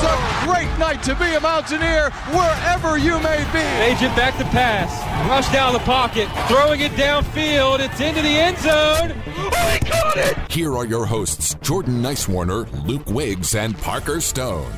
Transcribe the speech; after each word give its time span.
It 0.00 0.04
is 0.04 0.12
a 0.12 0.46
great 0.46 0.78
night 0.78 1.02
to 1.02 1.14
be 1.14 1.34
a 1.34 1.40
Mountaineer 1.40 2.10
wherever 2.30 2.96
you 2.96 3.20
may 3.20 3.44
be. 3.52 3.58
Agent 3.84 4.16
back 4.16 4.36
to 4.38 4.44
pass. 4.44 4.90
Rush 5.28 5.52
down 5.52 5.74
the 5.74 5.78
pocket. 5.80 6.26
Throwing 6.48 6.80
it 6.80 6.92
downfield. 6.92 7.80
It's 7.80 8.00
into 8.00 8.22
the 8.22 8.28
end 8.28 8.56
zone. 8.58 9.12
Oh, 9.26 9.78
he 9.78 9.78
caught 9.90 10.16
it! 10.16 10.50
Here 10.50 10.74
are 10.74 10.86
your 10.86 11.04
hosts, 11.04 11.54
Jordan 11.60 12.02
Nicewarner, 12.02 12.66
Luke 12.86 13.08
Wiggs, 13.08 13.54
and 13.54 13.76
Parker 13.76 14.22
Stone. 14.22 14.72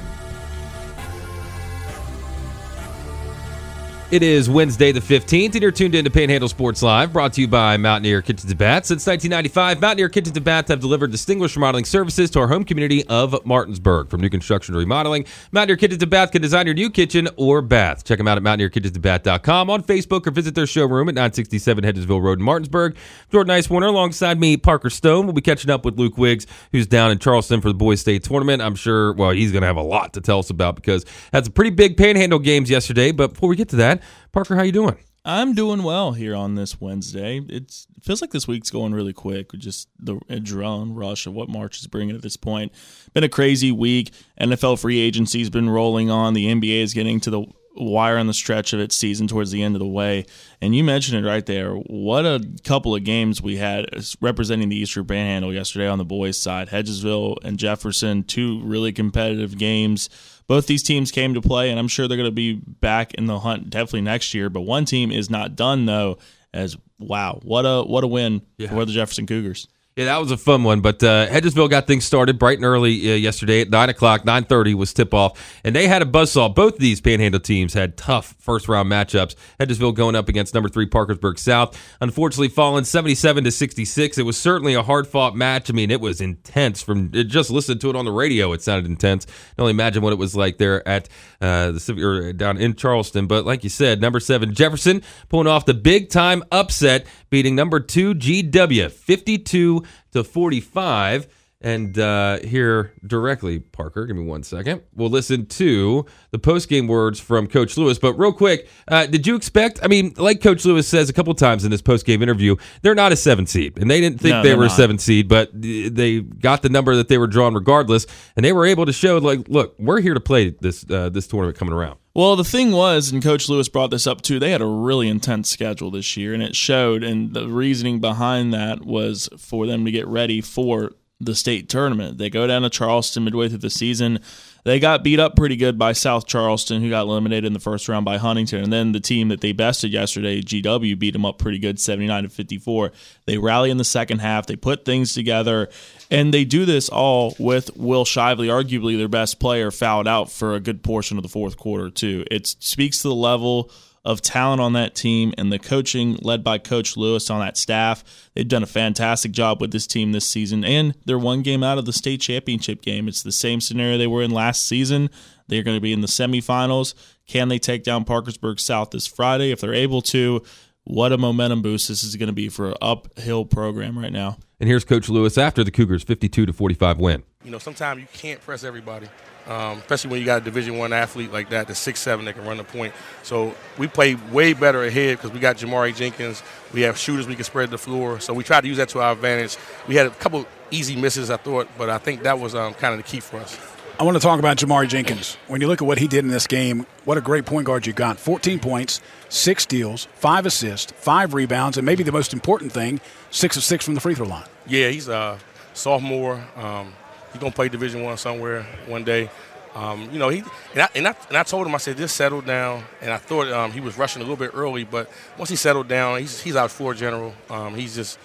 It 4.13 4.23
is 4.23 4.51
Wednesday 4.51 4.93
the 4.93 5.01
15th, 5.01 5.55
and 5.55 5.63
you're 5.63 5.71
tuned 5.71 5.95
in 5.95 6.05
to 6.05 6.11
Panhandle 6.11 6.47
Sports 6.47 6.83
Live, 6.83 7.15
brought 7.15 7.33
to 7.33 7.41
you 7.41 7.49
by 7.49 7.79
Mountaineer 7.79 8.21
Kitchen 8.21 8.47
and 8.47 8.59
Baths. 8.59 8.89
Since 8.89 9.07
1995, 9.07 9.81
Mountaineer 9.81 10.11
Kitchen 10.11 10.35
and 10.37 10.45
Baths 10.45 10.69
have 10.69 10.81
delivered 10.81 11.11
distinguished 11.11 11.57
remodeling 11.57 11.87
services 11.87 12.29
to 12.33 12.41
our 12.41 12.47
home 12.47 12.63
community 12.63 13.07
of 13.07 13.35
Martinsburg. 13.47 14.11
From 14.11 14.21
new 14.21 14.29
construction 14.29 14.75
to 14.75 14.79
remodeling, 14.79 15.25
Mountaineer 15.53 15.79
Kitchen 15.79 15.99
and 15.99 16.11
Bath 16.11 16.31
can 16.31 16.43
design 16.43 16.67
your 16.67 16.75
new 16.75 16.91
kitchen 16.91 17.27
or 17.37 17.63
bath. 17.63 18.05
Check 18.05 18.19
them 18.19 18.29
out 18.29 18.37
at 18.37 18.45
mountaineerkitchensandbath.com 18.45 19.71
on 19.71 19.83
Facebook 19.83 20.27
or 20.27 20.31
visit 20.31 20.55
their 20.55 20.67
showroom 20.67 21.09
at 21.09 21.15
967 21.15 21.83
Hedgesville 21.83 22.23
Road 22.23 22.39
in 22.39 22.45
Martinsburg. 22.45 22.95
Jordan 23.31 23.57
Nicewarner 23.57 23.89
alongside 23.89 24.39
me, 24.39 24.59
Parker 24.59 24.91
Stone. 24.91 25.25
We'll 25.25 25.33
be 25.33 25.41
catching 25.41 25.71
up 25.71 25.87
with 25.87 25.99
Luke 25.99 26.19
Wiggs, 26.19 26.47
who's 26.71 26.87
down 26.87 27.11
in 27.13 27.19
Charleston 27.19 27.63
for 27.63 27.69
the 27.69 27.75
Boys 27.75 28.03
State 28.03 28.25
Tournament. 28.25 28.61
I'm 28.61 28.75
sure, 28.75 29.15
well, 29.15 29.31
he's 29.31 29.53
going 29.53 29.63
to 29.63 29.69
have 29.69 29.79
a 29.79 29.83
lot 29.83 30.13
to 30.13 30.21
tell 30.21 30.41
us 30.41 30.51
about 30.51 30.77
because 30.77 31.07
had 31.33 31.47
some 31.47 31.55
pretty 31.55 31.71
big 31.71 31.97
Panhandle 31.97 32.41
games 32.41 32.69
yesterday. 32.69 33.11
But 33.11 33.33
before 33.33 33.49
we 33.49 33.57
get 33.57 33.71
to 33.71 33.77
that, 33.77 34.02
Parker, 34.33 34.57
how 34.57 34.63
you 34.63 34.73
doing? 34.73 34.97
I'm 35.27 35.55
doing 35.55 35.83
well 35.83 36.13
here 36.13 36.35
on 36.35 36.55
this 36.55 36.81
Wednesday. 36.81 37.41
It's, 37.49 37.87
it 37.97 38.03
feels 38.03 38.23
like 38.23 38.31
this 38.31 38.49
week's 38.49 38.71
going 38.71 38.95
really 38.95 39.13
quick. 39.13 39.53
Just 39.53 39.89
the 39.99 40.17
adrenaline 40.31 40.97
rush 40.97 41.27
of 41.27 41.35
what 41.35 41.51
March 41.51 41.79
is 41.79 41.87
bringing 41.87 42.17
at 42.17 42.23
this 42.23 42.39
point. 42.39 42.73
Been 43.13 43.25
a 43.25 43.29
crazy 43.29 43.71
week. 43.71 44.11
NFL 44.41 44.81
free 44.81 45.01
agency's 45.01 45.51
been 45.51 45.69
rolling 45.69 46.11
on. 46.11 46.33
The 46.33 46.47
NBA 46.47 46.83
is 46.83 46.95
getting 46.95 47.21
to 47.21 47.31
the 47.31 47.45
wire 47.75 48.19
on 48.19 48.27
the 48.27 48.35
stretch 48.35 48.73
of 48.73 48.81
its 48.81 48.95
season 48.95 49.27
towards 49.27 49.51
the 49.51 49.63
end 49.63 49.75
of 49.75 49.81
the 49.81 49.87
way. 49.87 50.27
And 50.61 50.75
you 50.75 50.85
mentioned 50.85 51.25
it 51.25 51.29
right 51.29 51.45
there. 51.47 51.75
What 51.75 52.27
a 52.27 52.45
couple 52.65 52.95
of 52.95 53.05
games 53.05 53.41
we 53.41 53.57
had 53.57 53.87
representing 54.21 54.69
the 54.69 54.77
Eastern 54.77 55.07
Panhandle 55.07 55.55
yesterday 55.55 55.89
on 55.89 55.99
the 55.99 56.05
boys' 56.05 56.39
side. 56.39 56.69
Hedgesville 56.69 57.37
and 57.43 57.59
Jefferson, 57.59 58.25
two 58.25 58.61
really 58.63 58.93
competitive 58.93 59.57
games 59.57 60.11
both 60.47 60.67
these 60.67 60.83
teams 60.83 61.11
came 61.11 61.35
to 61.35 61.41
play, 61.41 61.71
and 61.71 61.79
I'm 61.79 61.89
sure 61.89 62.07
they're 62.07 62.17
going 62.17 62.29
to 62.29 62.31
be 62.31 62.55
back 62.55 63.15
in 63.15 63.27
the 63.27 63.39
hunt 63.39 63.71
definitely 63.71 64.03
next 64.03 64.35
year. 64.35 64.51
But 64.51 64.63
one 64.63 64.85
team 64.85 65.11
is 65.11 65.31
not 65.31 65.57
done 65.57 65.87
though. 65.87 66.19
As 66.53 66.77
wow, 66.99 67.41
what 67.43 67.63
a 67.63 67.83
what 67.83 68.05
a 68.05 68.07
win 68.07 68.43
yeah. 68.59 68.69
for 68.69 68.85
the 68.85 68.93
Jefferson 68.93 69.27
Cougars. 69.27 69.67
Yeah, 69.95 70.07
that 70.07 70.17
was 70.21 70.31
a 70.31 70.39
fun 70.39 70.65
one. 70.65 70.81
But 70.81 71.03
uh, 71.03 71.27
Hedgesville 71.29 71.69
got 71.69 71.87
things 71.87 72.07
started 72.07 72.39
bright 72.39 72.57
and 72.57 72.65
early 72.65 73.13
uh, 73.13 73.15
yesterday 73.15 73.61
at 73.61 73.69
nine 73.69 73.91
o'clock. 73.91 74.25
Nine 74.25 74.45
thirty 74.45 74.73
was 74.73 74.95
tip 74.95 75.13
off, 75.13 75.39
and 75.65 75.77
they 75.77 75.87
had 75.87 76.01
a 76.01 76.07
buzzsaw. 76.07 76.55
Both 76.55 76.75
of 76.75 76.81
these 76.81 77.03
Panhandle 77.03 77.41
teams 77.41 77.75
had 77.75 77.99
tough 77.99 78.35
first 78.39 78.69
round 78.69 78.91
matchups. 78.91 79.35
Hedgesville 79.61 79.95
going 79.95 80.17
up 80.17 80.31
against 80.31 80.55
number 80.55 80.71
three 80.71 80.87
Parkersburg 80.87 81.39
South. 81.39 81.79
Unfortunately, 82.01 82.49
falling 82.49 82.85
seventy 82.85 83.15
seven 83.15 83.45
to 83.45 83.51
sixty 83.51 83.85
six. 83.85 84.17
It 84.17 84.23
was 84.23 84.39
certainly 84.39 84.73
a 84.73 84.83
hard 84.83 85.07
fought 85.07 85.37
match. 85.37 85.69
I 85.69 85.75
mean, 85.75 85.91
it 85.91 86.01
was 86.01 86.23
intense. 86.23 86.81
From 86.81 87.13
just 87.13 87.51
listening 87.51 87.79
to 87.81 87.91
it 87.91 87.97
on 87.97 88.07
the 88.07 88.13
radio, 88.13 88.55
it 88.55 88.63
sounded 88.63 88.87
intense. 88.87 89.27
I 89.27 89.55
can 89.57 89.63
only 89.65 89.73
imagine 89.73 90.03
what 90.03 90.15
it 90.15 90.19
was 90.19 90.35
like 90.35 90.57
there 90.57 90.89
at 90.89 91.11
uh, 91.43 91.73
the 91.73 92.03
or 92.03 92.33
down 92.33 92.57
in 92.57 92.77
Charleston. 92.77 93.27
But 93.27 93.45
like 93.45 93.63
you 93.63 93.69
said, 93.69 94.01
number 94.01 94.21
seven 94.21 94.55
Jefferson 94.55 95.03
pulling 95.29 95.49
off 95.49 95.67
the 95.67 95.75
big 95.75 96.09
time 96.09 96.43
upset, 96.51 97.05
beating 97.33 97.57
number 97.57 97.81
two 97.81 98.15
GW 98.15 98.93
fifty 98.93 99.39
two 99.39 99.83
to 100.13 100.23
45. 100.23 101.27
And 101.65 101.97
uh, 101.97 102.41
here 102.41 102.93
directly, 103.07 103.61
Parker, 103.61 104.05
give 104.05 104.17
me 104.17 104.25
one 104.25 104.43
second. 104.43 104.83
We'll 104.97 105.11
listen 105.11 105.47
to 105.47 106.05
the 106.33 106.39
post 106.41 106.69
game 106.69 106.89
words 106.89 107.21
from 107.21 107.47
Coach 107.47 107.77
Lewis. 107.77 108.01
But 108.01 108.15
real 108.15 108.33
quick, 108.33 108.69
uh, 108.89 109.07
did 109.07 109.29
you 109.29 109.37
expect? 109.37 109.79
I 109.81 109.87
mean, 109.87 110.13
like 110.17 110.43
Coach 110.43 110.65
Lewis 110.65 110.89
says 110.89 111.09
a 111.09 111.13
couple 111.13 111.33
times 111.35 111.65
in 111.65 111.71
this 111.71 111.81
post 111.81 112.05
game 112.05 112.21
interview, 112.21 112.57
they're 112.83 112.97
not 112.97 113.13
a 113.13 113.17
seven 113.17 113.47
seed, 113.47 113.79
and 113.79 113.89
they 113.89 114.01
didn't 114.01 114.21
think 114.21 114.33
no, 114.33 114.43
they 114.43 114.57
were 114.57 114.65
not. 114.65 114.73
a 114.73 114.75
seven 114.75 114.99
seed, 114.99 115.29
but 115.29 115.51
they 115.55 116.21
got 116.21 116.63
the 116.63 116.69
number 116.69 116.97
that 116.97 117.07
they 117.07 117.17
were 117.17 117.29
drawn 117.29 117.55
regardless, 117.55 118.09
and 118.35 118.45
they 118.45 118.53
were 118.53 118.67
able 118.67 118.85
to 118.85 118.93
show 118.93 119.19
like, 119.19 119.49
look, 119.49 119.77
we're 119.79 120.01
here 120.01 120.15
to 120.15 120.21
play 120.21 120.51
this 120.51 120.85
uh, 120.91 121.11
this 121.11 121.29
tournament 121.29 121.57
coming 121.57 121.73
around. 121.75 121.97
Well, 122.15 122.37
the 122.37 122.45
thing 122.45 122.73
was, 122.73 123.11
and 123.11 123.23
Coach 123.23 123.49
Lewis 123.49 123.71
brought 123.71 123.91
this 123.91 124.07
up 124.07 124.21
too, 124.21 124.39
they 124.39 124.51
had 124.51 124.61
a 124.61 124.67
really 124.67 125.09
intense 125.09 125.49
schedule 125.49 125.91
this 125.91 126.17
year, 126.17 126.35
and 126.35 126.43
it 126.43 126.55
showed. 126.55 127.03
And 127.03 127.33
the 127.33 127.49
reasoning 127.49 128.01
behind 128.01 128.53
that 128.53 128.85
was 128.85 129.31
for 129.39 129.67
them 129.67 129.85
to 129.87 129.91
get 129.91 130.07
ready 130.07 130.43
for 130.43 130.93
the 131.25 131.35
state 131.35 131.69
tournament. 131.69 132.19
They 132.19 132.31
go 132.31 132.47
down 132.47 132.63
to 132.63 132.71
Charleston 132.71 133.25
midway 133.25 133.49
through 133.49 133.59
the 133.59 133.71
season. 133.71 134.21
They 134.65 134.79
got 134.79 135.03
beat 135.03 135.19
up 135.19 135.35
pretty 135.35 135.57
good 135.57 135.79
by 135.79 135.93
South 135.93 136.27
Charleston, 136.27 136.83
who 136.83 136.91
got 136.91 137.03
eliminated 137.03 137.45
in 137.45 137.53
the 137.53 137.59
first 137.59 137.89
round 137.89 138.05
by 138.05 138.19
Huntington. 138.19 138.63
And 138.63 138.73
then 138.73 138.93
the 138.93 139.01
team 139.01 139.29
that 139.29 139.41
they 139.41 139.53
bested 139.53 139.93
yesterday, 139.93 140.41
GW, 140.41 140.99
beat 140.99 141.13
them 141.13 141.25
up 141.25 141.39
pretty 141.39 141.59
good, 141.59 141.81
79 141.81 142.25
to 142.25 142.29
54. 142.29 142.93
They 143.27 143.39
rally 143.39 143.71
in 143.71 143.77
the 143.77 143.85
second 143.85 144.21
half. 144.21 144.47
They 144.47 144.57
put 144.57 144.85
things 144.85 145.15
together. 145.15 145.69
And 146.11 146.33
they 146.33 146.45
do 146.45 146.65
this 146.65 146.89
all 146.89 147.35
with 147.39 147.77
Will 147.77 148.05
Shively, 148.05 148.49
arguably 148.49 148.97
their 148.97 149.09
best 149.09 149.41
player, 149.41 149.71
fouled 149.71 150.07
out 150.07 150.31
for 150.31 150.55
a 150.55 150.61
good 150.61 150.83
portion 150.83 151.17
of 151.17 151.23
the 151.23 151.29
fourth 151.29 151.57
quarter, 151.57 151.91
too. 151.91 152.25
It 152.31 152.47
speaks 152.47 153.03
to 153.03 153.09
the 153.09 153.15
level 153.15 153.71
of 154.05 154.21
talent 154.21 154.61
on 154.61 154.73
that 154.73 154.95
team 154.95 155.33
and 155.39 155.53
the 155.53 155.59
coaching 155.59 156.19
led 156.23 156.43
by 156.43 156.59
Coach 156.59 156.97
Lewis 156.97 157.31
on 157.31 157.41
that 157.41 157.57
staff. 157.57 158.03
They've 158.35 158.49
done 158.49 158.63
a 158.63 158.67
fantastic 158.67 159.33
job 159.33 159.61
with 159.61 159.71
this 159.71 159.87
team 159.87 160.13
this 160.13 160.27
season, 160.27 160.65
and 160.65 160.95
they're 161.05 161.19
one 161.19 161.43
game 161.43 161.63
out 161.63 161.79
of 161.79 161.85
the 161.85 161.93
state 161.93 162.21
championship 162.21 162.83
game. 162.83 163.07
It's 163.07 163.23
the 163.23 163.33
same 163.33 163.61
scenario 163.61 163.99
they 163.99 164.07
were 164.07 164.23
in 164.23 164.31
last 164.31 164.67
season. 164.67 165.09
They're 165.49 165.63
going 165.63 165.77
to 165.77 165.81
be 165.81 165.93
in 165.93 166.01
the 166.01 166.09
semifinals. 166.09 166.95
Can 167.27 167.49
they 167.49 167.59
take 167.59 167.85
down 167.85 168.05
Parkersburg 168.05 168.59
South 168.59 168.91
this 168.91 169.07
Friday? 169.07 169.53
If 169.53 169.61
they're 169.61 169.75
able 169.75 170.03
to, 170.03 170.43
what 170.85 171.13
a 171.13 171.19
momentum 171.19 171.63
boost 171.63 171.89
this 171.89 172.03
is 172.03 172.17
going 172.17 172.29
to 172.29 172.33
be 172.33 172.49
for 172.49 172.71
an 172.71 172.75
uphill 172.81 173.45
program 173.45 173.99
right 173.99 174.13
now. 174.13 174.39
And 174.59 174.69
here's 174.69 174.85
Coach 174.85 175.09
Lewis 175.09 175.39
after 175.39 175.63
the 175.63 175.71
Cougars' 175.71 176.03
52 176.03 176.47
to 176.47 176.53
45 176.53 176.99
win. 176.99 177.23
You 177.45 177.51
know, 177.51 177.59
sometimes 177.59 178.01
you 178.01 178.07
can't 178.13 178.41
press 178.41 178.65
everybody, 178.65 179.09
um, 179.47 179.79
especially 179.79 180.11
when 180.11 180.21
you 180.21 180.27
got 180.27 180.43
a 180.43 180.45
Division 180.45 180.79
One 180.79 180.93
athlete 180.93 181.33
like 181.33 181.51
that, 181.51 181.67
the 181.67 181.75
six 181.75 182.01
seven 182.01 182.25
that 182.27 182.35
can 182.35 182.45
run 182.45 182.57
the 182.57 182.65
point. 182.65 182.95
So 183.23 183.55
we 183.79 183.87
play 183.87 184.15
way 184.31 184.53
better 184.53 184.85
ahead 184.85 185.19
because 185.19 185.33
we 185.33 185.41
got 185.41 185.57
Jamari 185.57 185.95
Jenkins. 185.95 186.43
We 186.73 186.83
have 186.83 186.97
shooters 186.97 187.27
we 187.27 187.35
can 187.35 187.45
spread 187.45 187.71
the 187.71 187.79
floor. 187.79 188.21
So 188.21 188.33
we 188.33 188.45
tried 188.45 188.63
to 188.63 188.69
use 188.69 188.77
that 188.77 188.89
to 188.91 189.01
our 189.01 189.13
advantage. 189.13 189.57
We 189.89 189.97
had 189.97 190.07
a 190.07 190.11
couple 190.11 190.47
easy 190.71 190.97
misses, 190.97 191.31
I 191.31 191.37
thought, 191.37 191.69
but 191.77 191.91
I 191.91 191.99
think 191.99 192.23
that 192.23 192.39
was 192.39 192.55
um, 192.55 192.75
kind 192.75 192.95
of 192.95 192.99
the 192.99 193.05
key 193.05 193.21
for 193.21 193.39
us. 193.39 193.59
I 194.01 194.05
want 194.05 194.17
to 194.17 194.23
talk 194.23 194.39
about 194.39 194.57
Jamari 194.57 194.89
Jenkins. 194.89 195.37
When 195.47 195.61
you 195.61 195.69
look 195.69 195.83
at 195.83 195.87
what 195.87 195.99
he 195.99 196.09
did 196.09 196.25
in 196.25 196.31
this 196.31 196.47
game, 196.47 196.87
what 197.05 197.19
a 197.19 197.21
great 197.21 197.45
point 197.45 197.67
guard 197.67 197.87
you 197.87 197.93
got. 197.93 198.19
14 198.19 198.59
points, 198.59 199.01
six 199.29 199.65
steals, 199.65 200.09
five 200.15 200.47
assists, 200.47 200.91
five 200.93 201.35
rebounds, 201.35 201.77
and 201.77 201.87
maybe 201.87 202.03
the 202.03 202.11
most 202.11 202.33
important 202.33 202.73
thing, 202.73 203.01
six 203.31 203.57
of 203.57 203.63
six 203.63 203.85
from 203.85 203.95
the 203.95 204.01
free 204.01 204.15
throw 204.15 204.27
line. 204.27 204.47
Yeah, 204.67 204.89
he's 204.89 205.09
a 205.09 205.39
sophomore. 205.75 206.43
Um, 206.57 206.95
he's 207.33 207.41
gonna 207.41 207.53
play 207.53 207.69
Division 207.69 208.03
One 208.03 208.17
somewhere 208.17 208.63
one 208.87 209.05
day. 209.05 209.31
Um, 209.75 210.11
you 210.13 210.19
know, 210.19 210.29
he 210.29 210.43
and 210.75 210.83
I, 210.83 210.89
and 210.95 211.09
I, 211.09 211.15
and 211.29 211.37
I 211.37 211.43
told 211.45 211.67
him 211.67 211.75
I 211.75 211.79
said 211.79 211.97
just 211.97 212.15
settle 212.15 212.43
down. 212.43 212.85
And 213.01 213.11
I 213.11 213.17
thought 213.17 213.49
um, 213.49 213.73
he 213.73 213.81
was 213.81 213.97
rushing 213.97 214.21
a 214.21 214.25
little 214.25 214.37
bit 214.37 214.51
early, 214.55 214.85
but 214.85 215.11
once 215.39 215.49
he 215.49 215.57
settled 215.57 215.89
down, 215.89 216.21
he's 216.21 216.41
he's 216.41 216.57
our 216.57 216.69
floor 216.69 216.95
general. 216.95 217.35
Um, 217.49 217.75
he's 217.75 217.95
just 217.95 218.19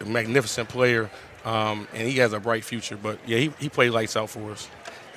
a 0.00 0.04
magnificent 0.04 0.68
player, 0.68 1.08
um, 1.44 1.86
and 1.94 2.08
he 2.08 2.18
has 2.18 2.32
a 2.32 2.40
bright 2.40 2.64
future. 2.64 2.96
But 2.96 3.18
yeah, 3.26 3.38
he 3.38 3.52
he 3.60 3.68
played 3.68 3.90
lights 3.90 4.16
out 4.16 4.30
for 4.30 4.50
us 4.50 4.68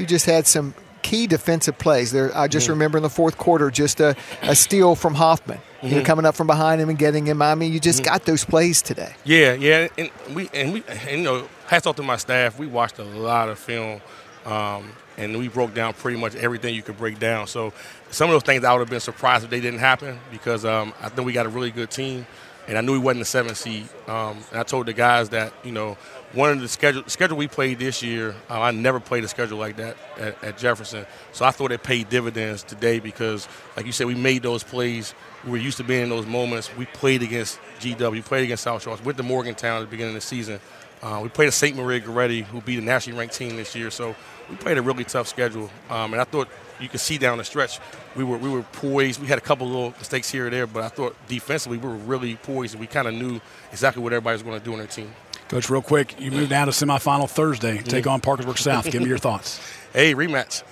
you 0.01 0.07
just 0.07 0.25
had 0.25 0.47
some 0.47 0.73
key 1.01 1.27
defensive 1.27 1.77
plays. 1.77 2.11
There, 2.11 2.35
I 2.35 2.47
just 2.47 2.67
mm. 2.67 2.71
remember 2.71 2.97
in 2.97 3.03
the 3.03 3.09
fourth 3.09 3.37
quarter, 3.37 3.71
just 3.71 3.99
a, 3.99 4.15
a 4.41 4.55
steal 4.55 4.95
from 4.95 5.15
Hoffman. 5.15 5.57
Mm-hmm. 5.57 5.87
You 5.87 5.95
know, 5.97 6.03
coming 6.03 6.25
up 6.25 6.35
from 6.35 6.47
behind 6.47 6.81
him 6.81 6.89
and 6.89 6.97
getting 6.97 7.25
him. 7.25 7.41
I 7.41 7.55
mean, 7.55 7.73
you 7.73 7.79
just 7.79 8.03
mm-hmm. 8.03 8.11
got 8.11 8.25
those 8.25 8.43
plays 8.43 8.81
today. 8.81 9.13
Yeah, 9.23 9.53
yeah, 9.53 9.87
and 9.97 10.11
we 10.33 10.49
and 10.53 10.73
we 10.73 10.83
and, 10.87 11.19
you 11.19 11.23
know, 11.23 11.49
hats 11.71 11.87
off 11.87 11.95
to 11.95 12.03
my 12.03 12.17
staff. 12.17 12.59
We 12.59 12.67
watched 12.67 12.99
a 12.99 13.03
lot 13.03 13.47
of 13.47 13.57
film, 13.57 14.01
um, 14.45 14.91
and 15.17 15.37
we 15.37 15.47
broke 15.47 15.73
down 15.73 15.93
pretty 15.93 16.19
much 16.19 16.35
everything 16.35 16.75
you 16.75 16.83
could 16.83 16.97
break 16.97 17.17
down. 17.17 17.47
So 17.47 17.71
some 18.09 18.29
of 18.29 18.33
those 18.33 18.43
things 18.43 18.65
I 18.65 18.73
would 18.73 18.79
have 18.79 18.89
been 18.89 18.99
surprised 18.99 19.45
if 19.45 19.49
they 19.49 19.61
didn't 19.61 19.79
happen 19.79 20.19
because 20.31 20.65
um, 20.65 20.93
I 21.01 21.07
think 21.07 21.25
we 21.25 21.31
got 21.31 21.45
a 21.45 21.49
really 21.49 21.71
good 21.71 21.89
team, 21.89 22.27
and 22.67 22.77
I 22.77 22.81
knew 22.81 22.91
we 22.91 22.99
wasn't 22.99 23.21
the 23.21 23.25
seventh 23.25 23.55
seed. 23.55 23.87
Um, 24.09 24.43
and 24.51 24.59
I 24.59 24.63
told 24.63 24.87
the 24.87 24.93
guys 24.93 25.29
that 25.29 25.53
you 25.63 25.71
know 25.71 25.93
one 26.33 26.51
of 26.51 26.59
the 26.59 26.67
schedule 26.67 27.03
schedule 27.07 27.37
we 27.37 27.47
played 27.47 27.79
this 27.79 28.03
year, 28.03 28.35
uh, 28.49 28.59
I 28.59 28.71
never 28.71 28.99
played 28.99 29.23
a 29.23 29.29
schedule 29.29 29.57
like 29.57 29.77
that 29.77 29.95
at, 30.17 30.43
at, 30.43 30.57
Jefferson. 30.57 31.05
So 31.31 31.45
I 31.45 31.51
thought 31.51 31.71
it 31.71 31.83
paid 31.83 32.09
dividends 32.09 32.63
today 32.63 32.99
because, 32.99 33.47
like 33.77 33.85
you 33.85 33.93
said, 33.93 34.07
we 34.07 34.15
made 34.15 34.43
those 34.43 34.61
plays. 34.61 35.15
We 35.45 35.51
were 35.51 35.57
used 35.57 35.77
to 35.77 35.85
being 35.85 36.03
in 36.03 36.09
those 36.09 36.25
moments. 36.25 36.69
We 36.75 36.85
played 36.87 37.23
against 37.23 37.59
GW, 37.79 38.11
we 38.11 38.21
played 38.21 38.43
against 38.43 38.63
South 38.63 38.83
Charles, 38.83 39.01
went 39.05 39.17
to 39.17 39.23
Morgantown 39.23 39.77
at 39.77 39.85
the 39.85 39.91
beginning 39.91 40.15
of 40.15 40.21
the 40.21 40.27
season. 40.27 40.59
Uh, 41.01 41.19
we 41.23 41.29
played 41.29 41.49
a 41.49 41.51
St. 41.51 41.75
Maria 41.75 41.99
Goretti, 41.99 42.43
who 42.43 42.61
beat 42.61 42.79
a 42.79 42.81
nationally 42.81 43.17
ranked 43.17 43.35
team 43.35 43.55
this 43.55 43.75
year. 43.75 43.89
So 43.89 44.15
we 44.49 44.55
played 44.55 44.77
a 44.77 44.81
really 44.81 45.03
tough 45.03 45.27
schedule, 45.27 45.69
um, 45.89 46.13
and 46.13 46.21
I 46.21 46.25
thought 46.25 46.47
you 46.79 46.89
could 46.89 46.99
see 46.99 47.17
down 47.17 47.37
the 47.37 47.43
stretch 47.43 47.79
we 48.15 48.23
were 48.23 48.37
we 48.37 48.49
were 48.49 48.63
poised. 48.63 49.19
We 49.19 49.27
had 49.27 49.37
a 49.37 49.41
couple 49.41 49.67
little 49.67 49.93
mistakes 49.97 50.29
here 50.29 50.47
or 50.47 50.49
there, 50.49 50.67
but 50.67 50.83
I 50.83 50.89
thought 50.89 51.15
defensively 51.27 51.77
we 51.77 51.87
were 51.87 51.95
really 51.95 52.35
poised, 52.35 52.73
and 52.73 52.81
we 52.81 52.87
kind 52.87 53.07
of 53.07 53.13
knew 53.13 53.39
exactly 53.71 54.03
what 54.03 54.13
everybody 54.13 54.33
was 54.35 54.43
going 54.43 54.59
to 54.59 54.63
do 54.63 54.73
on 54.73 54.79
their 54.79 54.87
team. 54.87 55.11
Coach, 55.47 55.69
real 55.69 55.81
quick, 55.81 56.19
you 56.19 56.31
moved 56.31 56.49
down 56.49 56.67
to 56.67 56.71
semifinal 56.71 57.29
Thursday. 57.29 57.79
Take 57.79 58.07
on 58.07 58.21
Parkersburg 58.21 58.57
South. 58.57 58.89
Give 58.89 59.01
me 59.01 59.09
your 59.09 59.17
thoughts. 59.17 59.59
Hey, 59.91 60.15
rematch. 60.15 60.63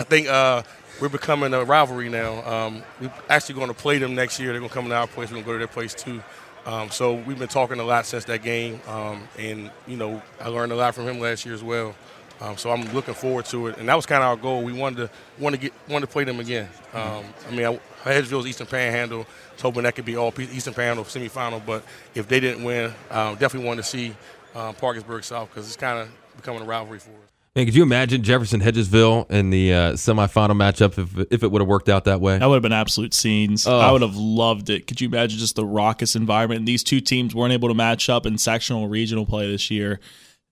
I 0.00 0.04
think 0.04 0.26
uh, 0.26 0.62
we're 0.98 1.10
becoming 1.10 1.52
a 1.52 1.62
rivalry 1.62 2.08
now. 2.08 2.42
Um, 2.50 2.82
we're 2.98 3.12
actually 3.28 3.56
going 3.56 3.68
to 3.68 3.74
play 3.74 3.98
them 3.98 4.14
next 4.14 4.40
year. 4.40 4.52
They're 4.52 4.60
going 4.60 4.70
to 4.70 4.74
come 4.74 4.88
to 4.88 4.94
our 4.94 5.06
place. 5.06 5.28
We're 5.28 5.34
going 5.34 5.44
to 5.44 5.46
go 5.46 5.52
to 5.52 5.58
their 5.58 5.68
place 5.68 5.92
too. 5.92 6.22
Um, 6.66 6.90
so 6.90 7.14
we've 7.14 7.38
been 7.38 7.48
talking 7.48 7.80
a 7.80 7.84
lot 7.84 8.06
since 8.06 8.24
that 8.26 8.42
game, 8.42 8.80
um, 8.86 9.26
and 9.38 9.70
you 9.86 9.96
know 9.96 10.22
I 10.40 10.48
learned 10.48 10.72
a 10.72 10.76
lot 10.76 10.94
from 10.94 11.08
him 11.08 11.18
last 11.18 11.44
year 11.44 11.54
as 11.54 11.62
well. 11.62 11.94
Um, 12.40 12.56
so 12.56 12.70
I'm 12.70 12.90
looking 12.94 13.14
forward 13.14 13.44
to 13.46 13.68
it, 13.68 13.78
and 13.78 13.88
that 13.88 13.94
was 13.94 14.06
kind 14.06 14.22
of 14.22 14.28
our 14.28 14.36
goal. 14.36 14.62
We 14.62 14.72
wanted 14.72 14.96
to 14.96 15.10
want 15.38 15.54
to 15.54 15.60
get 15.60 15.72
wanted 15.88 16.06
to 16.06 16.12
play 16.12 16.24
them 16.24 16.40
again. 16.40 16.68
Um, 16.94 17.24
I 17.48 17.50
mean, 17.50 17.66
I, 17.66 18.20
Eastern 18.46 18.66
Panhandle, 18.66 19.26
hoping 19.60 19.82
that 19.82 19.94
could 19.94 20.06
be 20.06 20.16
all 20.16 20.32
Eastern 20.38 20.74
Panhandle 20.74 21.04
semifinal. 21.04 21.64
But 21.64 21.84
if 22.14 22.28
they 22.28 22.40
didn't 22.40 22.64
win, 22.64 22.92
definitely 23.10 23.66
wanted 23.66 23.82
to 23.82 23.88
see 23.88 24.14
um, 24.54 24.74
Parkersburg 24.74 25.24
South 25.24 25.50
because 25.50 25.66
it's 25.66 25.76
kind 25.76 25.98
of 25.98 26.08
becoming 26.36 26.62
a 26.62 26.64
rivalry 26.64 26.98
for 26.98 27.10
us. 27.10 27.29
Man, 27.56 27.66
could 27.66 27.74
you 27.74 27.82
imagine 27.82 28.22
Jefferson 28.22 28.60
Hedgesville 28.60 29.28
in 29.28 29.50
the 29.50 29.74
uh, 29.74 29.92
semifinal 29.94 30.52
matchup 30.52 30.98
if 30.98 31.26
if 31.32 31.42
it 31.42 31.50
would 31.50 31.60
have 31.60 31.68
worked 31.68 31.88
out 31.88 32.04
that 32.04 32.20
way? 32.20 32.38
That 32.38 32.46
would 32.46 32.54
have 32.54 32.62
been 32.62 32.72
absolute 32.72 33.12
scenes. 33.12 33.66
Oh. 33.66 33.78
I 33.78 33.90
would 33.90 34.02
have 34.02 34.16
loved 34.16 34.70
it. 34.70 34.86
Could 34.86 35.00
you 35.00 35.08
imagine 35.08 35.38
just 35.38 35.56
the 35.56 35.66
raucous 35.66 36.14
environment? 36.14 36.60
And 36.60 36.68
these 36.68 36.84
two 36.84 37.00
teams 37.00 37.34
weren't 37.34 37.52
able 37.52 37.68
to 37.68 37.74
match 37.74 38.08
up 38.08 38.24
in 38.24 38.38
sectional 38.38 38.88
regional 38.88 39.26
play 39.26 39.50
this 39.50 39.70
year 39.70 40.00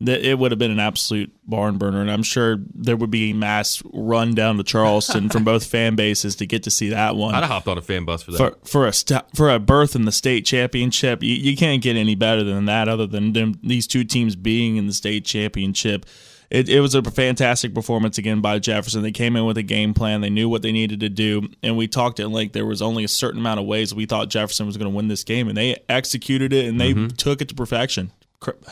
it 0.00 0.39
would 0.39 0.53
have 0.53 0.59
been 0.59 0.71
an 0.71 0.79
absolute 0.79 1.33
barn 1.45 1.77
burner, 1.77 2.00
and 2.00 2.11
I'm 2.11 2.23
sure 2.23 2.59
there 2.73 2.97
would 2.97 3.11
be 3.11 3.33
a 3.33 3.35
mass 3.35 3.83
run 3.93 4.33
down 4.33 4.56
to 4.59 4.62
Charleston 4.62 5.29
from 5.29 5.43
both 5.43 5.67
fan 5.71 5.97
bases 5.97 6.37
to 6.37 6.47
get 6.47 6.62
to 6.65 6.71
see 6.71 6.91
that 6.91 7.17
one. 7.17 7.35
I'd 7.35 7.41
have 7.41 7.50
hopped 7.50 7.69
on 7.69 7.79
a 7.79 7.83
fan 7.83 8.05
bus 8.05 8.23
for 8.23 8.31
that. 8.33 8.39
For, 8.39 8.56
for 8.65 8.87
a 8.87 8.93
st- 8.93 9.25
for 9.35 9.50
a 9.50 9.59
berth 9.59 9.97
in 9.97 10.05
the 10.05 10.12
state 10.12 10.47
championship, 10.47 11.23
you, 11.23 11.35
you, 11.35 11.56
can't 11.56 11.83
get 11.83 11.97
any 11.97 12.15
better 12.15 12.45
than 12.45 12.67
that. 12.67 12.89
Other 12.89 13.09
than 13.09 13.33
them, 13.33 13.59
these 13.62 13.89
two 13.89 14.05
teams 14.05 14.37
being 14.37 14.77
in 14.77 14.87
the 14.87 14.93
state 14.93 15.25
championship, 15.25 16.06
it, 16.50 16.69
it 16.69 16.81
was 16.81 16.95
a 16.95 17.03
fantastic 17.03 17.75
performance 17.75 18.19
again 18.19 18.41
by 18.41 18.59
Jefferson. 18.59 19.03
They 19.03 19.12
came 19.12 19.37
in 19.37 19.45
with 19.45 19.59
a 19.59 19.62
game 19.62 19.95
plan. 19.95 20.21
They 20.21 20.31
knew 20.31 20.49
what 20.49 20.62
they 20.62 20.73
needed 20.73 21.00
to 21.00 21.09
do, 21.09 21.49
and 21.62 21.77
we 21.77 21.89
talked 21.89 22.21
at 22.21 22.31
length. 22.31 22.53
There 22.53 22.67
was 22.67 22.83
only 22.83 23.05
a 23.05 23.09
certain 23.09 23.41
amount 23.41 23.61
of 23.61 23.67
ways 23.67 23.95
we 23.95 24.06
thought 24.06 24.29
Jefferson 24.29 24.67
was 24.67 24.77
going 24.77 24.91
to 24.91 24.97
win 24.97 25.09
this 25.09 25.25
game, 25.25 25.49
and 25.49 25.56
they 25.56 25.77
executed 25.89 26.53
it 26.53 26.67
and 26.67 26.81
they 26.81 26.93
mm-hmm. 26.93 27.09
took 27.09 27.41
it 27.41 27.49
to 27.49 27.55
perfection 27.55 28.12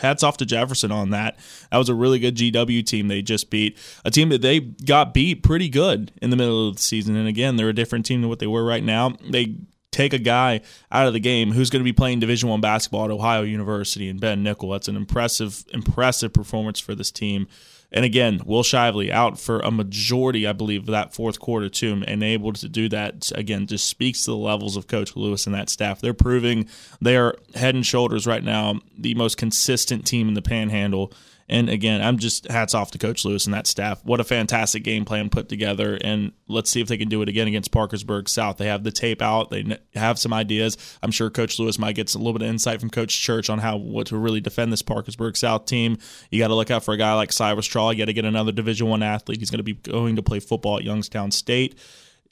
hats 0.01 0.23
off 0.23 0.37
to 0.39 0.47
Jefferson 0.47 0.93
on 0.93 1.11
that. 1.11 1.37
That 1.71 1.79
was 1.79 1.89
a 1.89 1.95
really 1.95 2.19
good 2.19 2.37
GW 2.37 2.85
team 2.87 3.09
they 3.09 3.23
just 3.23 3.51
beat. 3.51 3.77
A 4.05 4.11
team 4.11 4.29
that 4.29 4.43
they 4.43 4.61
got 4.61 5.13
beat 5.15 5.43
pretty 5.43 5.69
good 5.69 6.13
in 6.23 6.31
the 6.31 6.37
middle 6.37 6.69
of 6.69 6.77
the 6.77 6.83
season. 6.83 7.17
And 7.17 7.29
again, 7.29 7.57
they're 7.57 7.69
a 7.69 7.75
different 7.75 8.07
team 8.07 8.21
than 8.21 8.29
what 8.29 8.39
they 8.39 8.47
were 8.47 8.65
right 8.65 8.85
now. 8.85 9.17
They 9.29 9.57
take 9.97 10.13
a 10.13 10.19
guy 10.19 10.61
out 10.93 11.07
of 11.07 11.15
the 11.15 11.21
game 11.21 11.53
who's 11.53 11.71
going 11.71 11.81
to 11.81 11.85
be 11.85 11.93
playing 11.93 12.21
Division 12.21 12.51
One 12.51 12.61
basketball 12.61 13.07
at 13.07 13.11
Ohio 13.11 13.43
University 13.43 14.09
and 14.09 14.21
Ben 14.21 14.43
Nickel. 14.43 14.71
That's 14.71 14.89
an 14.89 14.97
impressive, 14.97 15.65
impressive 15.73 16.35
performance 16.35 16.79
for 16.79 16.95
this 16.95 17.11
team. 17.11 17.49
And 17.91 18.05
again, 18.05 18.43
Will 18.45 18.63
Shively 18.63 19.11
out 19.11 19.41
for 19.41 19.61
a 19.61 19.71
majority, 19.71 20.47
I 20.47 20.53
believe, 20.53 20.83
of 20.83 20.87
that 20.89 21.15
fourth 21.15 21.41
quarter 21.41 21.71
too, 21.71 22.03
and 22.07 22.23
able 22.23 22.53
to 22.53 22.69
do 22.69 22.91
that 22.91 23.33
again 23.35 23.67
just 23.67 23.87
speaks 23.87 24.25
to 24.25 24.33
the 24.33 24.37
levels 24.37 24.77
of 24.77 24.87
Coach 24.87 25.17
Lewis 25.17 25.47
and 25.47 25.55
that 25.55 25.71
staff. 25.71 26.01
They're 26.01 26.13
proving 26.13 26.69
they 27.01 27.17
are 27.17 27.37
head 27.55 27.75
and 27.75 27.87
shoulders 27.87 28.27
right 28.27 28.45
now 28.45 28.81
the 28.99 29.15
most 29.15 29.39
consistent 29.39 30.07
team 30.07 30.29
in 30.29 30.35
the 30.35 30.43
Panhandle 30.43 31.11
and 31.49 31.69
again, 31.69 32.03
I'm 32.03 32.19
just 32.19 32.51
hats 32.51 32.75
off 32.75 32.91
to 32.91 32.99
Coach 32.99 33.25
Lewis 33.25 33.45
and 33.45 33.55
that 33.55 33.69
staff. 33.69 34.05
What 34.05 34.21
a 34.21 34.25
fantastic 34.25 34.83
game 34.83 35.05
plan 35.05 35.31
put 35.31 35.49
together. 35.49 35.97
And 36.03 36.33
let's 36.49 36.71
see 36.71 36.81
if 36.81 36.89
they 36.89 36.97
can 36.97 37.09
do 37.09 37.23
it 37.23 37.29
again 37.29 37.47
against 37.47 37.71
Parkersburg 37.71 38.29
South. 38.29 38.57
They 38.57 38.67
have 38.67 38.83
the 38.83 38.91
tape 38.91 39.23
out, 39.23 39.51
they 39.51 39.79
have 39.95 40.19
some 40.19 40.33
ideas. 40.33 40.77
I'm 41.03 41.13
sure 41.13 41.31
Coach 41.31 41.59
Lewis 41.59 41.79
might 41.79 41.95
get 41.95 42.13
a 42.15 42.19
little 42.19 42.33
bit 42.33 42.43
of 42.43 42.49
insight 42.49 42.81
from 42.81 42.91
Coach 42.91 43.21
Church 43.21 43.49
on 43.49 43.61
how 43.61 43.77
what 43.77 44.09
to 44.09 44.17
really 44.17 44.41
defend 44.41 44.73
this 44.73 44.83
Parkersburg 44.83 45.37
South 45.37 45.67
team. 45.67 45.99
You 46.31 46.41
got 46.41 46.49
to 46.49 46.55
look 46.55 46.71
out 46.71 46.85
for 46.85 46.95
a 46.95 46.99
guy 46.99 47.15
like 47.15 47.33
Cyrus 47.33 47.69
Traw. 47.69 47.93
You 47.93 47.99
got 47.99 48.07
to 48.07 48.13
get 48.13 48.25
another 48.25 48.53
Division 48.53 48.89
One 48.89 49.03
athlete. 49.03 49.39
He's 49.39 49.51
going 49.51 49.59
to 49.59 49.63
be 49.63 49.75
going 49.75 50.17
to 50.17 50.23
play 50.23 50.41
football 50.41 50.79
at 50.79 50.85
Youngstown 50.85 51.31
State. 51.31 51.79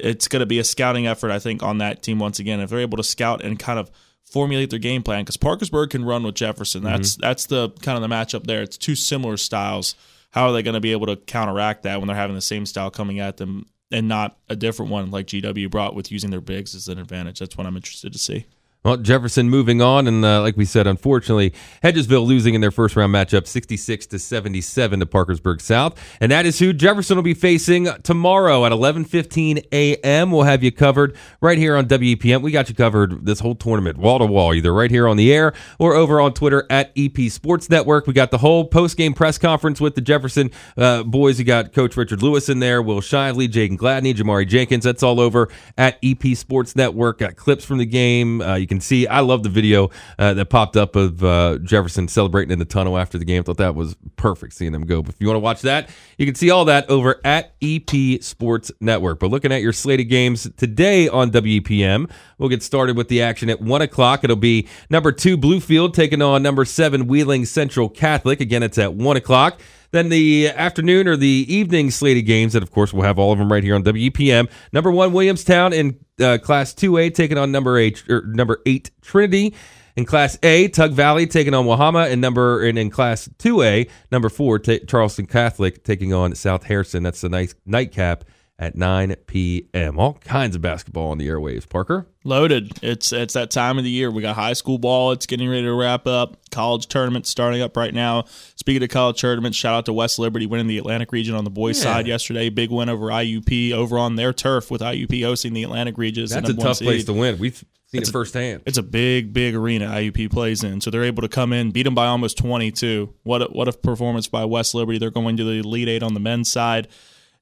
It's 0.01 0.27
going 0.27 0.41
to 0.41 0.47
be 0.47 0.59
a 0.59 0.65
scouting 0.65 1.07
effort, 1.07 1.31
I 1.31 1.39
think, 1.39 1.63
on 1.63 1.79
that 1.79 2.03
team 2.03 2.19
once 2.19 2.41
again. 2.41 2.59
If 2.59 2.71
they're 2.71 2.81
able 2.81 2.97
to 2.97 3.05
scout 3.05 3.45
and 3.45 3.57
kind 3.61 3.79
of 3.79 3.93
formulate 4.25 4.71
their 4.71 4.79
game 4.79 5.03
plan 5.03 5.23
because 5.23 5.37
Parkersburg 5.37 5.91
can 5.91 6.05
run 6.05 6.23
with 6.23 6.35
Jefferson. 6.35 6.83
That's 6.83 7.13
mm-hmm. 7.13 7.23
that's 7.23 7.47
the 7.47 7.71
kind 7.83 7.97
of 7.97 8.09
the 8.09 8.15
matchup 8.15 8.45
there. 8.45 8.63
It's 8.63 8.77
two 8.77 8.97
similar 8.97 9.37
styles. 9.37 9.95
How 10.31 10.49
are 10.49 10.53
they 10.53 10.63
going 10.63 10.75
to 10.75 10.81
be 10.81 10.93
able 10.93 11.07
to 11.07 11.17
counteract 11.17 11.85
that 11.85 12.01
when 12.01 12.09
they're 12.09 12.17
having 12.17 12.35
the 12.35 12.43
same 12.43 12.67
style 12.67 12.91
coming 12.91 13.21
at 13.21 13.37
them 13.37 13.67
and 13.93 14.09
not 14.09 14.37
a 14.49 14.57
different 14.57 14.91
one 14.91 15.13
like 15.13 15.27
GW 15.27 15.71
brought 15.71 15.95
with 15.95 16.11
using 16.11 16.31
their 16.31 16.41
bigs 16.41 16.75
as 16.75 16.89
an 16.89 16.99
advantage? 16.99 17.39
That's 17.39 17.57
what 17.57 17.67
I'm 17.67 17.77
interested 17.77 18.13
to 18.13 18.19
see. 18.19 18.47
Well, 18.85 18.99
Jefferson 18.99 19.49
moving 19.49 19.81
on, 19.81 20.07
and 20.07 20.23
uh, 20.23 20.43
like 20.43 20.59
we 20.59 20.67
said, 20.67 20.87
unfortunately, 20.87 21.55
Hedgesville 21.83 22.27
losing 22.27 22.53
in 22.53 22.61
their 22.61 22.71
first 22.71 22.97
round 22.97 23.15
matchup, 23.15 23.47
sixty-six 23.47 24.05
to 24.09 24.19
seventy-seven 24.19 25.01
to 25.01 25.07
Parkersburg 25.07 25.63
South, 25.63 25.99
and 26.21 26.31
that 26.31 26.45
is 26.45 26.59
who 26.59 26.75
Jefferson 26.75 27.17
will 27.17 27.23
be 27.23 27.33
facing 27.33 27.87
tomorrow 28.03 28.67
at 28.67 28.73
eleven 28.73 29.07
fifteen 29.07 29.61
a.m. 29.73 30.31
We'll 30.31 30.43
have 30.43 30.63
you 30.63 30.71
covered 30.71 31.17
right 31.41 31.57
here 31.57 31.77
on 31.77 31.87
WEPM. 31.87 32.43
We 32.43 32.51
got 32.51 32.69
you 32.69 32.75
covered 32.75 33.25
this 33.25 33.41
whole 33.41 33.55
tournament, 33.55 33.97
wall 33.97 34.19
to 34.19 34.27
wall, 34.27 34.53
either 34.53 34.75
right 34.75 34.91
here 34.91 35.09
on 35.09 35.17
the 35.17 35.33
air 35.33 35.55
or 35.79 35.95
over 35.95 36.21
on 36.21 36.35
Twitter 36.35 36.67
at 36.69 36.93
EP 36.95 37.31
Sports 37.31 37.71
Network. 37.71 38.07
We 38.07 38.13
got 38.13 38.33
the 38.33 38.39
whole 38.39 38.67
post-game 38.67 39.15
press 39.15 39.39
conference 39.39 39.81
with 39.81 39.95
the 39.95 40.03
Jefferson 40.03 40.51
uh, 40.77 41.05
boys. 41.05 41.39
We 41.39 41.45
got 41.45 41.73
Coach 41.73 41.97
Richard 41.97 42.23
Lewis 42.23 42.51
in 42.51 42.59
there, 42.59 42.83
Will 42.83 43.01
Shively, 43.01 43.49
Jaden 43.49 43.79
Gladney, 43.79 44.13
Jamari 44.15 44.47
Jenkins. 44.47 44.85
That's 44.85 45.03
all 45.03 45.21
over 45.21 45.49
at 45.79 45.99
EP 46.03 46.37
Sports 46.37 46.77
Network. 46.77 47.21
Got 47.21 47.37
clips 47.37 47.65
from 47.65 47.79
the 47.79 47.87
game. 47.87 48.43
Uh, 48.43 48.57
you 48.57 48.67
can 48.67 48.74
can 48.75 48.81
see. 48.81 49.07
I 49.07 49.21
love 49.21 49.43
the 49.43 49.49
video 49.49 49.91
uh, 50.19 50.35
that 50.35 50.47
popped 50.47 50.77
up 50.77 50.97
of 50.97 51.25
uh, 51.25 51.59
Jefferson 51.63 52.09
celebrating 52.09 52.53
in 52.53 52.59
the 52.59 52.65
tunnel 52.65 52.99
after 52.99 53.19
the 53.19 53.25
game. 53.25 53.43
Thought 53.43 53.59
that 53.59 53.75
was 53.75 53.97
perfect 54.17 54.53
seeing 54.55 54.73
them 54.73 54.85
go. 54.85 55.03
But 55.03 55.15
if 55.15 55.21
you 55.21 55.27
want 55.27 55.37
to 55.37 55.41
watch 55.41 55.63
that, 55.63 55.89
you 56.19 56.27
can 56.27 56.35
see 56.35 56.51
all 56.51 56.65
that 56.67 56.89
over 56.91 57.21
at 57.25 57.55
EP 57.63 58.23
Sports 58.23 58.71
Network. 58.81 59.21
But 59.21 59.31
looking 59.31 59.53
at 59.53 59.63
your 59.63 59.73
slated 59.73 60.09
games 60.09 60.49
today 60.57 61.09
on 61.09 61.31
WEPM, 61.31 62.11
we'll 62.39 62.49
get 62.49 62.63
started 62.63 62.97
with 62.97 63.09
the 63.09 63.23
action 63.23 63.49
at 63.49 63.61
1 63.61 63.83
o'clock. 63.83 64.25
It'll 64.25 64.37
be 64.37 64.69
number 64.91 65.13
two, 65.13 65.39
Bluefield, 65.39 65.95
taking 65.95 66.23
on 66.23 66.43
number 66.43 66.65
seven, 66.65 67.07
Wheeling 67.07 67.45
Central 67.47 67.89
Catholic. 67.89 68.41
Again, 68.41 68.63
it's 68.63 68.79
at 68.79 68.95
1 68.95 69.17
o'clock. 69.17 69.61
Then 69.95 70.09
the 70.09 70.49
afternoon 70.49 71.07
or 71.07 71.17
the 71.17 71.47
evening 71.49 71.93
slated 71.93 72.27
games, 72.27 72.57
and 72.57 72.65
of 72.65 72.73
course 72.73 72.93
we'll 72.93 73.05
have 73.05 73.17
all 73.17 73.31
of 73.31 73.39
them 73.39 73.53
right 73.53 73.63
here 73.63 73.77
on 73.77 73.85
WEPM. 73.85 74.51
Number 74.73 74.91
one, 74.91 75.13
Williamstown 75.13 75.73
in 75.73 76.01
uh, 76.21 76.39
Class 76.39 76.75
2A 76.75 77.15
taking 77.15 77.39
on 77.39 77.53
number 77.53 77.79
eight, 77.79 78.03
or 78.09 78.23
number 78.27 78.61
eight 78.67 78.91
Trinity. 79.03 79.55
In 79.95 80.05
Class 80.05 80.37
A, 80.43 80.67
Tug 80.67 80.91
Valley 80.91 81.29
taking 81.29 81.55
on 81.55 81.67
Wahama, 81.67 82.11
and 82.11 82.21
number 82.21 82.67
and 82.67 82.77
in 82.77 82.91
Class 82.91 83.29
2A, 83.39 83.89
number 84.11 84.29
four, 84.29 84.59
Charleston 84.59 85.27
Catholic 85.27 85.85
taking 85.85 86.13
on 86.13 86.35
South 86.35 86.65
Harrison. 86.65 87.05
That's 87.05 87.21
the 87.21 87.29
nice 87.29 87.55
nightcap 87.65 88.25
at 88.59 88.77
9 88.77 89.17
p.m. 89.27 89.99
All 89.99 90.15
kinds 90.15 90.55
of 90.55 90.63
basketball 90.63 91.11
on 91.11 91.19
the 91.19 91.27
airwaves. 91.27 91.69
Parker 91.69 92.07
loaded. 92.23 92.73
It's 92.83 93.13
it's 93.13 93.35
that 93.35 93.51
time 93.51 93.79
of 93.79 93.85
the 93.85 93.91
year. 93.91 94.11
We 94.11 94.23
got 94.23 94.37
high 94.37 94.53
school 94.53 94.79
ball. 94.79 95.13
It's 95.13 95.27
getting 95.27 95.49
ready 95.49 95.63
to 95.63 95.75
wrap 95.75 96.07
up. 96.07 96.37
College 96.51 96.87
tournament 96.87 97.27
starting 97.27 97.63
up 97.63 97.77
right 97.77 97.93
now. 97.93 98.25
Speaking 98.55 98.83
of 98.83 98.89
college 98.91 99.21
tournaments, 99.21 99.59
shout 99.59 99.75
out 99.75 99.87
to 99.87 99.93
West 99.93 100.19
Liberty 100.19 100.47
winning 100.47 100.69
the 100.69 100.79
Atlantic 100.79 101.11
region 101.13 101.35
on 101.35 101.45
the 101.45 101.51
boys' 101.51 101.79
yeah. 101.79 101.95
side 101.95 102.07
yesterday. 102.07 102.49
Big 102.49 102.71
win 102.71 102.89
over 102.89 103.07
IUP 103.07 103.73
over 103.73 103.99
on 103.99 104.17
their 104.17 104.33
turf 104.33 104.71
with 104.71 104.81
IUP 104.81 105.25
hosting 105.25 105.53
the 105.53 105.65
Atlantic 105.65 105.99
Regis. 105.99 106.31
That's 106.31 106.49
a 106.49 106.55
tough 106.55 106.79
place 106.79 107.05
to 107.07 107.13
win. 107.13 107.39
We've 107.39 107.57
seen 107.57 107.67
it's 107.93 108.09
it 108.09 108.13
firsthand. 108.13 108.63
A, 108.63 108.69
it's 108.69 108.79
a 108.79 108.83
big, 108.85 109.33
big 109.33 109.57
arena 109.57 109.87
IUP 109.87 110.31
plays 110.31 110.63
in, 110.63 110.81
so 110.81 110.91
they're 110.91 111.05
able 111.05 111.23
to 111.23 111.29
come 111.29 111.53
in, 111.53 111.73
beat 111.73 111.83
them 111.83 111.95
by 111.95 112.07
almost 112.07 112.39
22. 112.39 113.13
What 113.25 113.43
a, 113.43 113.45
what 113.47 113.67
a 113.67 113.73
performance 113.73 114.29
by 114.29 114.45
West 114.45 114.77
Liberty. 114.77 114.99
They're 114.99 115.11
going 115.11 115.37
to 115.39 115.45
the 115.45 115.59
Elite 115.59 115.89
Eight 115.89 116.03
on 116.05 116.15
the 116.15 116.21
men's 116.21 116.49
side 116.49 116.87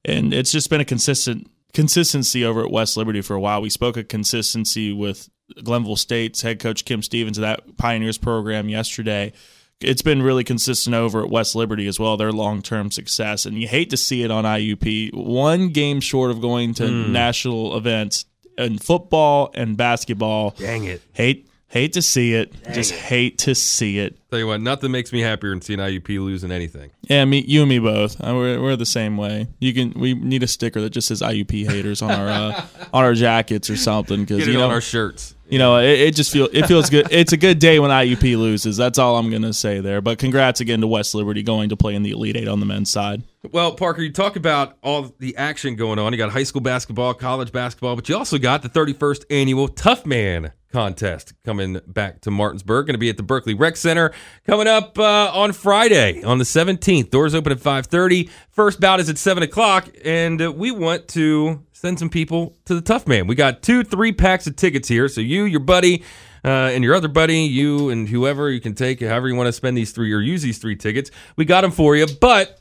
and 0.05 0.33
it's 0.33 0.51
just 0.51 0.69
been 0.69 0.81
a 0.81 0.85
consistent 0.85 1.49
consistency 1.73 2.45
over 2.45 2.63
at 2.63 2.71
West 2.71 2.97
Liberty 2.97 3.21
for 3.21 3.35
a 3.35 3.39
while. 3.39 3.61
We 3.61 3.69
spoke 3.69 3.97
of 3.97 4.07
consistency 4.07 4.93
with 4.93 5.29
Glenville 5.63 5.95
State's 5.95 6.41
head 6.41 6.59
coach 6.59 6.85
Kim 6.85 7.01
Stevens 7.01 7.37
of 7.37 7.43
that 7.43 7.77
Pioneers 7.77 8.17
program 8.17 8.69
yesterday. 8.69 9.33
It's 9.81 10.01
been 10.01 10.21
really 10.21 10.43
consistent 10.43 10.95
over 10.95 11.23
at 11.23 11.29
West 11.29 11.55
Liberty 11.55 11.87
as 11.87 11.99
well, 11.99 12.15
their 12.15 12.31
long 12.31 12.61
term 12.61 12.91
success. 12.91 13.45
And 13.45 13.59
you 13.59 13.67
hate 13.67 13.89
to 13.89 13.97
see 13.97 14.23
it 14.23 14.31
on 14.31 14.45
IUP. 14.45 15.13
One 15.13 15.69
game 15.69 15.99
short 15.99 16.31
of 16.31 16.41
going 16.41 16.73
to 16.75 16.83
mm. 16.83 17.09
national 17.09 17.75
events 17.75 18.25
in 18.57 18.77
football 18.77 19.51
and 19.55 19.75
basketball. 19.75 20.51
Dang 20.51 20.85
it. 20.85 21.01
Hate 21.11 21.49
Hate 21.73 21.93
to 21.93 22.03
see 22.03 22.35
it. 22.35 22.53
Just 22.71 22.91
hate 22.91 23.39
to 23.39 23.55
see 23.55 23.97
it. 23.97 24.15
Tell 24.29 24.37
you 24.37 24.45
what, 24.45 24.61
nothing 24.61 24.91
makes 24.91 25.11
me 25.11 25.21
happier 25.21 25.49
than 25.49 25.59
seeing 25.61 25.79
IUP 25.79 26.07
losing 26.07 26.51
anything. 26.51 26.91
Yeah, 27.01 27.25
me, 27.25 27.39
you 27.47 27.61
and 27.61 27.69
me 27.69 27.79
both. 27.79 28.21
Uh, 28.21 28.35
We're, 28.35 28.61
we're 28.61 28.75
the 28.75 28.85
same 28.85 29.17
way. 29.17 29.47
You 29.59 29.73
can. 29.73 29.91
We 29.99 30.13
need 30.13 30.43
a 30.43 30.47
sticker 30.47 30.81
that 30.81 30.91
just 30.91 31.07
says 31.07 31.23
IUP 31.23 31.67
haters 31.67 32.03
on 32.03 32.11
our 32.11 32.27
uh, 32.29 32.65
on 32.93 33.03
our 33.03 33.15
jackets 33.15 33.71
or 33.71 33.75
something 33.75 34.23
because 34.23 34.45
you 34.45 34.53
know 34.53 34.65
on 34.65 34.71
our 34.71 34.81
shirts. 34.81 35.33
you 35.49 35.57
know 35.57 35.77
it, 35.77 35.99
it 35.99 36.15
just 36.15 36.31
feels 36.31 36.49
it 36.53 36.67
feels 36.67 36.91
good. 36.91 37.07
It's 37.09 37.33
a 37.33 37.37
good 37.37 37.57
day 37.57 37.79
when 37.79 37.89
IUP 37.89 38.37
loses. 38.37 38.77
That's 38.77 38.99
all 38.99 39.17
I'm 39.17 39.31
gonna 39.31 39.51
say 39.51 39.79
there. 39.79 39.99
But 39.99 40.19
congrats 40.19 40.61
again 40.61 40.79
to 40.81 40.87
West 40.87 41.15
Liberty 41.15 41.41
going 41.41 41.69
to 41.69 41.75
play 41.75 41.95
in 41.95 42.03
the 42.03 42.11
Elite 42.11 42.37
Eight 42.37 42.47
on 42.47 42.59
the 42.59 42.67
men's 42.67 42.91
side. 42.91 43.23
Well, 43.51 43.73
Parker, 43.75 44.01
you 44.01 44.13
talk 44.13 44.37
about 44.37 44.77
all 44.81 45.13
the 45.19 45.35
action 45.35 45.75
going 45.75 45.99
on. 45.99 46.13
You 46.13 46.17
got 46.17 46.31
high 46.31 46.43
school 46.43 46.61
basketball, 46.61 47.13
college 47.13 47.51
basketball, 47.51 47.97
but 47.97 48.07
you 48.07 48.15
also 48.15 48.37
got 48.37 48.61
the 48.61 48.69
31st 48.69 49.25
annual 49.29 49.67
Tough 49.67 50.05
Man 50.05 50.53
contest 50.71 51.33
coming 51.43 51.81
back 51.85 52.21
to 52.21 52.31
Martinsburg. 52.31 52.87
Going 52.87 52.93
to 52.93 52.99
be 52.99 53.09
at 53.09 53.17
the 53.17 53.23
Berkeley 53.23 53.53
Rec 53.53 53.75
Center 53.75 54.13
coming 54.45 54.65
up 54.65 54.97
uh, 54.97 55.29
on 55.33 55.51
Friday 55.51 56.23
on 56.23 56.37
the 56.37 56.45
17th. 56.45 57.09
Doors 57.09 57.35
open 57.35 57.51
at 57.51 57.59
5:30. 57.59 58.29
First 58.49 58.79
bout 58.79 59.01
is 59.01 59.09
at 59.09 59.17
seven 59.17 59.43
o'clock, 59.43 59.89
and 60.05 60.41
uh, 60.41 60.49
we 60.49 60.71
want 60.71 61.09
to 61.09 61.65
send 61.73 61.99
some 61.99 62.09
people 62.09 62.55
to 62.63 62.75
the 62.75 62.81
Tough 62.81 63.07
Man. 63.07 63.27
We 63.27 63.35
got 63.35 63.61
two, 63.61 63.83
three 63.83 64.13
packs 64.13 64.47
of 64.47 64.55
tickets 64.55 64.87
here. 64.87 65.09
So 65.09 65.19
you, 65.19 65.43
your 65.43 65.59
buddy. 65.59 66.03
Uh, 66.45 66.71
and 66.73 66.83
your 66.83 66.93
other 66.93 67.07
buddy, 67.07 67.43
you 67.43 67.89
and 67.89 68.09
whoever 68.09 68.51
you 68.51 68.59
can 68.59 68.75
take, 68.75 68.99
however 68.99 69.29
you 69.29 69.33
want 69.33 69.47
to 69.47 69.53
spend 69.53 69.77
these 69.77 69.93
three 69.93 70.11
or 70.11 70.19
use 70.19 70.41
these 70.41 70.57
three 70.57 70.75
tickets, 70.75 71.09
we 71.37 71.45
got 71.45 71.61
them 71.61 71.71
for 71.71 71.95
you. 71.95 72.05
But 72.19 72.59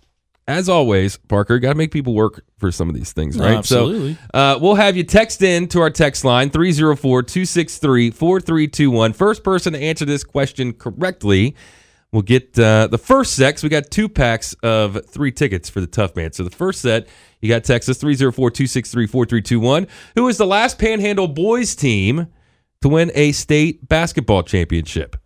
as 0.52 0.68
always, 0.68 1.16
Parker, 1.16 1.58
got 1.58 1.70
to 1.70 1.74
make 1.74 1.90
people 1.90 2.14
work 2.14 2.44
for 2.58 2.70
some 2.70 2.88
of 2.88 2.94
these 2.94 3.12
things, 3.12 3.38
right? 3.38 3.56
absolutely. 3.56 4.14
So 4.14 4.20
uh, 4.38 4.58
we'll 4.60 4.74
have 4.76 4.96
you 4.96 5.04
text 5.04 5.42
in 5.42 5.68
to 5.68 5.80
our 5.80 5.90
text 5.90 6.24
line 6.24 6.50
304 6.50 7.22
263 7.22 8.10
4321. 8.10 9.12
First 9.12 9.42
person 9.42 9.72
to 9.72 9.78
answer 9.80 10.04
this 10.04 10.24
question 10.24 10.72
correctly 10.72 11.54
will 12.12 12.22
get 12.22 12.58
uh, 12.58 12.86
the 12.88 12.98
first 12.98 13.34
set. 13.34 13.54
'cause 13.54 13.62
We 13.62 13.68
got 13.70 13.90
two 13.90 14.08
packs 14.08 14.54
of 14.62 15.04
three 15.06 15.32
tickets 15.32 15.70
for 15.70 15.80
the 15.80 15.86
Tough 15.86 16.14
Man. 16.14 16.32
So 16.32 16.44
the 16.44 16.50
first 16.50 16.82
set, 16.82 17.08
you 17.40 17.48
got 17.48 17.64
Texas 17.64 17.96
304 17.98 18.50
263 18.50 19.06
4321. 19.06 19.86
Who 20.16 20.28
is 20.28 20.36
the 20.36 20.46
last 20.46 20.78
Panhandle 20.78 21.28
boys 21.28 21.74
team 21.74 22.26
to 22.82 22.88
win 22.88 23.10
a 23.14 23.32
state 23.32 23.88
basketball 23.88 24.42
championship? 24.42 25.16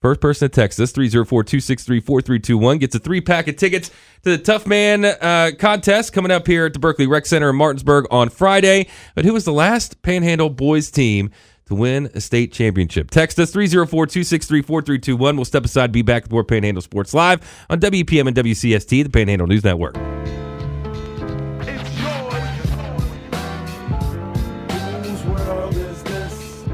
First 0.00 0.20
person 0.20 0.48
to 0.48 0.54
text 0.54 0.78
us, 0.78 0.92
304 0.92 1.42
263 1.42 2.00
4321, 2.00 2.78
gets 2.78 2.94
a 2.94 3.00
three 3.00 3.20
pack 3.20 3.48
of 3.48 3.56
tickets 3.56 3.88
to 4.22 4.30
the 4.30 4.38
Tough 4.38 4.64
Man 4.64 5.04
uh, 5.04 5.50
contest 5.58 6.12
coming 6.12 6.30
up 6.30 6.46
here 6.46 6.66
at 6.66 6.72
the 6.72 6.78
Berkeley 6.78 7.08
Rec 7.08 7.26
Center 7.26 7.50
in 7.50 7.56
Martinsburg 7.56 8.06
on 8.08 8.28
Friday. 8.28 8.86
But 9.16 9.24
who 9.24 9.32
was 9.32 9.44
the 9.44 9.52
last 9.52 10.00
Panhandle 10.02 10.50
boys 10.50 10.92
team 10.92 11.32
to 11.66 11.74
win 11.74 12.10
a 12.14 12.20
state 12.20 12.52
championship? 12.52 13.10
Text 13.10 13.40
us, 13.40 13.50
304 13.50 14.06
263 14.06 14.62
4321. 14.62 15.36
We'll 15.36 15.44
step 15.44 15.64
aside, 15.64 15.90
be 15.90 16.02
back 16.02 16.22
with 16.22 16.30
more 16.30 16.44
Panhandle 16.44 16.82
Sports 16.82 17.12
Live 17.12 17.66
on 17.68 17.80
WEPM 17.80 18.28
and 18.28 18.36
WCST, 18.36 19.02
the 19.02 19.10
Panhandle 19.10 19.48
News 19.48 19.64
Network. 19.64 19.96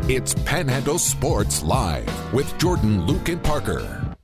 It's 0.06 0.34
Panhandle 0.34 0.99
Sports 0.99 1.62
Live 1.62 2.34
with 2.34 2.58
Jordan, 2.58 3.06
Luke, 3.06 3.30
and 3.30 3.42
Parker. 3.42 4.14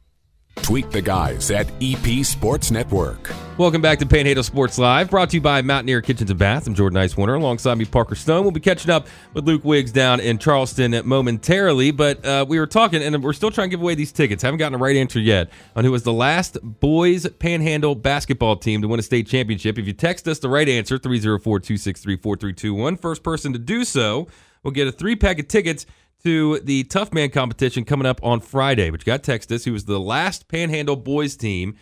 Tweet 0.56 0.90
the 0.90 1.00
guys 1.00 1.50
at 1.50 1.70
EP 1.80 2.22
Sports 2.22 2.70
Network. 2.70 3.32
Welcome 3.56 3.80
back 3.80 3.99
to 4.00 4.06
Panhandle 4.06 4.44
Sports 4.44 4.76
Live, 4.76 5.08
brought 5.08 5.30
to 5.30 5.37
you 5.37 5.40
by 5.40 5.62
Mountaineer 5.62 6.02
Kitchens 6.02 6.28
and 6.28 6.38
Baths. 6.38 6.66
I'm 6.66 6.75
Jordan 6.75 7.00
Nicewarner. 7.00 7.34
Alongside 7.37 7.76
me, 7.76 7.87
Parker 7.87 8.14
Stone. 8.14 8.42
We'll 8.42 8.50
be 8.50 8.60
catching 8.60 8.90
up 8.90 9.06
with 9.32 9.46
Luke 9.46 9.64
Wiggs 9.64 9.90
down 9.90 10.20
in 10.20 10.37
Charleston 10.37 11.00
momentarily, 11.06 11.92
but 11.92 12.22
uh, 12.26 12.44
we 12.46 12.58
were 12.58 12.66
talking, 12.66 13.02
and 13.02 13.25
we're 13.25 13.32
still 13.32 13.50
trying 13.50 13.70
to 13.70 13.75
give 13.75 13.80
away 13.80 13.94
these 13.94 14.12
tickets. 14.12 14.42
Haven't 14.42 14.58
gotten 14.58 14.75
a 14.75 14.78
right 14.78 14.96
answer 14.96 15.18
yet 15.18 15.49
on 15.75 15.87
who 15.87 15.92
was 15.92 16.02
the 16.02 16.12
last 16.12 16.58
boys 16.62 17.26
Panhandle 17.38 17.94
basketball 17.94 18.56
team 18.56 18.82
to 18.82 18.88
win 18.88 19.00
a 19.00 19.02
state 19.02 19.28
championship. 19.28 19.78
If 19.78 19.87
you 19.87 19.94
text 19.94 20.28
us 20.28 20.40
the 20.40 20.50
right 20.50 20.68
answer, 20.68 20.99
304 20.99 21.58
263 21.58 22.16
4321, 22.18 22.99
first 22.99 23.22
person 23.22 23.54
to 23.54 23.58
do 23.58 23.82
so 23.82 24.28
will 24.62 24.71
get 24.71 24.88
a 24.88 24.93
three 24.93 25.17
pack 25.17 25.38
of 25.38 25.49
tickets 25.49 25.87
to 26.23 26.59
the 26.61 26.85
Tough 26.85 27.12
Man 27.12 27.31
competition 27.31 27.85
coming 27.85 28.07
up 28.07 28.21
on 28.23 28.40
Friday. 28.40 28.90
But 28.90 29.00
you 29.00 29.07
got 29.07 29.29
us, 29.29 29.64
who 29.64 29.73
was 29.73 29.87
the 29.87 30.00
last 30.00 30.49
Panhandle 30.49 30.97
boys 30.97 31.37
team 31.37 31.76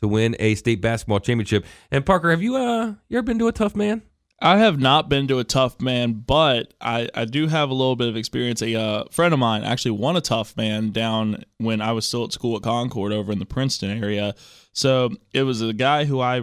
to 0.00 0.08
win 0.08 0.36
a 0.38 0.54
state 0.54 0.80
basketball 0.80 1.20
championship. 1.20 1.64
And 1.90 2.06
Parker, 2.06 2.30
have 2.30 2.42
you 2.42 2.56
uh 2.56 2.94
you 3.08 3.18
ever 3.18 3.22
been 3.22 3.38
to 3.38 3.48
a 3.48 3.52
Tough 3.52 3.74
Man? 3.76 4.02
I 4.42 4.56
have 4.56 4.80
not 4.80 5.10
been 5.10 5.28
to 5.28 5.38
a 5.38 5.44
tough 5.44 5.80
man, 5.82 6.24
but 6.26 6.72
I, 6.80 7.10
I 7.14 7.26
do 7.26 7.46
have 7.46 7.68
a 7.68 7.74
little 7.74 7.96
bit 7.96 8.08
of 8.08 8.16
experience. 8.16 8.62
A 8.62 8.74
uh, 8.74 9.04
friend 9.10 9.34
of 9.34 9.40
mine 9.40 9.64
actually 9.64 9.90
won 9.90 10.16
a 10.16 10.22
tough 10.22 10.56
man 10.56 10.92
down 10.92 11.44
when 11.58 11.82
I 11.82 11.92
was 11.92 12.06
still 12.06 12.24
at 12.24 12.32
school 12.32 12.56
at 12.56 12.62
Concord 12.62 13.12
over 13.12 13.32
in 13.32 13.38
the 13.38 13.44
Princeton 13.44 14.02
area. 14.02 14.34
So 14.72 15.10
it 15.34 15.42
was 15.42 15.60
a 15.60 15.74
guy 15.74 16.06
who 16.06 16.20
I 16.20 16.42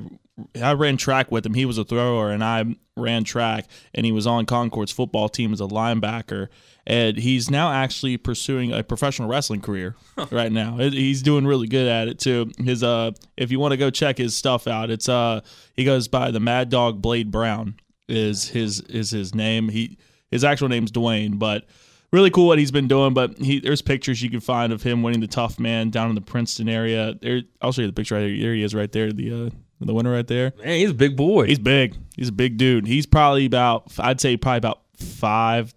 I 0.62 0.74
ran 0.74 0.98
track 0.98 1.32
with 1.32 1.46
him. 1.46 1.54
He 1.54 1.66
was 1.66 1.78
a 1.78 1.84
thrower, 1.84 2.30
and 2.30 2.44
I 2.44 2.76
ran 2.96 3.24
track, 3.24 3.68
and 3.94 4.06
he 4.06 4.12
was 4.12 4.28
on 4.28 4.46
Concord's 4.46 4.92
football 4.92 5.30
team 5.30 5.54
as 5.54 5.62
a 5.62 5.66
linebacker. 5.66 6.48
And 6.86 7.18
he's 7.18 7.50
now 7.50 7.72
actually 7.72 8.18
pursuing 8.18 8.72
a 8.72 8.84
professional 8.84 9.28
wrestling 9.28 9.62
career 9.62 9.96
right 10.32 10.52
now. 10.52 10.78
He's 10.78 11.22
doing 11.22 11.46
really 11.46 11.68
good 11.68 11.88
at 11.88 12.08
it 12.08 12.20
too. 12.20 12.52
His 12.64 12.84
uh, 12.84 13.12
if 13.36 13.52
you 13.52 13.60
want 13.60 13.72
to 13.74 13.78
go 13.78 13.90
check 13.90 14.18
his 14.18 14.36
stuff 14.36 14.68
out, 14.68 14.90
it's 14.90 15.10
uh, 15.10 15.42
he 15.74 15.84
goes 15.84 16.08
by 16.08 16.32
the 16.32 16.40
Mad 16.40 16.70
Dog 16.70 17.02
Blade 17.02 17.32
Brown 17.32 17.76
is 18.08 18.50
his 18.50 18.80
is 18.82 19.12
his 19.12 19.36
name. 19.36 19.70
He 19.70 19.98
his 20.32 20.44
actual 20.44 20.70
name's 20.70 20.92
Dwayne, 20.92 21.38
but 21.40 21.66
really 22.12 22.30
cool 22.30 22.48
what 22.48 22.60
he's 22.60 22.72
been 22.72 22.88
doing. 22.88 23.14
But 23.14 23.38
he 23.38 23.60
there's 23.60 23.82
pictures 23.82 24.22
you 24.22 24.30
can 24.30 24.40
find 24.40 24.72
of 24.72 24.84
him 24.84 25.04
winning 25.04 25.20
the 25.20 25.28
Tough 25.28 25.60
Man 25.60 25.90
down 25.90 26.10
in 26.10 26.16
the 26.16 26.22
Princeton 26.22 26.70
area. 26.70 27.16
There, 27.22 27.42
I'll 27.62 27.72
show 27.72 27.82
you 27.82 27.88
the 27.88 27.94
picture 27.94 28.16
right 28.16 28.28
here. 28.28 28.44
There 28.44 28.54
he 28.54 28.64
is, 28.64 28.74
right 28.74 28.92
there. 28.92 29.12
The 29.12 29.48
uh, 29.48 29.50
the 29.86 29.94
winner 29.94 30.12
right 30.12 30.28
there. 30.28 30.54
Man, 30.58 30.80
he's 30.80 30.90
a 30.90 30.96
big 30.96 31.16
boy. 31.16 31.46
He's 31.46 31.60
big. 31.60 31.96
He's 32.16 32.30
a 32.30 32.34
big 32.34 32.58
dude. 32.58 32.88
He's 32.88 33.06
probably 33.06 33.46
about 33.46 33.94
I'd 34.00 34.20
say 34.20 34.38
probably 34.38 34.58
about 34.58 34.82
5'10", 34.98 35.74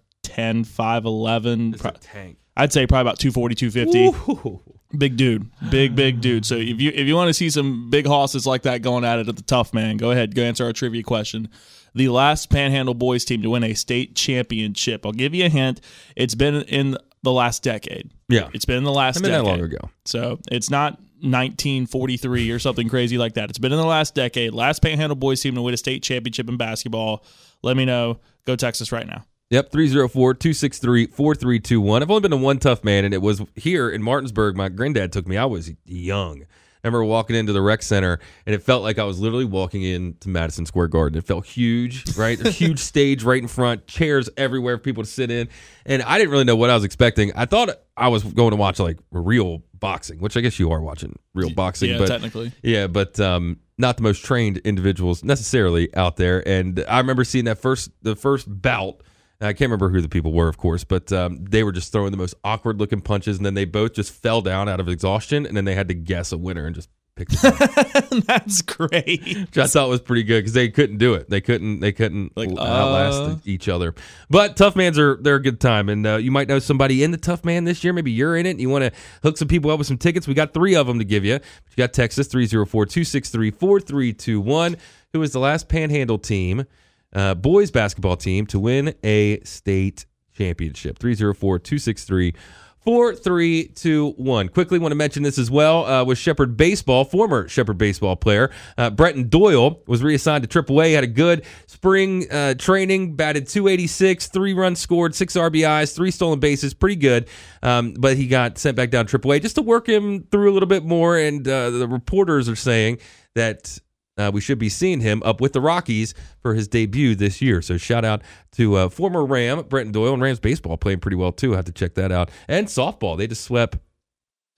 5'11". 0.65 1.73
It's 1.73 1.85
a 1.85 1.91
tank. 1.91 2.37
I'd 2.57 2.73
say 2.73 2.87
probably 2.87 3.01
about 3.01 3.19
240, 3.19 3.55
250. 3.55 4.71
Big 4.97 5.15
dude, 5.15 5.49
big 5.69 5.95
big 5.95 6.19
dude. 6.19 6.45
So 6.45 6.55
if 6.55 6.81
you 6.81 6.91
if 6.93 7.07
you 7.07 7.15
want 7.15 7.29
to 7.29 7.33
see 7.33 7.49
some 7.49 7.89
big 7.89 8.05
hosses 8.05 8.45
like 8.45 8.63
that 8.63 8.81
going 8.81 9.05
at 9.05 9.19
it 9.19 9.29
at 9.29 9.37
the 9.37 9.41
tough 9.41 9.73
man, 9.73 9.95
go 9.95 10.11
ahead, 10.11 10.35
go 10.35 10.43
answer 10.43 10.65
our 10.65 10.73
trivia 10.73 11.01
question. 11.01 11.47
The 11.95 12.09
last 12.09 12.49
Panhandle 12.49 12.93
boys 12.93 13.23
team 13.23 13.41
to 13.41 13.49
win 13.49 13.63
a 13.63 13.73
state 13.73 14.15
championship. 14.15 15.05
I'll 15.05 15.13
give 15.13 15.33
you 15.33 15.45
a 15.45 15.49
hint. 15.49 15.79
It's 16.17 16.35
been 16.35 16.55
in 16.63 16.97
the 17.23 17.31
last 17.31 17.63
decade. 17.63 18.11
Yeah. 18.27 18.49
It's 18.53 18.65
been 18.65 18.77
in 18.77 18.83
the 18.83 18.91
last 18.91 19.17
I 19.17 19.21
mean, 19.21 19.31
that 19.31 19.43
decade. 19.43 19.59
long 19.59 19.61
ago. 19.61 19.89
So 20.05 20.39
it's 20.51 20.69
not 20.69 20.99
1943 21.21 22.51
or 22.51 22.59
something 22.59 22.89
crazy 22.89 23.17
like 23.17 23.33
that. 23.35 23.49
It's 23.49 23.59
been 23.59 23.71
in 23.71 23.77
the 23.77 23.85
last 23.85 24.15
decade. 24.15 24.53
Last 24.53 24.81
Panhandle 24.81 25.15
boys 25.15 25.41
team 25.41 25.55
to 25.55 25.61
win 25.61 25.73
a 25.73 25.77
state 25.77 26.03
championship 26.03 26.49
in 26.49 26.57
basketball. 26.57 27.23
Let 27.61 27.77
me 27.77 27.85
know. 27.85 28.19
Go 28.45 28.55
Texas 28.55 28.91
right 28.91 29.05
now. 29.05 29.23
Yep, 29.51 29.71
304 29.71 30.33
263 30.35 31.07
4321. 31.07 32.01
I've 32.01 32.09
only 32.09 32.21
been 32.21 32.31
to 32.31 32.37
one 32.37 32.57
tough 32.57 32.85
man, 32.85 33.03
and 33.03 33.13
it 33.13 33.21
was 33.21 33.41
here 33.55 33.89
in 33.89 34.01
Martinsburg. 34.01 34.55
My 34.55 34.69
granddad 34.69 35.11
took 35.11 35.27
me. 35.27 35.35
I 35.35 35.45
was 35.45 35.71
young. 35.85 36.45
I 36.83 36.87
remember 36.87 37.03
walking 37.03 37.35
into 37.35 37.53
the 37.53 37.61
rec 37.61 37.83
center, 37.83 38.19
and 38.45 38.55
it 38.55 38.63
felt 38.63 38.81
like 38.81 38.97
I 38.97 39.03
was 39.03 39.19
literally 39.19 39.45
walking 39.45 39.83
into 39.83 40.29
Madison 40.29 40.65
Square 40.65 40.87
Garden. 40.87 41.19
It 41.19 41.25
felt 41.25 41.45
huge, 41.45 42.17
right? 42.17 42.39
A 42.43 42.49
huge 42.49 42.79
stage 42.79 43.23
right 43.23 43.41
in 43.41 43.47
front, 43.47 43.85
chairs 43.85 44.29
everywhere 44.35 44.77
for 44.77 44.83
people 44.83 45.03
to 45.03 45.09
sit 45.09 45.29
in. 45.29 45.49
And 45.85 46.01
I 46.01 46.17
didn't 46.17 46.31
really 46.31 46.45
know 46.45 46.55
what 46.55 46.71
I 46.71 46.73
was 46.73 46.83
expecting. 46.83 47.33
I 47.35 47.45
thought 47.45 47.69
I 48.01 48.07
was 48.07 48.23
going 48.23 48.49
to 48.49 48.57
watch 48.57 48.79
like 48.79 48.97
real 49.11 49.63
boxing, 49.75 50.19
which 50.19 50.35
I 50.35 50.41
guess 50.41 50.59
you 50.59 50.71
are 50.71 50.81
watching 50.81 51.17
real 51.35 51.53
boxing. 51.53 51.91
Yeah, 51.91 51.99
but 51.99 52.07
technically. 52.07 52.51
yeah, 52.63 52.87
but 52.87 53.19
um, 53.19 53.59
not 53.77 53.97
the 53.97 54.03
most 54.03 54.25
trained 54.25 54.57
individuals 54.59 55.23
necessarily 55.23 55.93
out 55.95 56.17
there. 56.17 56.45
And 56.47 56.83
I 56.89 56.97
remember 56.97 57.23
seeing 57.23 57.45
that 57.45 57.59
first 57.59 57.91
the 58.01 58.15
first 58.15 58.47
bout. 58.49 59.03
I 59.39 59.53
can't 59.53 59.61
remember 59.71 59.89
who 59.89 60.01
the 60.01 60.09
people 60.09 60.33
were, 60.33 60.47
of 60.47 60.57
course, 60.57 60.83
but 60.83 61.11
um, 61.11 61.43
they 61.45 61.63
were 61.63 61.71
just 61.71 61.91
throwing 61.91 62.11
the 62.11 62.17
most 62.17 62.35
awkward 62.43 62.79
looking 62.79 63.01
punches, 63.01 63.37
and 63.37 63.45
then 63.45 63.55
they 63.55 63.65
both 63.65 63.93
just 63.93 64.11
fell 64.11 64.41
down 64.41 64.69
out 64.69 64.79
of 64.79 64.87
exhaustion, 64.87 65.47
and 65.47 65.57
then 65.57 65.65
they 65.65 65.73
had 65.73 65.87
to 65.87 65.95
guess 65.95 66.31
a 66.31 66.37
winner 66.37 66.67
and 66.67 66.75
just 66.75 66.89
pick. 67.29 67.39
The 67.39 68.23
That's 68.27 68.61
great. 68.61 69.21
which 69.37 69.57
I 69.57 69.67
thought 69.67 69.89
was 69.89 70.01
pretty 70.01 70.23
good 70.23 70.39
because 70.39 70.53
they 70.53 70.69
couldn't 70.69 70.97
do 70.97 71.13
it. 71.13 71.29
They 71.29 71.41
couldn't. 71.41 71.79
They 71.79 71.91
couldn't 71.91 72.35
Like, 72.37 72.49
outlast 72.49 73.21
uh. 73.21 73.35
each 73.45 73.67
other. 73.69 73.93
But 74.29 74.57
tough 74.57 74.75
mans 74.75 74.97
are 74.99 75.17
they're 75.21 75.35
a 75.35 75.41
good 75.41 75.59
time, 75.59 75.89
and 75.89 76.05
uh, 76.07 76.15
you 76.17 76.31
might 76.31 76.47
know 76.47 76.59
somebody 76.59 77.03
in 77.03 77.11
the 77.11 77.17
tough 77.17 77.43
man 77.45 77.63
this 77.63 77.83
year. 77.83 77.93
Maybe 77.93 78.11
you're 78.11 78.35
in 78.35 78.45
it. 78.45 78.51
and 78.51 78.61
You 78.61 78.69
want 78.69 78.83
to 78.85 78.91
hook 79.23 79.37
some 79.37 79.47
people 79.47 79.71
up 79.71 79.77
with 79.77 79.87
some 79.87 79.97
tickets. 79.97 80.27
We 80.27 80.33
got 80.33 80.53
three 80.53 80.75
of 80.75 80.87
them 80.87 80.99
to 80.99 81.05
give 81.05 81.23
you. 81.25 81.33
You 81.33 81.77
got 81.77 81.93
Texas 81.93 82.27
304-263-4321. 82.29 84.77
Who 85.13 85.21
is 85.23 85.31
the 85.33 85.39
last 85.39 85.67
Panhandle 85.67 86.19
team, 86.19 86.65
uh, 87.13 87.35
boys 87.35 87.69
basketball 87.71 88.15
team, 88.17 88.45
to 88.47 88.59
win 88.59 88.93
a 89.03 89.39
state 89.41 90.05
championship? 90.33 90.99
304-263 90.99 92.35
Four, 92.83 93.13
three, 93.13 93.67
two, 93.67 94.13
one. 94.17 94.49
Quickly 94.49 94.79
want 94.79 94.91
to 94.91 94.95
mention 94.95 95.21
this 95.21 95.37
as 95.37 95.51
well 95.51 95.85
uh, 95.85 96.03
with 96.03 96.17
Shepherd 96.17 96.57
Baseball, 96.57 97.05
former 97.05 97.47
Shepherd 97.47 97.77
Baseball 97.77 98.15
player. 98.15 98.49
Uh, 98.75 98.89
Brenton 98.89 99.29
Doyle 99.29 99.83
was 99.85 100.01
reassigned 100.01 100.49
to 100.49 100.63
AAA, 100.63 100.95
had 100.95 101.03
a 101.03 101.07
good 101.07 101.45
spring 101.67 102.25
uh, 102.31 102.55
training, 102.55 103.15
batted 103.15 103.47
286, 103.47 104.29
three 104.29 104.53
runs 104.53 104.79
scored, 104.79 105.13
six 105.13 105.35
RBIs, 105.35 105.95
three 105.95 106.09
stolen 106.09 106.39
bases, 106.39 106.73
pretty 106.73 106.95
good. 106.95 107.27
Um, 107.61 107.93
but 107.93 108.17
he 108.17 108.27
got 108.27 108.57
sent 108.57 108.75
back 108.77 108.89
down 108.89 109.05
AAA 109.05 109.43
just 109.43 109.55
to 109.55 109.61
work 109.61 109.87
him 109.87 110.23
through 110.31 110.51
a 110.51 110.53
little 110.53 110.67
bit 110.67 110.83
more. 110.83 111.17
And 111.17 111.47
uh, 111.47 111.69
the 111.69 111.87
reporters 111.87 112.49
are 112.49 112.55
saying 112.55 112.97
that 113.35 113.77
uh, 114.21 114.31
we 114.31 114.39
should 114.41 114.59
be 114.59 114.69
seeing 114.69 115.01
him 115.01 115.21
up 115.23 115.41
with 115.41 115.53
the 115.53 115.61
Rockies 115.61 116.13
for 116.41 116.53
his 116.53 116.67
debut 116.67 117.15
this 117.15 117.41
year. 117.41 117.61
So 117.61 117.77
shout 117.77 118.05
out 118.05 118.21
to 118.53 118.75
uh, 118.75 118.89
former 118.89 119.25
Ram 119.25 119.63
Brenton 119.63 119.91
Doyle 119.91 120.13
and 120.13 120.21
Rams 120.21 120.39
baseball 120.39 120.77
playing 120.77 120.99
pretty 120.99 121.17
well 121.17 121.31
too. 121.31 121.53
I 121.53 121.57
have 121.57 121.65
to 121.65 121.71
check 121.71 121.95
that 121.95 122.11
out. 122.11 122.29
And 122.47 122.67
softball, 122.67 123.17
they 123.17 123.27
just 123.27 123.43
swept 123.43 123.77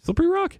Slippery 0.01 0.27
Rock. 0.27 0.59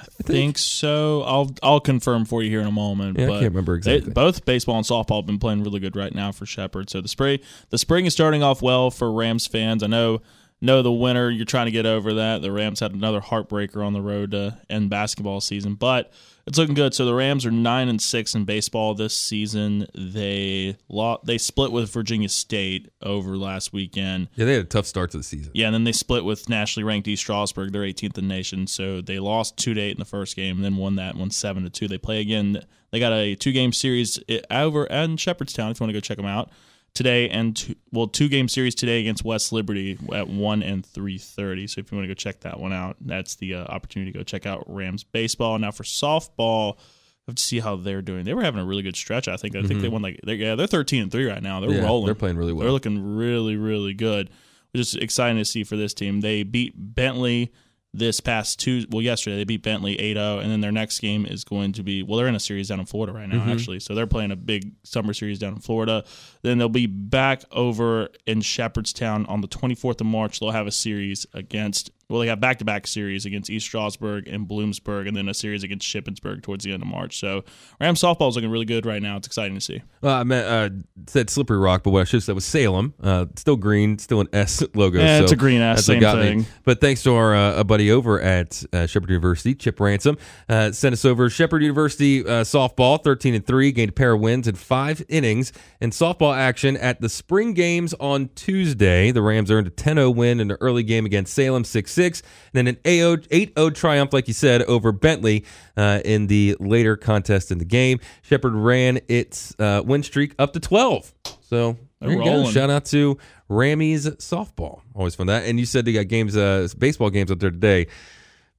I 0.00 0.04
think. 0.22 0.58
so. 0.58 1.22
I'll 1.22 1.50
I'll 1.60 1.80
confirm 1.80 2.24
for 2.24 2.42
you 2.42 2.50
here 2.50 2.60
in 2.60 2.68
a 2.68 2.72
moment. 2.72 3.18
Yeah, 3.18 3.26
I 3.26 3.40
can't 3.40 3.44
remember 3.46 3.80
they- 3.80 3.96
exactly. 3.96 4.12
both 4.12 4.44
baseball 4.44 4.76
and 4.76 4.86
softball 4.86 5.16
have 5.16 5.26
been 5.26 5.40
playing 5.40 5.64
really 5.64 5.80
good 5.80 5.96
right 5.96 6.14
now 6.14 6.30
for 6.30 6.46
Shepherd. 6.46 6.88
So 6.88 7.00
the 7.00 7.08
spring 7.08 7.40
the 7.70 7.78
spring 7.78 8.06
is 8.06 8.12
starting 8.12 8.42
off 8.42 8.62
well 8.62 8.92
for 8.92 9.10
Rams 9.10 9.48
fans. 9.48 9.82
I 9.82 9.88
know 9.88 10.20
know 10.60 10.82
the 10.82 10.92
winter 10.92 11.30
you're 11.30 11.44
trying 11.44 11.66
to 11.66 11.72
get 11.72 11.86
over 11.86 12.14
that. 12.14 12.42
The 12.42 12.52
Rams 12.52 12.80
had 12.80 12.92
another 12.92 13.20
heartbreaker 13.20 13.84
on 13.84 13.92
the 13.92 14.00
road 14.00 14.32
to 14.32 14.58
end 14.68 14.90
basketball 14.90 15.40
season, 15.40 15.74
but 15.74 16.12
it's 16.46 16.58
looking 16.58 16.74
good. 16.74 16.94
So 16.94 17.04
the 17.04 17.14
Rams 17.14 17.44
are 17.44 17.50
nine 17.50 17.88
and 17.88 18.00
six 18.00 18.34
in 18.34 18.44
baseball 18.44 18.94
this 18.94 19.14
season. 19.14 19.86
They 19.94 20.76
lost, 20.88 21.26
they 21.26 21.38
split 21.38 21.72
with 21.72 21.92
Virginia 21.92 22.28
State 22.28 22.90
over 23.02 23.36
last 23.36 23.72
weekend. 23.72 24.28
Yeah, 24.34 24.46
they 24.46 24.54
had 24.54 24.62
a 24.62 24.68
tough 24.68 24.86
start 24.86 25.10
to 25.12 25.18
the 25.18 25.22
season. 25.22 25.52
Yeah, 25.54 25.66
and 25.66 25.74
then 25.74 25.84
they 25.84 25.92
split 25.92 26.24
with 26.24 26.48
nationally 26.48 26.84
ranked 26.84 27.06
East 27.06 27.22
Stroudsburg. 27.22 27.72
They're 27.72 27.82
18th 27.82 28.18
in 28.18 28.28
the 28.28 28.34
nation, 28.34 28.66
so 28.66 29.00
they 29.00 29.18
lost 29.18 29.56
two 29.58 29.74
to 29.74 29.80
eight 29.80 29.92
in 29.92 29.98
the 29.98 30.04
first 30.04 30.36
game, 30.36 30.56
and 30.56 30.64
then 30.64 30.76
won 30.76 30.96
that 30.96 31.16
one 31.16 31.30
seven 31.30 31.64
to 31.64 31.70
two. 31.70 31.86
They 31.86 31.98
play 31.98 32.20
again. 32.20 32.64
They 32.90 32.98
got 32.98 33.12
a 33.12 33.34
two 33.34 33.52
game 33.52 33.72
series 33.72 34.18
eh, 34.28 34.40
over 34.50 34.86
in 34.86 35.18
Shepherdstown. 35.18 35.70
If 35.70 35.80
you 35.80 35.84
want 35.84 35.90
to 35.90 35.96
go 35.96 36.00
check 36.00 36.16
them 36.16 36.26
out 36.26 36.50
today, 36.94 37.28
and 37.28 37.56
two, 37.56 37.74
well, 37.92 38.08
two 38.08 38.28
game 38.28 38.48
series 38.48 38.74
today 38.74 39.00
against 39.00 39.24
West 39.24 39.52
Liberty 39.52 39.98
at 40.14 40.28
one 40.28 40.62
and 40.62 40.84
three 40.84 41.18
thirty. 41.18 41.66
So 41.66 41.80
if 41.80 41.90
you 41.92 41.96
want 41.98 42.04
to 42.08 42.08
go 42.08 42.14
check 42.14 42.40
that 42.40 42.58
one 42.58 42.72
out, 42.72 42.96
that's 43.00 43.36
the 43.36 43.54
uh, 43.54 43.64
opportunity 43.64 44.12
to 44.12 44.18
go 44.18 44.24
check 44.24 44.46
out 44.46 44.64
Rams 44.66 45.04
baseball. 45.04 45.58
Now 45.58 45.70
for 45.70 45.84
softball. 45.84 46.76
I 46.78 47.30
have 47.32 47.34
to 47.36 47.42
see 47.42 47.60
how 47.60 47.76
they're 47.76 48.00
doing. 48.00 48.24
They 48.24 48.32
were 48.32 48.42
having 48.42 48.60
a 48.60 48.64
really 48.64 48.82
good 48.82 48.96
stretch. 48.96 49.28
I 49.28 49.36
think. 49.36 49.54
I 49.54 49.62
think 49.62 49.82
they 49.82 49.88
won 49.88 50.00
like 50.00 50.18
they're, 50.22 50.34
yeah, 50.34 50.54
they're 50.54 50.66
thirteen 50.66 51.02
and 51.02 51.12
three 51.12 51.26
right 51.26 51.42
now. 51.42 51.60
They're 51.60 51.68
Mm-hmm. 51.68 51.78
Yeah, 51.80 51.84
rolling. 51.86 52.06
they're 52.06 52.14
playing 52.14 52.36
really 52.38 52.54
well. 52.54 52.62
They're 52.64 52.72
looking 52.72 53.16
really, 53.16 53.56
really 53.56 53.92
good, 53.92 54.30
which 54.72 54.80
is 54.80 54.94
exciting 54.94 55.36
to 55.36 55.44
see 55.44 55.62
for 55.62 55.76
this 55.76 55.92
team. 55.92 56.22
They 56.22 56.42
beat 56.42 56.72
Bentley 56.74 57.52
this 57.98 58.20
past 58.20 58.58
Tuesday. 58.60 58.88
Well, 58.90 59.02
yesterday 59.02 59.36
they 59.36 59.44
beat 59.44 59.62
Bentley 59.62 59.96
8-0, 59.96 60.40
and 60.42 60.50
then 60.50 60.60
their 60.60 60.72
next 60.72 61.00
game 61.00 61.26
is 61.26 61.44
going 61.44 61.72
to 61.74 61.82
be 61.82 62.02
well, 62.02 62.16
they're 62.18 62.26
in 62.28 62.34
a 62.34 62.40
series 62.40 62.68
down 62.68 62.80
in 62.80 62.86
Florida 62.86 63.12
right 63.12 63.28
now, 63.28 63.40
Mm-hmm. 63.40 63.50
actually. 63.50 63.80
So 63.80 63.94
they're 63.94 64.06
playing 64.06 64.30
a 64.30 64.36
big 64.36 64.72
summer 64.84 65.12
series 65.12 65.38
down 65.38 65.54
in 65.54 65.60
Florida. 65.60 66.04
Then 66.42 66.58
they'll 66.58 66.68
be 66.68 66.86
back 66.86 67.42
over 67.52 68.08
in 68.26 68.40
Shepherdstown 68.40 69.26
on 69.26 69.40
the 69.40 69.48
24th 69.48 70.00
of 70.00 70.06
March. 70.06 70.40
They'll 70.40 70.50
have 70.52 70.66
a 70.66 70.72
series 70.72 71.26
against. 71.34 71.90
Well, 72.10 72.20
they 72.20 72.28
have 72.28 72.40
back-to-back 72.40 72.86
series 72.86 73.26
against 73.26 73.50
East 73.50 73.66
Stroudsburg 73.66 74.28
and 74.28 74.48
Bloomsburg, 74.48 75.06
and 75.06 75.14
then 75.14 75.28
a 75.28 75.34
series 75.34 75.62
against 75.62 75.86
Shippensburg 75.86 76.42
towards 76.42 76.64
the 76.64 76.72
end 76.72 76.82
of 76.82 76.88
March. 76.88 77.18
So 77.20 77.44
Ram 77.82 77.96
softball 77.96 78.30
is 78.30 78.34
looking 78.34 78.50
really 78.50 78.64
good 78.64 78.86
right 78.86 79.02
now. 79.02 79.18
It's 79.18 79.26
exciting 79.26 79.54
to 79.56 79.60
see. 79.60 79.82
Well, 80.00 80.14
I 80.14 80.24
meant 80.24 80.46
uh, 80.46 80.70
said 81.06 81.28
Slippery 81.28 81.58
Rock, 81.58 81.82
but 81.82 81.90
what 81.90 82.00
I 82.00 82.04
should 82.04 82.16
have 82.16 82.24
said 82.24 82.34
was 82.34 82.46
Salem. 82.46 82.94
Uh, 83.02 83.26
still 83.36 83.56
green, 83.56 83.98
still 83.98 84.22
an 84.22 84.28
S 84.32 84.62
logo. 84.74 84.98
Yeah, 84.98 85.18
so 85.18 85.24
it's 85.24 85.32
a 85.32 85.36
green 85.36 85.60
S, 85.60 85.84
same 85.84 86.00
got 86.00 86.16
me. 86.16 86.22
thing. 86.22 86.46
But 86.64 86.80
thanks 86.80 87.02
to 87.02 87.12
our 87.14 87.34
uh, 87.34 87.56
a 87.60 87.64
buddy 87.64 87.90
over 87.90 88.18
at 88.22 88.64
uh, 88.72 88.86
Shepherd 88.86 89.10
University, 89.10 89.54
Chip 89.54 89.78
Ransom, 89.78 90.16
uh, 90.48 90.72
sent 90.72 90.94
us 90.94 91.04
over 91.04 91.28
Shepherd 91.28 91.60
University 91.60 92.24
uh, 92.24 92.42
softball, 92.42 93.04
thirteen 93.04 93.34
and 93.34 93.46
three, 93.46 93.70
gained 93.70 93.90
a 93.90 93.92
pair 93.92 94.14
of 94.14 94.20
wins 94.22 94.48
in 94.48 94.54
five 94.54 95.04
innings, 95.10 95.52
and 95.78 95.92
softball 95.92 96.34
action 96.34 96.74
at 96.78 97.02
the 97.02 97.10
spring 97.10 97.52
games 97.52 97.92
on 98.00 98.30
Tuesday. 98.34 99.10
The 99.10 99.20
Rams 99.20 99.50
earned 99.50 99.66
a 99.66 99.70
10-0 99.70 100.14
win 100.14 100.40
in 100.40 100.48
the 100.48 100.56
early 100.62 100.82
game 100.82 101.04
against 101.04 101.34
Salem, 101.34 101.64
six 101.64 101.97
six, 101.98 102.22
and 102.54 102.66
then 102.66 102.66
an 102.68 102.76
8-0 102.84 103.74
triumph, 103.74 104.12
like 104.12 104.28
you 104.28 104.34
said, 104.34 104.62
over 104.62 104.92
Bentley 104.92 105.44
uh, 105.76 106.00
in 106.04 106.28
the 106.28 106.56
later 106.60 106.96
contest 106.96 107.50
in 107.50 107.58
the 107.58 107.64
game. 107.64 107.98
Shepherd 108.22 108.54
ran 108.54 109.00
its 109.08 109.54
uh, 109.58 109.82
win 109.84 110.02
streak 110.02 110.34
up 110.38 110.52
to 110.52 110.60
twelve. 110.60 111.12
So 111.40 111.76
there 112.00 112.12
you 112.12 112.22
go. 112.24 112.50
Shout 112.50 112.70
out 112.70 112.84
to 112.86 113.18
Rammies 113.50 114.06
softball. 114.18 114.80
Always 114.94 115.14
fun 115.14 115.26
that. 115.26 115.46
And 115.46 115.58
you 115.58 115.66
said 115.66 115.84
they 115.84 115.92
got 115.92 116.08
games, 116.08 116.36
uh, 116.36 116.68
baseball 116.78 117.10
games 117.10 117.30
up 117.30 117.40
there 117.40 117.50
today. 117.50 117.88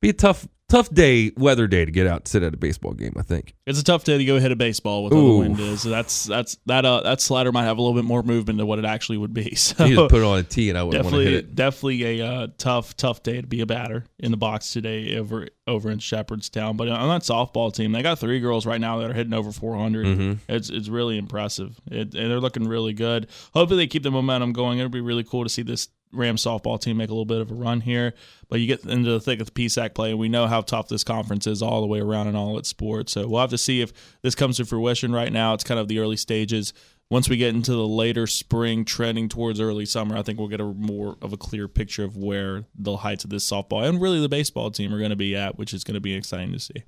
Be 0.01 0.09
a 0.09 0.13
tough, 0.13 0.47
tough 0.69 0.89
day, 0.89 1.31
weather 1.35 1.67
day 1.67 1.83
to 1.83 1.91
get 1.91 2.07
out 2.07 2.21
and 2.21 2.27
sit 2.27 2.43
at 2.43 2.53
a 2.53 2.57
baseball 2.57 2.93
game. 2.93 3.13
I 3.17 3.23
think. 3.23 3.55
It's 3.65 3.79
a 3.79 3.83
tough 3.83 4.03
day 4.03 4.17
to 4.17 4.25
go 4.25 4.39
hit 4.39 4.51
a 4.51 4.55
baseball 4.55 5.03
with 5.03 5.13
how 5.13 5.19
the 5.19 5.25
Ooh. 5.25 5.37
wind 5.39 5.59
is. 5.59 5.83
That's 5.83 6.23
that's 6.23 6.57
that 6.67 6.85
uh, 6.85 7.01
that 7.01 7.19
slider 7.21 7.51
might 7.51 7.63
have 7.63 7.77
a 7.77 7.81
little 7.81 7.95
bit 7.95 8.05
more 8.05 8.23
movement 8.23 8.57
than 8.57 8.67
what 8.67 8.79
it 8.79 8.85
actually 8.85 9.17
would 9.17 9.33
be. 9.33 9.55
So 9.69 9.85
You 9.85 9.95
just 9.95 10.09
put 10.09 10.21
it 10.21 10.25
on 10.25 10.39
a 10.39 10.43
tee, 10.43 10.69
and 10.69 10.77
I 10.77 10.83
wouldn't 10.83 11.03
want 11.03 11.15
to 11.15 11.21
hit 11.21 11.55
definitely 11.55 12.01
it. 12.01 12.01
definitely 12.03 12.21
a 12.21 12.27
uh, 12.27 12.47
tough 12.57 12.95
tough 12.95 13.23
day 13.23 13.41
to 13.41 13.47
be 13.47 13.61
a 13.61 13.65
batter 13.65 14.05
in 14.19 14.31
the 14.31 14.37
box 14.37 14.71
today 14.71 15.17
over 15.17 15.47
over 15.67 15.91
in 15.91 15.99
Shepherdstown. 15.99 16.77
But 16.77 16.87
on 16.87 17.09
that 17.09 17.21
softball 17.21 17.73
team, 17.73 17.91
they 17.91 18.01
got 18.01 18.19
three 18.19 18.39
girls 18.39 18.65
right 18.65 18.79
now 18.81 18.97
that 18.99 19.11
are 19.11 19.13
hitting 19.13 19.33
over 19.33 19.51
400. 19.51 20.05
Mm-hmm. 20.05 20.33
It's 20.47 20.69
it's 20.69 20.89
really 20.89 21.17
impressive, 21.17 21.79
it, 21.87 22.13
and 22.13 22.31
they're 22.31 22.39
looking 22.39 22.67
really 22.67 22.93
good. 22.93 23.27
Hopefully, 23.53 23.83
they 23.83 23.87
keep 23.87 24.03
the 24.03 24.11
momentum 24.11 24.53
going. 24.53 24.79
It'll 24.79 24.89
be 24.89 25.01
really 25.01 25.23
cool 25.23 25.43
to 25.43 25.49
see 25.49 25.61
this 25.61 25.89
Ram 26.11 26.35
softball 26.35 26.79
team 26.79 26.97
make 26.97 27.09
a 27.09 27.13
little 27.13 27.25
bit 27.25 27.41
of 27.41 27.51
a 27.51 27.53
run 27.53 27.81
here. 27.81 28.13
But 28.49 28.59
you 28.59 28.67
get 28.67 28.83
into 28.85 29.11
the 29.11 29.19
thick 29.19 29.39
of 29.39 29.53
the 29.53 29.65
PSAC 29.65 29.93
play, 29.93 30.11
and 30.11 30.19
we 30.19 30.29
know 30.29 30.47
how 30.47 30.61
tough 30.61 30.87
this 30.87 31.03
conference 31.03 31.47
is 31.47 31.61
all 31.61 31.81
the 31.81 31.87
way 31.87 31.99
around 31.99 32.27
in 32.27 32.35
all 32.35 32.57
its 32.57 32.69
sports. 32.69 33.13
So 33.13 33.27
we'll 33.27 33.41
have 33.41 33.49
to 33.51 33.57
see 33.57 33.81
if 33.81 33.93
this 34.21 34.35
comes 34.35 34.57
to 34.57 34.65
fruition. 34.65 35.11
Right 35.13 35.31
now, 35.31 35.53
it's 35.53 35.63
kind 35.63 35.79
of 35.79 35.87
the 35.87 35.99
early 35.99 36.17
stages. 36.17 36.73
Once 37.11 37.27
we 37.27 37.37
get 37.37 37.55
into 37.55 37.71
the 37.71 37.87
later 37.87 38.27
spring, 38.27 38.85
trending 38.85 39.27
towards 39.27 39.59
early 39.59 39.85
summer, 39.85 40.15
I 40.15 40.21
think 40.21 40.37
we'll 40.37 40.47
get 40.47 40.61
a 40.61 40.65
more 40.65 41.17
of 41.23 41.33
a 41.33 41.37
clear 41.37 41.67
picture 41.67 42.03
of 42.03 42.15
where 42.15 42.65
the 42.75 42.97
heights 42.97 43.23
of 43.23 43.31
this 43.31 43.49
softball 43.49 43.83
and 43.83 43.99
really 43.99 44.21
the 44.21 44.29
baseball 44.29 44.69
team 44.69 44.93
are 44.93 44.99
going 44.99 45.09
to 45.09 45.15
be 45.15 45.35
at, 45.35 45.57
which 45.57 45.73
is 45.73 45.83
going 45.83 45.95
to 45.95 46.01
be 46.01 46.13
exciting 46.13 46.51
to 46.53 46.59
see. 46.59 46.83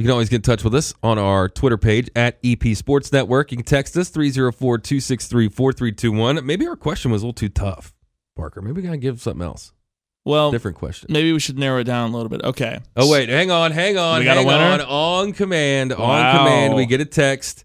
You 0.00 0.04
can 0.04 0.12
always 0.12 0.30
get 0.30 0.36
in 0.36 0.42
touch 0.42 0.64
with 0.64 0.74
us 0.74 0.94
on 1.02 1.18
our 1.18 1.46
Twitter 1.50 1.76
page 1.76 2.08
at 2.16 2.38
EP 2.42 2.74
Sports 2.74 3.12
Network. 3.12 3.50
You 3.50 3.58
can 3.58 3.66
text 3.66 3.94
us 3.98 4.08
304 4.08 4.78
263 4.78 5.50
4321. 5.50 6.46
Maybe 6.46 6.66
our 6.66 6.74
question 6.74 7.10
was 7.10 7.22
a 7.22 7.26
little 7.26 7.34
too 7.34 7.50
tough, 7.50 7.92
Parker. 8.34 8.62
Maybe 8.62 8.80
we 8.80 8.82
got 8.82 8.92
to 8.92 8.96
give 8.96 9.20
something 9.20 9.42
else. 9.42 9.74
Well, 10.24 10.52
Different 10.52 10.78
question. 10.78 11.08
maybe 11.12 11.34
we 11.34 11.38
should 11.38 11.58
narrow 11.58 11.80
it 11.80 11.84
down 11.84 12.12
a 12.12 12.16
little 12.16 12.30
bit. 12.30 12.42
Okay. 12.42 12.78
Oh 12.96 13.10
wait, 13.10 13.28
hang 13.28 13.50
on, 13.50 13.72
hang 13.72 13.98
on, 13.98 14.20
We 14.20 14.24
got 14.24 14.38
a 14.38 14.42
winner? 14.46 14.64
on. 14.64 14.80
On 14.80 15.32
command, 15.34 15.92
on 15.92 16.34
command, 16.38 16.76
we 16.76 16.86
get 16.86 17.02
a 17.02 17.04
text. 17.04 17.64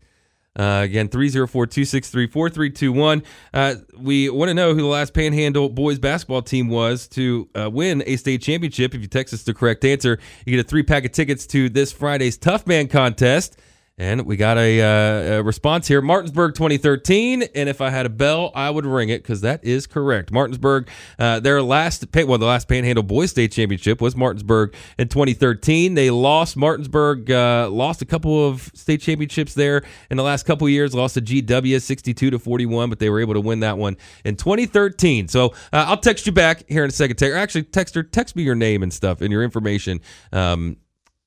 Uh, 0.57 0.81
again, 0.83 1.09
304-263-4321. 1.09 3.25
Uh, 3.53 3.75
we 3.97 4.29
want 4.29 4.47
to 4.49 4.53
know 4.53 4.73
who 4.73 4.81
the 4.81 4.87
last 4.87 5.13
Panhandle 5.13 5.67
boys 5.67 5.99
basketball 5.99 6.41
team 6.41 6.69
was 6.69 7.09
to 7.09 7.49
uh, 7.55 7.69
win 7.69 8.01
a 8.05 8.15
state 8.15 8.41
championship. 8.41 8.95
If 8.95 9.01
you 9.01 9.07
text 9.07 9.33
us 9.33 9.43
the 9.43 9.53
correct 9.53 9.83
answer, 9.83 10.17
you 10.45 10.55
get 10.55 10.65
a 10.65 10.67
three 10.67 10.83
pack 10.83 11.03
of 11.03 11.11
tickets 11.11 11.45
to 11.47 11.67
this 11.67 11.91
Friday's 11.91 12.37
Tough 12.37 12.65
Man 12.65 12.87
contest. 12.87 13.59
And 13.97 14.25
we 14.25 14.35
got 14.35 14.57
a, 14.57 14.81
uh, 14.81 15.37
a 15.37 15.43
response 15.43 15.87
here. 15.87 16.01
Martinsburg 16.01 16.53
2013. 16.53 17.43
And 17.55 17.69
if 17.69 17.79
I 17.79 17.89
had 17.91 18.05
a 18.05 18.09
bell, 18.09 18.51
I 18.53 18.69
would 18.69 18.85
ring 18.85 19.07
it 19.07 19.23
because 19.23 19.39
that 19.41 19.63
is 19.63 19.87
correct. 19.87 20.33
Martinsburg, 20.33 20.89
uh, 21.17 21.39
their 21.39 21.61
last, 21.61 22.05
well, 22.13 22.37
the 22.37 22.45
last 22.45 22.67
Panhandle 22.67 23.03
Boys 23.03 23.31
State 23.31 23.53
Championship 23.53 24.01
was 24.01 24.13
Martinsburg 24.13 24.75
in 24.99 25.07
2013. 25.07 25.93
They 25.93 26.09
lost, 26.09 26.57
Martinsburg 26.57 27.31
uh, 27.31 27.69
lost 27.71 28.01
a 28.01 28.05
couple 28.05 28.45
of 28.45 28.69
state 28.73 28.99
championships 28.99 29.53
there 29.53 29.81
in 30.09 30.17
the 30.17 30.23
last 30.23 30.43
couple 30.43 30.67
of 30.67 30.71
years, 30.71 30.93
lost 30.93 31.13
to 31.13 31.21
GW 31.21 31.81
62 31.81 32.31
to 32.31 32.37
41, 32.37 32.89
but 32.89 32.99
they 32.99 33.09
were 33.09 33.21
able 33.21 33.35
to 33.35 33.41
win 33.41 33.61
that 33.61 33.77
one 33.77 33.95
in 34.25 34.35
2013. 34.35 35.29
So 35.29 35.53
uh, 35.71 35.85
I'll 35.87 35.95
text 35.95 36.25
you 36.25 36.33
back 36.33 36.67
here 36.67 36.83
in 36.83 36.89
a 36.89 36.93
second. 36.93 37.23
Actually, 37.23 37.63
text 37.63 37.95
her, 37.95 38.03
text 38.03 38.35
me 38.35 38.43
your 38.43 38.55
name 38.55 38.83
and 38.83 38.91
stuff 38.91 39.21
and 39.21 39.31
your 39.31 39.41
information. 39.41 40.01
Um, 40.33 40.75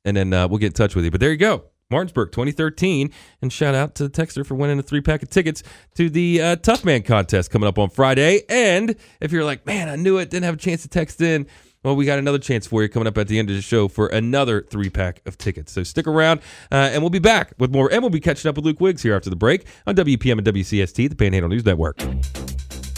and 0.05 0.15
then 0.15 0.35
uh, 0.35 0.49
we'll 0.49 0.59
get 0.59 0.67
in 0.67 0.73
touch 0.75 0.95
with 0.95 1.07
you. 1.07 1.11
But 1.11 1.21
there 1.21 1.31
you 1.31 1.39
go. 1.39 1.65
Martinsburg 1.91 2.33
2013. 2.33 3.11
And 3.43 3.53
shout 3.53 3.75
out 3.75 3.95
to 3.97 4.09
the 4.09 4.11
Texter 4.11 4.45
for 4.45 4.55
winning 4.55 4.79
a 4.79 4.83
three 4.83 5.01
pack 5.01 5.23
of 5.23 5.31
tickets 5.31 5.63
to 5.95 6.11
the 6.11 6.41
uh, 6.41 6.57
Tough 6.57 6.85
Man 6.85 7.03
contest 7.03 7.51
coming 7.51 7.69
up 7.69 7.79
on 7.79 7.91
Friday. 7.91 8.43
And 8.49 8.97
if 9.21 9.33
you're 9.33 9.45
like, 9.45 9.67
man, 9.67 9.89
I 9.89 9.97
knew 9.97 10.19
it, 10.19 10.31
didn't 10.31 10.45
have 10.45 10.55
a 10.55 10.59
chance 10.59 10.83
to 10.83 10.89
text 10.89 11.21
in, 11.21 11.47
well, 11.85 11.95
we 11.95 12.05
got 12.05 12.19
another 12.19 12.39
chance 12.39 12.67
for 12.67 12.83
you 12.83 12.89
coming 12.89 13.07
up 13.07 13.17
at 13.17 13.29
the 13.29 13.39
end 13.39 13.51
of 13.51 13.57
the 13.57 13.63
show 13.63 13.87
for 13.89 14.09
another 14.09 14.63
three 14.63 14.91
pack 14.91 15.23
of 15.27 15.39
tickets. 15.39 15.73
So 15.73 15.85
stick 15.85 16.07
around, 16.07 16.41
uh, 16.73 16.91
and 16.93 17.03
we'll 17.03 17.11
be 17.11 17.21
back 17.21 17.53
with 17.59 17.71
more. 17.71 17.91
And 17.93 18.03
we'll 18.03 18.11
be 18.11 18.21
catching 18.21 18.49
up 18.49 18.57
with 18.57 18.65
Luke 18.65 18.81
Wiggs 18.81 19.03
here 19.03 19.15
after 19.15 19.31
the 19.31 19.37
break 19.37 19.65
on 19.87 19.95
WEPM 19.95 20.39
and 20.39 20.47
WCST, 20.47 21.09
the 21.09 21.15
Panhandle 21.15 21.49
News 21.49 21.65
Network. 21.65 21.99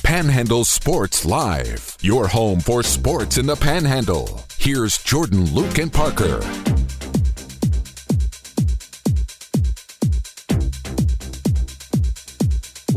Panhandle 0.03 0.65
Sports 0.65 1.25
Live, 1.25 1.97
your 2.01 2.27
home 2.27 2.59
for 2.59 2.83
sports 2.83 3.39
in 3.39 3.47
the 3.47 3.55
Panhandle. 3.55 4.45
Here's 4.59 4.99
Jordan, 4.99 5.55
Luke, 5.55 5.79
and 5.79 5.93
Parker. 5.93 6.41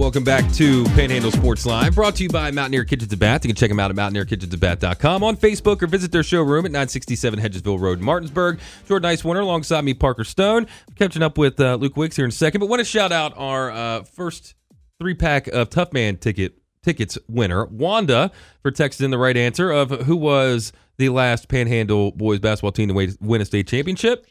Welcome 0.04 0.26
back 0.26 0.52
to 0.56 0.84
Panhandle 0.96 1.32
Sports 1.32 1.66
Live, 1.66 1.96
brought 1.96 2.18
to 2.18 2.24
you 2.24 2.30
by 2.30 2.52
Mountaineer 2.52 2.84
Kitchens 2.84 3.14
and 3.14 3.20
Bath. 3.22 3.46
You 3.46 3.48
can 3.48 3.56
check 3.56 3.70
them 3.70 3.80
out 3.80 3.90
at 3.90 3.96
mountaineerkitchensandbath.com 3.96 5.24
on 5.24 5.38
Facebook 5.38 5.82
or 5.82 5.88
visit 5.88 6.12
their 6.12 6.24
showroom 6.24 6.66
at 6.66 6.74
967 6.74 7.40
Hedgesville 7.40 7.80
Road 7.80 8.00
in 8.00 8.04
Martinsburg. 8.04 8.60
Jordan 8.86 9.10
Nicewarner 9.10 9.44
alongside 9.44 9.86
me, 9.86 9.94
Parker 9.94 10.26
Stone. 10.26 10.68
catching 10.98 11.24
up 11.24 11.38
with 11.38 11.58
uh, 11.58 11.76
Luke 11.76 11.96
Wiggs 11.96 12.18
here 12.18 12.26
in 12.26 12.30
a 12.30 12.34
second, 12.34 12.60
but 12.60 12.68
want 12.68 12.82
to 12.82 12.86
shout 12.86 13.14
out 13.14 13.32
our 13.38 13.72
uh, 13.72 14.04
first 14.04 14.56
three 15.00 15.14
pack 15.14 15.48
of 15.48 15.70
Tough 15.70 15.94
Man 15.94 16.18
ticket 16.18 16.60
tickets 16.84 17.18
winner, 17.30 17.66
Wanda, 17.68 18.30
for 18.62 18.72
texting 18.72 19.10
the 19.10 19.18
right 19.18 19.38
answer 19.38 19.72
of 19.72 19.90
who 20.02 20.18
was 20.18 20.74
the 20.98 21.08
last 21.08 21.48
Panhandle 21.48 22.12
boys 22.12 22.40
basketball 22.40 22.74
team 22.74 22.90
to 22.90 23.16
win 23.22 23.42
a 23.42 23.46
state 23.46 23.70
championship. 23.70 24.28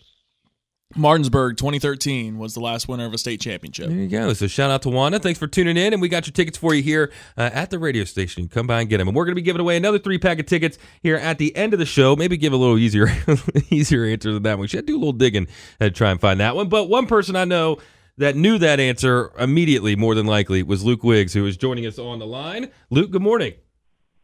Martinsburg 0.97 1.57
2013 1.57 2.39
was 2.39 2.55
the 2.55 2.61
last 2.61 2.89
winner 2.89 3.07
of 3.07 3.15
a 3.15 3.19
state 3.19 3.41
championship. 3.41 3.89
There 3.89 3.97
you 3.97 4.09
go. 4.09 4.33
So 4.33 4.47
shout 4.47 4.71
out 4.71 4.83
to 4.83 4.89
Wanda. 4.89 5.19
Thanks 5.19 5.39
for 5.39 5.47
tuning 5.47 5.77
in, 5.77 5.93
and 5.93 6.03
we 6.03 6.09
got 6.09 6.27
your 6.27 6.33
tickets 6.33 6.59
for 6.59 6.75
you 6.75 6.83
here 6.83 7.13
uh, 7.37 7.51
at 7.53 7.71
the 7.71 7.79
radio 7.79 8.05
station. 8.05 8.49
Come 8.49 8.67
by 8.67 8.81
and 8.81 8.89
get 8.89 8.99
them. 8.99 9.09
And 9.09 9.17
we're 9.17 9.25
going 9.25 9.33
to 9.33 9.41
be 9.41 9.43
giving 9.43 9.61
away 9.61 9.77
another 9.77 9.99
three 9.99 10.19
pack 10.19 10.39
of 10.39 10.47
tickets 10.47 10.79
here 11.03 11.17
at 11.17 11.39
the 11.39 11.55
end 11.57 11.73
of 11.73 11.79
the 11.79 11.87
show. 11.87 12.17
Maybe 12.17 12.37
give 12.37 12.53
a 12.53 12.57
little 12.57 12.79
easier, 12.79 13.09
easier 13.71 14.05
answer 14.05 14.33
than 14.33 14.43
that 14.45 14.55
one. 14.55 14.63
We 14.63 14.69
should 14.69 14.87
do 14.87 14.97
a 14.97 14.99
little 14.99 15.13
digging 15.13 15.49
to 15.81 15.91
try 15.91 16.11
and 16.11 16.21
find 16.21 16.41
that 16.41 16.57
one. 16.57 16.69
But 16.69 16.89
one 16.89 17.07
person 17.07 17.37
I 17.37 17.45
know 17.45 17.79
that 18.19 18.37
knew 18.37 18.59
that 18.59 18.79
answer 18.81 19.33
immediately, 19.39 19.97
more 19.97 20.15
than 20.15 20.27
likely, 20.27 20.63
was 20.63 20.85
Luke 20.85 21.03
Wiggs, 21.03 21.33
who 21.33 21.47
is 21.47 21.57
joining 21.57 21.87
us 21.87 21.99
on 21.99 22.19
the 22.19 22.27
line. 22.27 22.71
Luke, 22.91 23.11
good 23.11 23.23
morning. 23.23 23.55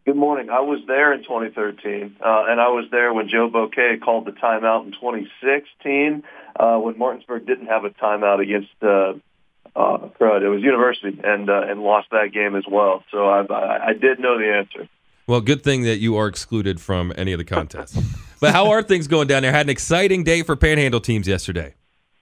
Good 0.08 0.16
morning. 0.16 0.48
I 0.48 0.60
was 0.60 0.80
there 0.86 1.12
in 1.12 1.22
2013, 1.22 2.16
uh, 2.24 2.44
and 2.48 2.60
I 2.60 2.68
was 2.68 2.86
there 2.90 3.12
when 3.12 3.28
Joe 3.28 3.50
Bouquet 3.50 3.98
called 4.02 4.24
the 4.24 4.30
timeout 4.30 4.86
in 4.86 4.92
2016 4.92 6.22
uh, 6.58 6.76
when 6.78 6.98
Martinsburg 6.98 7.46
didn't 7.46 7.66
have 7.66 7.84
a 7.84 7.90
timeout 7.90 8.42
against 8.42 8.70
uh, 8.82 9.14
uh, 9.76 10.08
crud. 10.20 10.42
It 10.42 10.48
was 10.48 10.62
University, 10.62 11.18
and 11.22 11.48
uh, 11.48 11.62
and 11.66 11.80
lost 11.80 12.08
that 12.10 12.32
game 12.32 12.56
as 12.56 12.64
well. 12.70 13.04
So 13.10 13.28
I, 13.28 13.42
I, 13.42 13.86
I 13.88 13.92
did 13.92 14.18
know 14.18 14.38
the 14.38 14.52
answer. 14.52 14.88
Well, 15.26 15.40
good 15.40 15.62
thing 15.62 15.82
that 15.82 15.98
you 15.98 16.16
are 16.16 16.26
excluded 16.26 16.80
from 16.80 17.12
any 17.16 17.32
of 17.32 17.38
the 17.38 17.44
contests. 17.44 17.98
but 18.40 18.52
how 18.52 18.70
are 18.70 18.82
things 18.82 19.06
going 19.06 19.28
down 19.28 19.42
there? 19.42 19.52
Had 19.52 19.66
an 19.66 19.70
exciting 19.70 20.24
day 20.24 20.42
for 20.42 20.56
Panhandle 20.56 21.00
teams 21.00 21.28
yesterday. 21.28 21.74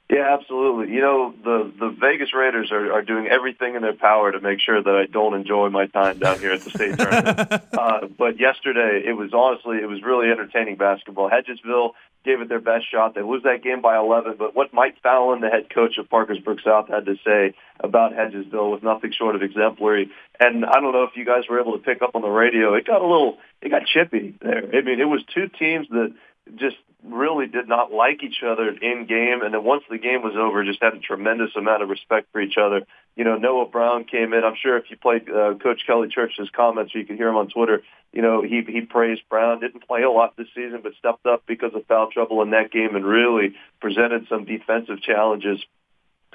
Yeah, 0.09 0.37
absolutely. 0.38 0.95
You 0.95 1.01
know, 1.01 1.35
the 1.42 1.73
the 1.81 1.88
Vegas 1.88 2.33
Raiders 2.33 2.71
are, 2.71 2.92
are 2.92 3.03
doing 3.03 3.27
everything 3.27 3.75
in 3.75 3.83
their 3.83 3.92
power 3.92 4.31
to 4.31 4.40
make 4.40 4.61
sure 4.61 4.81
that 4.81 4.95
I 4.95 5.07
don't 5.07 5.35
enjoy 5.35 5.69
my 5.71 5.87
time 5.87 6.21
down 6.21 6.38
here 6.38 6.53
at 6.53 6.61
the 6.61 6.71
state 6.71 6.97
tournament. 6.97 7.64
uh, 7.77 8.07
but 8.16 8.38
yesterday, 8.38 9.03
it 9.05 9.14
was 9.14 9.35
honestly, 9.35 9.79
it 9.79 9.88
was 9.88 10.03
really 10.05 10.31
entertaining 10.31 10.77
basketball. 10.77 11.29
Hedgesville 11.29 11.90
gave 12.25 12.40
it 12.40 12.49
their 12.49 12.61
best 12.61 12.90
shot. 12.90 13.16
They 13.16 13.23
lose 13.23 13.42
that 13.42 13.64
game 13.64 13.81
by 13.81 13.97
11. 13.97 14.37
But 14.38 14.55
what 14.55 14.73
Mike 14.73 14.97
Fallon, 15.03 15.40
the 15.40 15.49
head 15.49 15.71
coach 15.75 15.99
of 15.99 16.09
Parkersburg 16.09 16.61
South, 16.62 16.88
had 16.88 17.07
to 17.07 17.16
say 17.25 17.55
about 17.81 18.12
Hedgesville 18.12 18.71
was 18.71 18.83
nothing 18.85 19.12
short 19.16 19.35
of 19.35 19.42
exemplary. 19.42 20.11
And 20.38 20.64
I 20.64 20.81
don't 20.81 20.92
know 20.92 21.05
if 21.05 21.16
you 21.16 21.25
guys 21.25 21.45
were 21.49 21.61
able 21.61 21.73
to 21.73 21.83
pick 21.83 22.01
up 22.01 22.14
on 22.14 22.23
the 22.23 22.29
radio. 22.29 22.75
It 22.75 22.87
got 22.87 23.01
a 23.01 23.07
little, 23.07 23.38
it 23.61 23.71
got 23.71 23.87
chippy 23.87 24.35
there. 24.40 24.62
I 24.73 24.83
mean, 24.83 25.01
it 25.01 25.09
was 25.09 25.23
two 25.35 25.49
teams 25.49 25.88
that 25.90 26.14
just 26.55 26.77
really 27.09 27.47
did 27.47 27.69
not 27.69 27.92
like 27.92 28.23
each 28.23 28.42
other 28.47 28.69
in 28.69 29.07
game, 29.07 29.42
and 29.42 29.55
then 29.55 29.64
once 29.64 29.85
the 29.88 29.99
game 29.99 30.23
was 30.23 30.35
over, 30.37 30.64
just 30.64 30.83
had 30.83 30.95
a 30.95 30.99
tremendous 30.99 31.51
amount 31.57 31.83
of 31.83 31.88
respect 31.88 32.29
for 32.33 32.40
each 32.40 32.57
other. 32.59 32.87
You 33.14 33.25
know, 33.25 33.37
Noah 33.37 33.69
Brown 33.69 34.05
came 34.05 34.33
in. 34.33 34.45
I'm 34.45 34.57
sure 34.61 34.77
if 34.77 34.85
you 34.90 34.97
played 34.97 35.29
uh, 35.29 35.55
Coach 35.55 35.83
Kelly 35.87 36.09
Church's 36.09 36.51
comments, 36.55 36.95
you 36.95 37.05
could 37.05 37.16
hear 37.16 37.29
him 37.29 37.37
on 37.37 37.49
Twitter. 37.49 37.83
You 38.12 38.23
know, 38.23 38.42
he 38.42 38.62
he 38.66 38.83
praised 38.83 39.23
Brown. 39.29 39.61
Didn't 39.61 39.87
play 39.87 40.03
a 40.03 40.11
lot 40.11 40.37
this 40.37 40.49
season, 40.55 40.81
but 40.83 40.92
stepped 40.99 41.27
up 41.27 41.42
because 41.47 41.73
of 41.75 41.87
foul 41.87 42.11
trouble 42.11 42.42
in 42.42 42.51
that 42.51 42.71
game 42.71 42.97
and 42.97 43.05
really 43.05 43.55
presented 43.81 44.27
some 44.29 44.45
defensive 44.45 45.01
challenges 45.03 45.62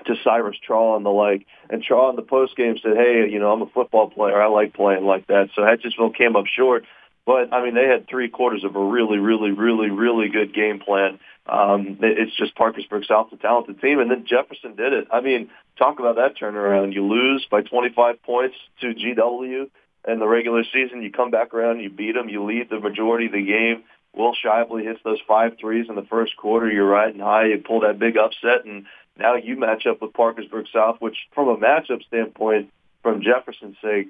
to 0.05 0.15
Cyrus 0.23 0.57
Traw 0.67 0.95
and 0.95 1.05
the 1.05 1.09
like. 1.09 1.45
And 1.69 1.83
Traw 1.83 2.09
in 2.09 2.15
the 2.15 2.21
post 2.21 2.55
game 2.55 2.77
said, 2.81 2.97
"Hey, 2.97 3.29
you 3.29 3.39
know, 3.39 3.51
I'm 3.51 3.61
a 3.61 3.67
football 3.67 4.09
player. 4.09 4.41
I 4.41 4.47
like 4.47 4.73
playing 4.73 5.05
like 5.05 5.27
that." 5.27 5.49
So 5.55 5.61
Hedgesville 5.61 6.15
came 6.15 6.35
up 6.35 6.45
short. 6.45 6.85
But 7.25 7.53
I 7.53 7.63
mean, 7.63 7.75
they 7.75 7.87
had 7.87 8.07
three 8.07 8.29
quarters 8.29 8.63
of 8.63 8.75
a 8.75 8.83
really, 8.83 9.19
really, 9.19 9.51
really, 9.51 9.89
really 9.89 10.29
good 10.29 10.53
game 10.53 10.79
plan. 10.79 11.19
Um, 11.45 11.97
it's 12.01 12.35
just 12.35 12.55
Parkersburg 12.55 13.05
South's 13.05 13.33
a 13.33 13.37
talented 13.37 13.81
team, 13.81 13.99
and 13.99 14.09
then 14.09 14.25
Jefferson 14.25 14.75
did 14.75 14.93
it. 14.93 15.07
I 15.11 15.21
mean, 15.21 15.49
talk 15.77 15.99
about 15.99 16.15
that 16.15 16.37
turnaround. 16.37 16.93
You 16.93 17.05
lose 17.05 17.45
by 17.49 17.61
25 17.61 18.23
points 18.23 18.55
to 18.81 18.93
GW 18.93 19.69
in 20.07 20.19
the 20.19 20.27
regular 20.27 20.63
season. 20.63 21.01
You 21.01 21.11
come 21.11 21.31
back 21.31 21.53
around, 21.53 21.79
you 21.79 21.89
beat 21.89 22.13
them, 22.13 22.29
you 22.29 22.43
lead 22.43 22.69
the 22.69 22.79
majority 22.79 23.27
of 23.27 23.33
the 23.33 23.45
game. 23.45 23.83
Will 24.13 24.33
Shively 24.35 24.83
hits 24.83 24.99
those 25.03 25.19
five 25.27 25.57
threes 25.59 25.87
in 25.89 25.95
the 25.95 26.03
first 26.03 26.35
quarter. 26.35 26.69
You're 26.69 26.87
riding 26.87 27.21
high. 27.21 27.45
You 27.45 27.59
pull 27.59 27.81
that 27.81 27.99
big 27.99 28.17
upset, 28.17 28.65
and 28.65 28.85
now 29.17 29.35
you 29.35 29.57
match 29.57 29.85
up 29.85 30.01
with 30.01 30.13
Parkersburg 30.13 30.65
South, 30.73 30.97
which, 30.99 31.17
from 31.33 31.47
a 31.47 31.57
matchup 31.57 32.03
standpoint, 32.03 32.71
from 33.03 33.21
Jefferson's 33.21 33.77
sake, 33.81 34.09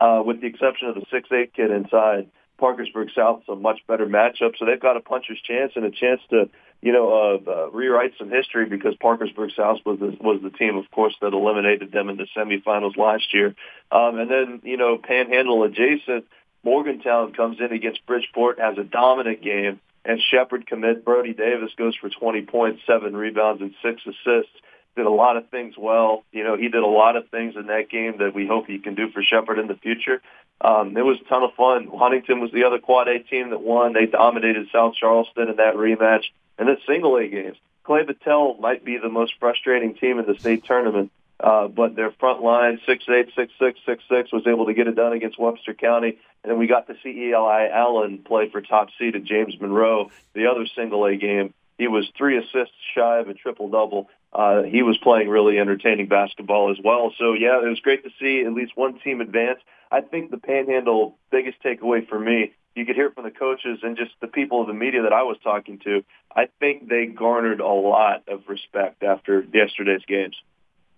uh, 0.00 0.22
with 0.24 0.40
the 0.40 0.46
exception 0.46 0.88
of 0.88 0.94
the 0.94 1.04
six 1.10 1.28
eight 1.32 1.54
kid 1.54 1.70
inside. 1.70 2.28
Parkersburg 2.58 3.08
South 3.14 3.42
is 3.42 3.48
a 3.48 3.54
much 3.54 3.80
better 3.86 4.06
matchup, 4.06 4.56
so 4.58 4.64
they've 4.64 4.80
got 4.80 4.96
a 4.96 5.00
puncher's 5.00 5.40
chance 5.42 5.72
and 5.76 5.84
a 5.84 5.90
chance 5.90 6.22
to, 6.30 6.48
you 6.80 6.92
know, 6.92 7.12
uh, 7.12 7.50
uh, 7.50 7.70
rewrite 7.70 8.12
some 8.18 8.30
history 8.30 8.64
because 8.64 8.94
Parkersburg 8.96 9.50
South 9.54 9.80
was 9.84 9.98
the, 9.98 10.16
was 10.20 10.40
the 10.42 10.48
team, 10.50 10.76
of 10.76 10.90
course, 10.90 11.14
that 11.20 11.34
eliminated 11.34 11.92
them 11.92 12.08
in 12.08 12.16
the 12.16 12.26
semifinals 12.34 12.96
last 12.96 13.34
year. 13.34 13.54
Um, 13.92 14.18
and 14.18 14.30
then, 14.30 14.60
you 14.64 14.78
know, 14.78 14.96
Panhandle 14.96 15.64
adjacent, 15.64 16.24
Morgantown 16.64 17.34
comes 17.34 17.58
in 17.60 17.72
against 17.72 18.06
Bridgeport, 18.06 18.58
has 18.58 18.78
a 18.78 18.84
dominant 18.84 19.42
game, 19.42 19.78
and 20.04 20.20
Shepherd 20.30 20.66
commit 20.66 21.04
Brody 21.04 21.34
Davis 21.34 21.72
goes 21.76 21.94
for 21.96 22.08
20 22.08 22.42
points, 22.42 22.80
seven 22.86 23.14
rebounds, 23.14 23.60
and 23.60 23.74
six 23.82 24.00
assists 24.06 24.56
did 24.96 25.06
a 25.06 25.10
lot 25.10 25.36
of 25.36 25.48
things 25.50 25.74
well. 25.78 26.24
You 26.32 26.42
know, 26.42 26.56
he 26.56 26.68
did 26.68 26.82
a 26.82 26.86
lot 26.86 27.16
of 27.16 27.28
things 27.28 27.54
in 27.54 27.66
that 27.66 27.90
game 27.90 28.18
that 28.18 28.34
we 28.34 28.46
hope 28.46 28.66
he 28.66 28.78
can 28.78 28.94
do 28.94 29.10
for 29.10 29.22
Shepherd 29.22 29.58
in 29.58 29.68
the 29.68 29.74
future. 29.74 30.22
Um, 30.60 30.96
it 30.96 31.04
was 31.04 31.18
a 31.20 31.28
ton 31.28 31.42
of 31.42 31.52
fun. 31.54 31.88
Huntington 31.94 32.40
was 32.40 32.50
the 32.50 32.64
other 32.64 32.78
quad 32.78 33.08
A 33.08 33.18
team 33.18 33.50
that 33.50 33.60
won. 33.60 33.92
They 33.92 34.06
dominated 34.06 34.68
South 34.72 34.94
Charleston 34.94 35.48
in 35.48 35.56
that 35.56 35.74
rematch. 35.74 36.24
And 36.58 36.66
then 36.66 36.78
single 36.86 37.16
A 37.18 37.28
games. 37.28 37.58
Clay 37.84 38.04
Battelle 38.04 38.58
might 38.58 38.84
be 38.84 38.96
the 38.96 39.10
most 39.10 39.34
frustrating 39.38 39.94
team 39.94 40.18
in 40.18 40.26
the 40.26 40.38
state 40.40 40.64
tournament. 40.64 41.12
Uh, 41.38 41.68
but 41.68 41.94
their 41.94 42.10
front 42.12 42.42
line, 42.42 42.80
six 42.86 43.04
eight, 43.10 43.28
six 43.36 43.52
six, 43.58 43.78
six 43.84 44.02
six, 44.08 44.32
was 44.32 44.46
able 44.46 44.66
to 44.66 44.72
get 44.72 44.86
it 44.86 44.96
done 44.96 45.12
against 45.12 45.38
Webster 45.38 45.74
County. 45.74 46.18
And 46.42 46.50
then 46.50 46.58
we 46.58 46.66
got 46.66 46.86
to 46.86 46.94
see 47.02 47.28
Eli 47.28 47.68
Allen 47.68 48.24
play 48.24 48.48
for 48.48 48.62
top 48.62 48.88
seed 48.98 49.14
at 49.14 49.24
James 49.24 49.54
Monroe, 49.60 50.10
the 50.32 50.46
other 50.46 50.66
single 50.74 51.04
A 51.04 51.16
game. 51.16 51.52
He 51.76 51.88
was 51.88 52.10
three 52.16 52.38
assists 52.38 52.74
shy 52.94 53.18
of 53.18 53.28
a 53.28 53.34
triple 53.34 53.68
double 53.68 54.08
uh, 54.36 54.62
he 54.64 54.82
was 54.82 54.98
playing 54.98 55.30
really 55.30 55.58
entertaining 55.58 56.08
basketball 56.08 56.70
as 56.70 56.76
well. 56.84 57.10
So 57.18 57.32
yeah, 57.32 57.64
it 57.64 57.68
was 57.68 57.80
great 57.80 58.04
to 58.04 58.10
see 58.20 58.44
at 58.44 58.52
least 58.52 58.72
one 58.76 58.98
team 59.00 59.22
advance. 59.22 59.60
I 59.90 60.02
think 60.02 60.30
the 60.30 60.36
Panhandle 60.36 61.16
biggest 61.30 61.62
takeaway 61.64 62.06
for 62.06 62.18
me, 62.18 62.52
you 62.74 62.84
could 62.84 62.96
hear 62.96 63.10
from 63.10 63.24
the 63.24 63.30
coaches 63.30 63.78
and 63.82 63.96
just 63.96 64.10
the 64.20 64.26
people 64.26 64.60
of 64.60 64.66
the 64.66 64.74
media 64.74 65.02
that 65.02 65.12
I 65.14 65.22
was 65.22 65.38
talking 65.42 65.78
to. 65.84 66.04
I 66.34 66.48
think 66.60 66.86
they 66.86 67.06
garnered 67.06 67.60
a 67.60 67.66
lot 67.66 68.24
of 68.28 68.42
respect 68.46 69.02
after 69.02 69.42
yesterday's 69.54 70.04
games 70.06 70.36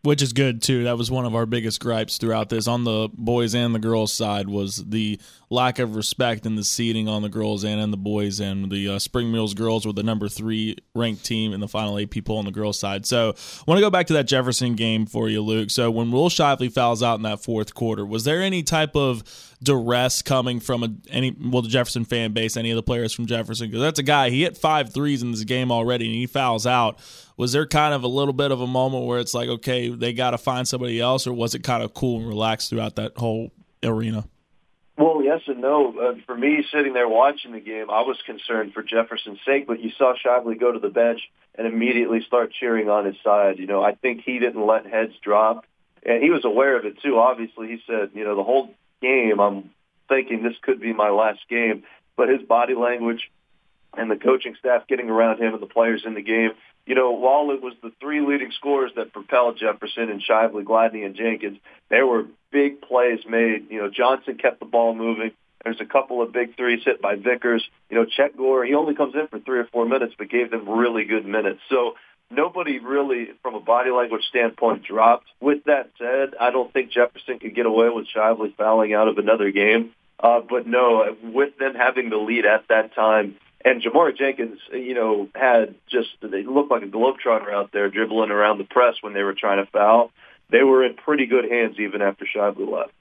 which 0.03 0.23
is 0.23 0.33
good 0.33 0.63
too. 0.63 0.85
That 0.85 0.97
was 0.97 1.11
one 1.11 1.25
of 1.27 1.35
our 1.35 1.47
biggest 1.47 1.81
gripes 1.81 2.19
throughout 2.19 2.49
this 2.49 2.69
on 2.69 2.85
the 2.85 3.09
boys 3.13 3.55
and 3.55 3.75
the 3.75 3.79
girls 3.79 4.13
side 4.13 4.49
was 4.49 4.85
the 4.87 5.21
lack 5.51 5.79
of 5.79 5.97
respect 5.97 6.47
in 6.47 6.57
the 6.57 6.65
seating 6.65 7.09
on 7.09 7.23
the 7.23 7.29
girls 7.29 7.65
and 7.65 7.81
in 7.81 7.91
the 7.91 7.97
boys 7.97 8.39
and 8.39 8.71
the 8.71 8.89
uh, 8.89 8.99
Spring 8.99 9.33
Mills 9.33 9.55
girls 9.55 9.87
were 9.87 9.93
the 9.93 10.03
number 10.03 10.29
three 10.29 10.77
ranked 10.95 11.25
team 11.25 11.53
in 11.53 11.61
the 11.61 11.69
final 11.69 11.99
eight 11.99 12.11
people 12.11 12.37
on 12.39 12.45
the 12.45 12.51
girls 12.51 12.79
side. 12.79 13.07
So 13.07 13.31
I 13.31 13.63
want 13.67 13.79
to 13.79 13.83
go 13.83 13.91
back 13.91 14.07
to 14.09 14.13
that 14.15 14.29
Jefferson 14.29 14.75
game 14.75 15.07
for 15.07 15.29
you, 15.29 15.43
Luke. 15.43 15.71
So 15.71 15.91
when 15.91 16.13
Will 16.13 16.29
Shively 16.29 16.73
fouls 16.73 17.03
out 17.03 17.17
in 17.17 17.23
that 17.23 17.43
fourth 17.43 17.75
quarter, 17.75 18.07
was 18.07 18.25
there 18.25 18.43
any 18.43 18.63
type 18.63 18.95
of 18.95 19.23
duress 19.63 20.23
coming 20.23 20.61
from 20.61 20.83
a, 20.83 20.89
any 21.11 21.37
well 21.39 21.63
the 21.63 21.69
Jefferson 21.69 22.05
fan 22.05 22.33
base, 22.33 22.57
any 22.57 22.71
of 22.71 22.77
the 22.77 22.83
players 22.83 23.13
from 23.13 23.27
Jefferson? 23.27 23.69
Because 23.69 23.81
that's 23.81 23.99
a 23.99 24.05
guy 24.05 24.31
he 24.31 24.43
hit 24.43 24.57
five 24.57 24.93
threes 24.93 25.23
in 25.23 25.31
this 25.31 25.45
game 25.45 25.73
already 25.73 26.07
and 26.07 26.15
he 26.15 26.27
fouls 26.27 26.67
out 26.67 27.01
was 27.39 27.53
there 27.53 27.67
kind 27.67 27.95
of 27.95 28.03
a 28.03 28.09
little 28.09 28.35
bit 28.35 28.51
of 28.51 28.61
a 28.61 28.67
moment 28.67 29.07
where 29.07 29.21
it's 29.21 29.33
like, 29.33 29.49
okay, 29.49 29.89
they 29.89 30.13
got 30.13 30.33
to 30.33 30.39
find 30.39 30.69
somebody 30.69 31.01
else, 31.01 31.27
or 31.27 31.33
was 31.33 31.55
it 31.55 31.63
kind 31.63 31.83
of 31.83 31.95
cool 31.95 32.19
and 32.19 32.29
relaxed 32.29 32.69
throughout 32.69 32.97
that 32.97 33.17
whole 33.17 33.53
arena? 33.83 34.29
Well, 34.99 35.23
yes 35.23 35.43
and 35.47 35.61
no. 35.61 35.97
Uh, 35.97 36.15
for 36.27 36.37
me, 36.37 36.65
sitting 36.75 36.93
there 36.93 37.09
watching 37.09 37.53
the 37.53 37.61
game, 37.61 37.89
I 37.89 38.03
was 38.03 38.19
concerned 38.27 38.75
for 38.75 38.83
Jefferson's 38.83 39.39
sake, 39.47 39.69
but 39.69 39.79
you 39.79 39.93
saw 39.97 40.15
Shively 40.15 40.59
go 40.59 40.73
to 40.73 40.81
the 40.81 40.89
bench 40.89 41.21
and 41.55 41.69
immediately 41.69 42.25
start 42.27 42.53
cheering 42.53 42.91
on 42.91 43.05
his 43.05 43.15
side. 43.23 43.61
You 43.61 43.69
know, 43.69 43.85
I 43.85 43.95
think 43.95 44.23
he 44.27 44.41
didn't 44.41 44.67
let 44.67 44.85
heads 44.85 45.15
drop, 45.23 45.65
and 46.03 46.21
he 46.21 46.31
was 46.31 46.45
aware 46.45 46.77
of 46.77 46.85
it 46.85 47.01
too. 47.01 47.21
Obviously, 47.21 47.69
he 47.69 47.79
said, 47.87 48.11
you 48.15 48.25
know, 48.25 48.35
the 48.35 48.43
whole 48.43 48.75
game, 49.01 49.41
I'm 49.41 49.71
thinking 50.09 50.43
this 50.43 50.57
could 50.63 50.81
be 50.81 50.93
my 50.93 51.11
last 51.11 51.41
game, 51.49 51.85
but 52.17 52.29
his 52.29 52.43
body 52.43 52.75
language 52.75 53.31
and 53.97 54.11
the 54.11 54.17
coaching 54.17 54.55
staff 54.59 54.87
getting 54.87 55.11
around 55.11 55.41
him 55.41 55.55
and 55.55 55.63
the 55.63 55.67
players 55.67 56.03
in 56.05 56.15
the 56.15 56.23
game 56.23 56.53
you 56.89 56.95
know, 56.95 57.11
while 57.11 57.51
it 57.51 57.63
was 57.63 57.75
the 57.83 57.93
three 58.01 58.23
leading 58.23 58.51
scorers 58.51 58.91
that 58.97 59.13
propelled 59.13 59.59
Jefferson 59.59 60.09
and 60.09 60.23
Shively, 60.23 60.65
Gladney, 60.65 61.05
and 61.05 61.15
Jenkins, 61.15 61.59
there 61.91 62.07
were 62.07 62.25
big 62.51 62.81
plays 62.81 63.21
made. 63.29 63.71
You 63.71 63.83
know, 63.83 63.91
Johnson 63.91 64.39
kept 64.39 64.59
the 64.59 64.65
ball 64.65 64.95
moving. 64.95 65.33
There's 65.63 65.83
a 65.83 65.85
couple 65.85 66.23
of 66.23 66.33
big 66.33 66.57
threes 66.57 66.81
hit 66.87 67.03
by 67.03 67.17
Vickers. 67.17 67.63
You 67.91 67.99
know, 67.99 68.07
Chet 68.07 68.39
Gore, 68.39 68.65
he 68.65 68.73
only 68.73 68.95
comes 68.95 69.15
in 69.15 69.29
for 69.29 69.39
three 69.39 69.59
or 69.59 69.67
four 69.67 69.85
minutes, 69.85 70.15
but 70.17 70.31
gave 70.31 70.51
them 70.51 70.67
really 70.67 71.05
good 71.05 71.27
minutes. 71.27 71.61
So 71.69 71.97
nobody 72.31 72.79
really, 72.79 73.29
from 73.43 73.55
a 73.55 73.61
body 73.61 73.91
language 73.91 74.25
standpoint, 74.29 74.85
dropped. 74.85 75.27
With 75.41 75.65
that 75.65 75.91
said, 75.99 76.35
I 76.41 76.51
don't 76.51 76.73
think 76.73 76.91
Jefferson 76.91 77.39
could 77.39 77.55
get 77.55 77.67
away 77.67 77.89
with 77.89 78.07
Shively 78.15 78.55
fouling 78.57 78.95
out 78.95 79.09
of 79.09 79.19
another 79.19 79.51
game. 79.51 79.93
Uh, 80.21 80.41
but 80.41 80.67
no, 80.67 81.17
with 81.23 81.57
them 81.59 81.75
having 81.75 82.11
the 82.11 82.17
lead 82.17 82.45
at 82.45 82.67
that 82.69 82.95
time, 82.95 83.37
and 83.65 83.83
Jamar 83.83 84.17
Jenkins, 84.17 84.59
you 84.73 84.95
know, 84.95 85.29
had 85.35 85.75
just 85.91 86.09
they 86.21 86.43
looked 86.45 86.71
like 86.71 86.83
a 86.83 86.87
globetrotter 86.87 87.53
out 87.53 87.71
there 87.73 87.89
dribbling 87.89 88.31
around 88.31 88.59
the 88.59 88.65
press 88.65 88.95
when 89.01 89.15
they 89.15 89.23
were 89.23 89.35
trying 89.35 89.65
to 89.65 89.71
foul. 89.71 90.11
They 90.51 90.63
were 90.63 90.85
in 90.85 90.95
pretty 90.95 91.27
good 91.27 91.51
hands 91.51 91.77
even 91.79 92.01
after 92.03 92.25
Shively 92.25 92.71
left. 92.71 92.93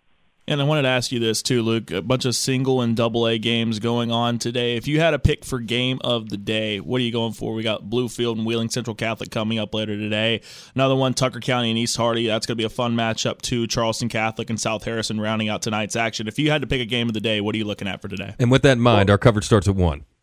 And 0.49 0.61
I 0.61 0.63
wanted 0.63 0.83
to 0.83 0.87
ask 0.87 1.11
you 1.11 1.19
this 1.19 1.43
too, 1.43 1.61
Luke. 1.61 1.91
A 1.91 2.01
bunch 2.01 2.23
of 2.23 2.33
single 2.33 2.79
and 2.79 2.95
double 2.95 3.27
A 3.27 3.37
games 3.37 3.79
going 3.79 4.11
on 4.11 4.39
today. 4.39 4.77
If 4.77 4.87
you 4.87 5.01
had 5.01 5.13
a 5.13 5.19
pick 5.19 5.43
for 5.43 5.59
game 5.59 5.99
of 6.05 6.29
the 6.29 6.37
day, 6.37 6.79
what 6.79 7.01
are 7.01 7.03
you 7.03 7.11
going 7.11 7.33
for? 7.33 7.53
We 7.53 7.63
got 7.63 7.89
Bluefield 7.89 8.37
and 8.37 8.45
Wheeling 8.45 8.69
Central 8.69 8.95
Catholic 8.95 9.29
coming 9.29 9.59
up 9.59 9.73
later 9.73 9.97
today. 9.97 10.39
Another 10.73 10.95
one, 10.95 11.13
Tucker 11.13 11.41
County 11.41 11.69
and 11.69 11.77
East 11.77 11.97
Hardy. 11.97 12.27
That's 12.27 12.45
going 12.45 12.55
to 12.55 12.61
be 12.61 12.65
a 12.65 12.69
fun 12.69 12.95
matchup 12.95 13.41
too. 13.41 13.67
Charleston 13.67 14.07
Catholic 14.07 14.49
and 14.49 14.57
South 14.57 14.85
Harrison 14.85 15.19
rounding 15.19 15.49
out 15.49 15.61
tonight's 15.61 15.97
action. 15.97 16.29
If 16.29 16.39
you 16.39 16.49
had 16.49 16.61
to 16.61 16.67
pick 16.67 16.79
a 16.79 16.85
game 16.85 17.09
of 17.09 17.13
the 17.13 17.19
day, 17.19 17.41
what 17.41 17.53
are 17.53 17.57
you 17.57 17.65
looking 17.65 17.89
at 17.89 18.01
for 18.01 18.07
today? 18.07 18.33
And 18.39 18.49
with 18.49 18.61
that 18.61 18.77
in 18.77 18.79
mind, 18.79 19.09
our 19.09 19.17
coverage 19.17 19.45
starts 19.45 19.67
at 19.67 19.75
one. 19.75 20.05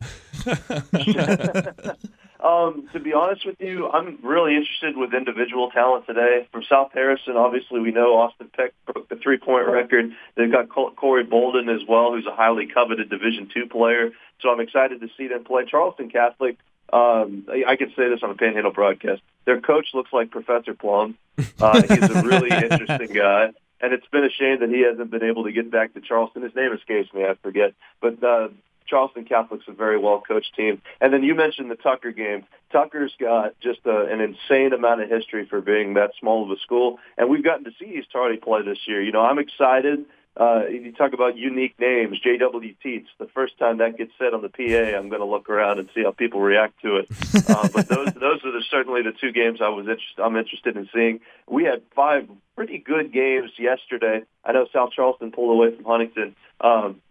Um, 2.45 2.87
to 2.93 2.99
be 2.99 3.11
honest 3.11 3.43
with 3.43 3.55
you, 3.59 3.89
I'm 3.89 4.19
really 4.21 4.55
interested 4.55 4.95
with 4.95 5.15
individual 5.15 5.71
talent 5.71 6.05
today. 6.05 6.47
From 6.51 6.61
South 6.69 6.91
Harrison, 6.93 7.37
obviously 7.37 7.79
we 7.79 7.89
know 7.89 8.17
Austin 8.17 8.51
Peck 8.55 8.73
broke 8.85 9.09
the 9.09 9.15
three-point 9.15 9.65
record. 9.67 10.11
They've 10.35 10.51
got 10.51 10.69
Corey 10.69 11.23
Bolden 11.23 11.69
as 11.69 11.81
well, 11.89 12.13
who's 12.13 12.27
a 12.27 12.35
highly 12.35 12.67
coveted 12.67 13.09
Division 13.09 13.49
two 13.51 13.65
player. 13.65 14.11
So 14.41 14.49
I'm 14.49 14.59
excited 14.59 15.01
to 15.01 15.07
see 15.17 15.27
them 15.27 15.43
play. 15.43 15.65
Charleston 15.65 16.11
Catholic, 16.11 16.57
um, 16.93 17.47
I 17.49 17.75
can 17.77 17.89
say 17.95 18.09
this 18.09 18.19
on 18.21 18.29
a 18.29 18.35
Panhandle 18.35 18.71
broadcast. 18.71 19.23
Their 19.45 19.59
coach 19.59 19.87
looks 19.95 20.13
like 20.13 20.29
Professor 20.29 20.75
Plum. 20.75 21.17
Uh, 21.59 21.81
he's 21.81 22.09
a 22.11 22.21
really 22.21 22.49
interesting 22.71 23.11
guy. 23.11 23.53
And 23.81 23.91
it's 23.91 24.07
been 24.11 24.23
a 24.23 24.29
shame 24.29 24.59
that 24.59 24.69
he 24.69 24.81
hasn't 24.81 25.09
been 25.09 25.23
able 25.23 25.45
to 25.45 25.51
get 25.51 25.71
back 25.71 25.95
to 25.95 26.01
Charleston. 26.01 26.43
His 26.43 26.55
name 26.55 26.73
escapes 26.73 27.11
me, 27.11 27.25
I 27.25 27.33
forget. 27.41 27.73
But 28.01 28.23
uh, 28.23 28.49
Charleston 28.87 29.25
Catholic's 29.25 29.67
a 29.67 29.71
very 29.71 29.97
well 29.97 30.21
coached 30.25 30.55
team. 30.55 30.81
And 31.01 31.13
then 31.13 31.23
you 31.23 31.35
mentioned 31.35 31.69
the 31.71 31.75
Tucker 31.75 32.11
game. 32.11 32.45
Tucker's 32.71 33.13
got 33.19 33.59
just 33.61 33.79
a, 33.85 34.05
an 34.05 34.21
insane 34.21 34.73
amount 34.73 35.01
of 35.01 35.09
history 35.09 35.45
for 35.45 35.61
being 35.61 35.93
that 35.95 36.11
small 36.19 36.43
of 36.43 36.51
a 36.51 36.59
school, 36.59 36.99
and 37.17 37.29
we've 37.29 37.43
gotten 37.43 37.63
to 37.65 37.71
see 37.79 37.97
East 37.97 38.09
Hardy 38.11 38.37
play 38.37 38.61
this 38.63 38.79
year. 38.87 39.01
You 39.01 39.11
know, 39.11 39.21
I'm 39.21 39.39
excited. 39.39 40.05
Uh, 40.37 40.63
you 40.69 40.91
talk 40.91 41.13
about 41.13 41.37
unique 41.37 41.79
names, 41.79 42.19
J.W. 42.19 42.75
Teets. 42.83 43.07
The 43.19 43.27
first 43.27 43.57
time 43.57 43.77
that 43.77 43.97
gets 43.97 44.11
said 44.19 44.33
on 44.33 44.41
the 44.41 44.49
PA, 44.49 44.97
I'm 44.97 45.07
going 45.07 45.21
to 45.21 45.25
look 45.25 45.49
around 45.49 45.79
and 45.79 45.89
see 45.95 46.03
how 46.03 46.11
people 46.11 46.41
react 46.41 46.81
to 46.81 46.97
it. 46.97 47.07
uh, 47.49 47.69
but 47.73 47.87
those 47.87 48.07
those 48.13 48.43
are 48.43 48.51
the, 48.51 48.61
certainly 48.69 49.01
the 49.01 49.13
two 49.13 49.31
games 49.31 49.61
I 49.61 49.69
was 49.69 49.87
interested. 49.87 50.21
I'm 50.21 50.35
interested 50.35 50.75
in 50.75 50.89
seeing. 50.93 51.21
We 51.47 51.63
had 51.63 51.83
five 51.95 52.27
pretty 52.55 52.79
good 52.79 53.13
games 53.13 53.51
yesterday. 53.57 54.23
I 54.43 54.51
know 54.51 54.67
South 54.73 54.91
Charleston 54.91 55.31
pulled 55.31 55.51
away 55.51 55.73
from 55.73 55.85
Huntington. 55.85 56.35
Um, 56.59 57.01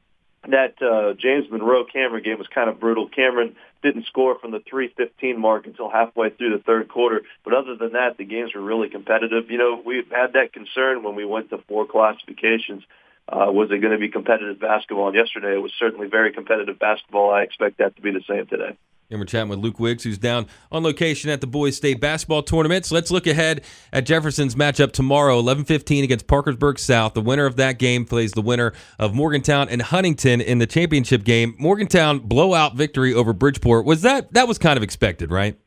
that 0.49 0.81
uh, 0.83 1.15
James 1.15 1.51
Monroe 1.51 1.85
Cameron 1.85 2.23
game 2.23 2.39
was 2.39 2.49
kind 2.49 2.69
of 2.69 2.81
brutal. 2.81 3.09
Cameron 3.09 3.57
didn't 3.83 4.07
score 4.07 4.39
from 4.39 4.51
the 4.51 4.61
3:15 4.61 5.37
mark 5.39 5.67
until 5.67 5.91
halfway 5.91 6.31
through 6.31 6.57
the 6.57 6.63
third 6.63 6.89
quarter. 6.89 7.23
But 7.45 7.55
other 7.55 7.77
than 7.77 7.93
that, 7.93 8.17
the 8.17 8.25
games 8.25 8.55
were 8.55 8.61
really 8.61 8.89
competitive. 8.89 9.51
You 9.51 9.59
know, 9.59 9.83
we 9.85 10.03
had 10.11 10.33
that 10.35 10.53
concern 10.53 11.03
when 11.03 11.15
we 11.15 11.25
went 11.25 11.51
to 11.51 11.59
four 11.69 11.87
classifications. 11.87 12.83
Uh, 13.27 13.51
was 13.51 13.71
it 13.71 13.79
going 13.79 13.93
to 13.93 13.99
be 13.99 14.11
competitive 14.11 14.61
basketball? 14.61 15.09
And 15.09 15.17
yesterday, 15.17 15.55
it 15.55 15.63
was 15.63 15.73
certainly 15.79 16.09
very 16.09 16.33
competitive 16.33 16.79
basketball. 16.79 17.31
I 17.31 17.43
expect 17.43 17.79
that 17.79 17.97
to 17.97 18.03
be 18.03 18.11
the 18.11 18.23
same 18.29 18.47
today. 18.47 18.77
And 19.11 19.21
we're 19.21 19.27
chatting 19.27 19.49
with 19.49 19.59
Luke 19.59 19.79
Wiggs, 19.79 20.03
who's 20.03 20.19
down 20.19 20.47
on 20.73 20.83
location 20.83 21.31
at 21.31 21.41
the 21.41 21.47
Boys 21.47 21.77
State 21.77 22.01
basketball 22.01 22.43
tournament. 22.43 22.87
So 22.87 22.95
let's 22.95 23.11
look 23.11 23.27
ahead 23.27 23.63
at 23.93 24.07
Jefferson's 24.07 24.55
matchup 24.55 24.93
tomorrow, 24.93 25.41
11:15 25.41 26.03
against 26.03 26.27
Parkersburg 26.27 26.79
South. 26.79 27.15
The 27.15 27.21
winner 27.21 27.47
of 27.47 27.57
that 27.57 27.79
game 27.79 28.07
plays 28.07 28.33
the 28.33 28.43
winner 28.43 28.73
of 28.99 29.15
Morgantown 29.15 29.69
and 29.69 29.83
Huntington 29.83 30.41
in 30.41 30.59
the 30.59 30.67
championship 30.67 31.23
game. 31.25 31.55
Morgantown 31.59 32.21
blowout 32.21 32.77
victory 32.77 33.13
over 33.13 33.33
Bridgeport. 33.33 33.85
Was 33.85 34.03
that 34.03 34.33
that 34.33 34.49
was 34.49 34.59
kind 34.59 34.77
of 34.77 34.83
expected, 34.83 35.31
right? 35.31 35.59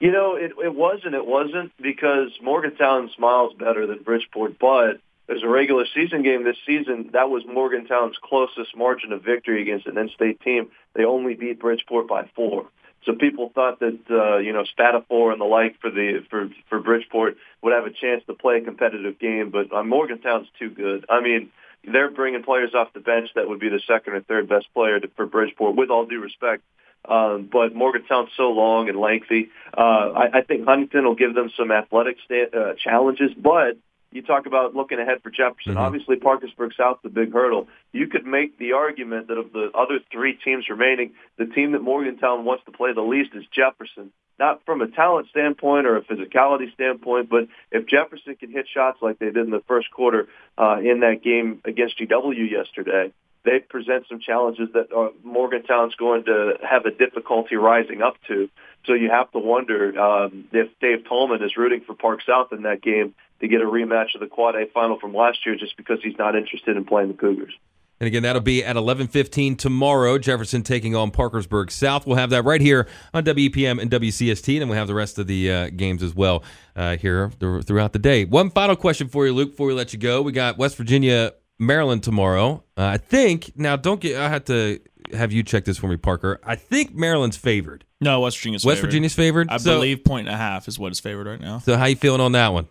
You 0.00 0.12
know, 0.12 0.36
it, 0.36 0.52
it 0.62 0.74
was 0.74 1.00
and 1.04 1.14
it 1.14 1.24
wasn't 1.24 1.72
because 1.80 2.30
Morgantown 2.42 3.10
smiles 3.16 3.54
better 3.58 3.86
than 3.86 4.02
Bridgeport, 4.02 4.58
but 4.58 5.00
there's 5.26 5.42
a 5.42 5.48
regular 5.48 5.86
season 5.94 6.22
game 6.22 6.44
this 6.44 6.56
season. 6.66 7.10
That 7.12 7.30
was 7.30 7.44
Morgantown's 7.46 8.16
closest 8.22 8.76
margin 8.76 9.12
of 9.12 9.22
victory 9.22 9.62
against 9.62 9.86
an 9.86 9.96
in-state 9.96 10.40
team. 10.40 10.70
They 10.94 11.04
only 11.04 11.34
beat 11.34 11.60
Bridgeport 11.60 12.08
by 12.08 12.28
four. 12.36 12.66
So 13.04 13.14
people 13.14 13.50
thought 13.54 13.80
that 13.80 13.98
uh, 14.10 14.38
you 14.38 14.52
know 14.52 14.64
Spatafor 14.78 15.32
and 15.32 15.40
the 15.40 15.44
like 15.44 15.78
for 15.80 15.90
the 15.90 16.24
for 16.30 16.48
for 16.68 16.80
Bridgeport 16.80 17.36
would 17.62 17.72
have 17.74 17.86
a 17.86 17.90
chance 17.90 18.22
to 18.26 18.34
play 18.34 18.58
a 18.58 18.60
competitive 18.62 19.18
game, 19.18 19.50
but 19.50 19.72
uh, 19.72 19.82
Morgantown's 19.82 20.48
too 20.58 20.70
good. 20.70 21.04
I 21.10 21.20
mean, 21.20 21.50
they're 21.90 22.10
bringing 22.10 22.42
players 22.42 22.74
off 22.74 22.92
the 22.94 23.00
bench 23.00 23.30
that 23.34 23.48
would 23.48 23.60
be 23.60 23.68
the 23.68 23.80
second 23.86 24.14
or 24.14 24.22
third 24.22 24.48
best 24.48 24.72
player 24.72 25.00
to, 25.00 25.08
for 25.16 25.26
Bridgeport. 25.26 25.76
With 25.76 25.90
all 25.90 26.06
due 26.06 26.20
respect, 26.20 26.62
um, 27.06 27.48
but 27.52 27.74
Morgantown's 27.74 28.30
so 28.36 28.50
long 28.50 28.88
and 28.88 28.98
lengthy. 28.98 29.50
Uh, 29.76 29.80
I, 29.80 30.38
I 30.38 30.40
think 30.42 30.64
Huntington 30.64 31.04
will 31.04 31.14
give 31.14 31.34
them 31.34 31.50
some 31.58 31.70
athletic 31.70 32.16
sta- 32.24 32.58
uh, 32.58 32.74
challenges, 32.74 33.32
but 33.36 33.76
you 34.14 34.22
talk 34.22 34.46
about 34.46 34.74
looking 34.76 35.00
ahead 35.00 35.22
for 35.22 35.30
Jefferson. 35.30 35.72
Mm-hmm. 35.72 35.78
Obviously, 35.78 36.16
Parkersburg 36.16 36.70
South's 36.76 37.02
the 37.02 37.08
big 37.08 37.32
hurdle. 37.32 37.66
You 37.92 38.06
could 38.06 38.24
make 38.24 38.58
the 38.58 38.72
argument 38.72 39.26
that 39.26 39.36
of 39.36 39.52
the 39.52 39.70
other 39.74 39.98
three 40.10 40.34
teams 40.34 40.68
remaining, 40.70 41.14
the 41.36 41.46
team 41.46 41.72
that 41.72 41.82
Morgantown 41.82 42.44
wants 42.44 42.64
to 42.66 42.70
play 42.70 42.92
the 42.94 43.02
least 43.02 43.30
is 43.34 43.44
Jefferson. 43.52 44.12
Not 44.38 44.64
from 44.64 44.80
a 44.82 44.88
talent 44.88 45.28
standpoint 45.28 45.86
or 45.86 45.96
a 45.96 46.02
physicality 46.02 46.72
standpoint, 46.72 47.28
but 47.28 47.48
if 47.72 47.86
Jefferson 47.86 48.36
can 48.36 48.50
hit 48.50 48.66
shots 48.72 48.98
like 49.02 49.18
they 49.18 49.26
did 49.26 49.36
in 49.46 49.50
the 49.50 49.62
first 49.66 49.90
quarter 49.90 50.28
uh, 50.56 50.78
in 50.78 51.00
that 51.00 51.22
game 51.22 51.60
against 51.64 51.98
GW 51.98 52.50
yesterday, 52.50 53.12
they 53.44 53.58
present 53.58 54.06
some 54.08 54.20
challenges 54.20 54.70
that 54.74 54.92
uh, 54.92 55.10
Morgantown's 55.22 55.94
going 55.96 56.24
to 56.24 56.54
have 56.62 56.86
a 56.86 56.90
difficulty 56.90 57.56
rising 57.56 58.00
up 58.00 58.14
to. 58.28 58.48
So 58.86 58.94
you 58.94 59.10
have 59.10 59.30
to 59.32 59.38
wonder 59.38 59.98
um, 59.98 60.44
if 60.52 60.68
Dave 60.80 61.04
Tallman 61.08 61.42
is 61.42 61.56
rooting 61.56 61.82
for 61.86 61.94
Park 61.94 62.20
South 62.26 62.52
in 62.52 62.62
that 62.62 62.82
game 62.82 63.14
to 63.40 63.48
get 63.48 63.60
a 63.60 63.64
rematch 63.64 64.14
of 64.14 64.20
the 64.20 64.26
Quad 64.26 64.54
A 64.56 64.66
final 64.72 64.98
from 64.98 65.14
last 65.14 65.38
year 65.44 65.56
just 65.56 65.76
because 65.76 65.98
he's 66.02 66.16
not 66.18 66.36
interested 66.36 66.76
in 66.76 66.84
playing 66.84 67.08
the 67.08 67.14
Cougars. 67.14 67.52
And 68.00 68.08
again, 68.08 68.24
that'll 68.24 68.42
be 68.42 68.64
at 68.64 68.74
11:15 68.76 69.56
tomorrow. 69.56 70.18
Jefferson 70.18 70.62
taking 70.62 70.96
on 70.96 71.10
Parkersburg 71.12 71.70
South. 71.70 72.06
We'll 72.06 72.16
have 72.16 72.30
that 72.30 72.44
right 72.44 72.60
here 72.60 72.88
on 73.14 73.22
WEPM 73.24 73.80
and 73.80 73.88
WCST, 73.90 74.60
and 74.60 74.68
we'll 74.68 74.78
have 74.78 74.88
the 74.88 74.94
rest 74.94 75.18
of 75.18 75.26
the 75.28 75.50
uh, 75.50 75.70
games 75.70 76.02
as 76.02 76.12
well 76.14 76.42
uh, 76.74 76.96
here 76.96 77.30
th- 77.38 77.64
throughout 77.64 77.92
the 77.92 78.00
day. 78.00 78.24
One 78.24 78.50
final 78.50 78.74
question 78.74 79.08
for 79.08 79.26
you, 79.26 79.32
Luke, 79.32 79.50
before 79.52 79.68
we 79.68 79.74
let 79.74 79.92
you 79.92 79.98
go. 80.00 80.22
We 80.22 80.32
got 80.32 80.58
West 80.58 80.76
Virginia, 80.76 81.34
Maryland 81.60 82.02
tomorrow. 82.02 82.64
Uh, 82.76 82.84
I 82.86 82.96
think 82.98 83.52
now. 83.56 83.76
Don't 83.76 84.00
get. 84.00 84.16
I 84.18 84.28
have 84.28 84.44
to 84.46 84.80
have 85.12 85.30
you 85.32 85.44
check 85.44 85.64
this 85.64 85.78
for 85.78 85.86
me, 85.86 85.96
Parker. 85.96 86.40
I 86.42 86.56
think 86.56 86.94
Maryland's 86.96 87.36
favored. 87.36 87.84
No, 88.00 88.20
West 88.20 88.38
Virginia's 88.38 88.64
West 88.64 88.78
favored. 88.78 88.86
Virginia's 88.88 89.14
favored. 89.14 89.48
I 89.50 89.58
So- 89.58 89.76
believe 89.76 90.02
point 90.04 90.26
and 90.26 90.34
a 90.34 90.38
half 90.38 90.66
is 90.66 90.80
what 90.80 90.90
is 90.90 90.98
favored 90.98 91.28
right 91.28 91.40
now. 91.40 91.60
So 91.60 91.76
how 91.76 91.84
you 91.86 91.96
feeling 91.96 92.20
on 92.20 92.32
that 92.32 92.52
one? 92.52 92.66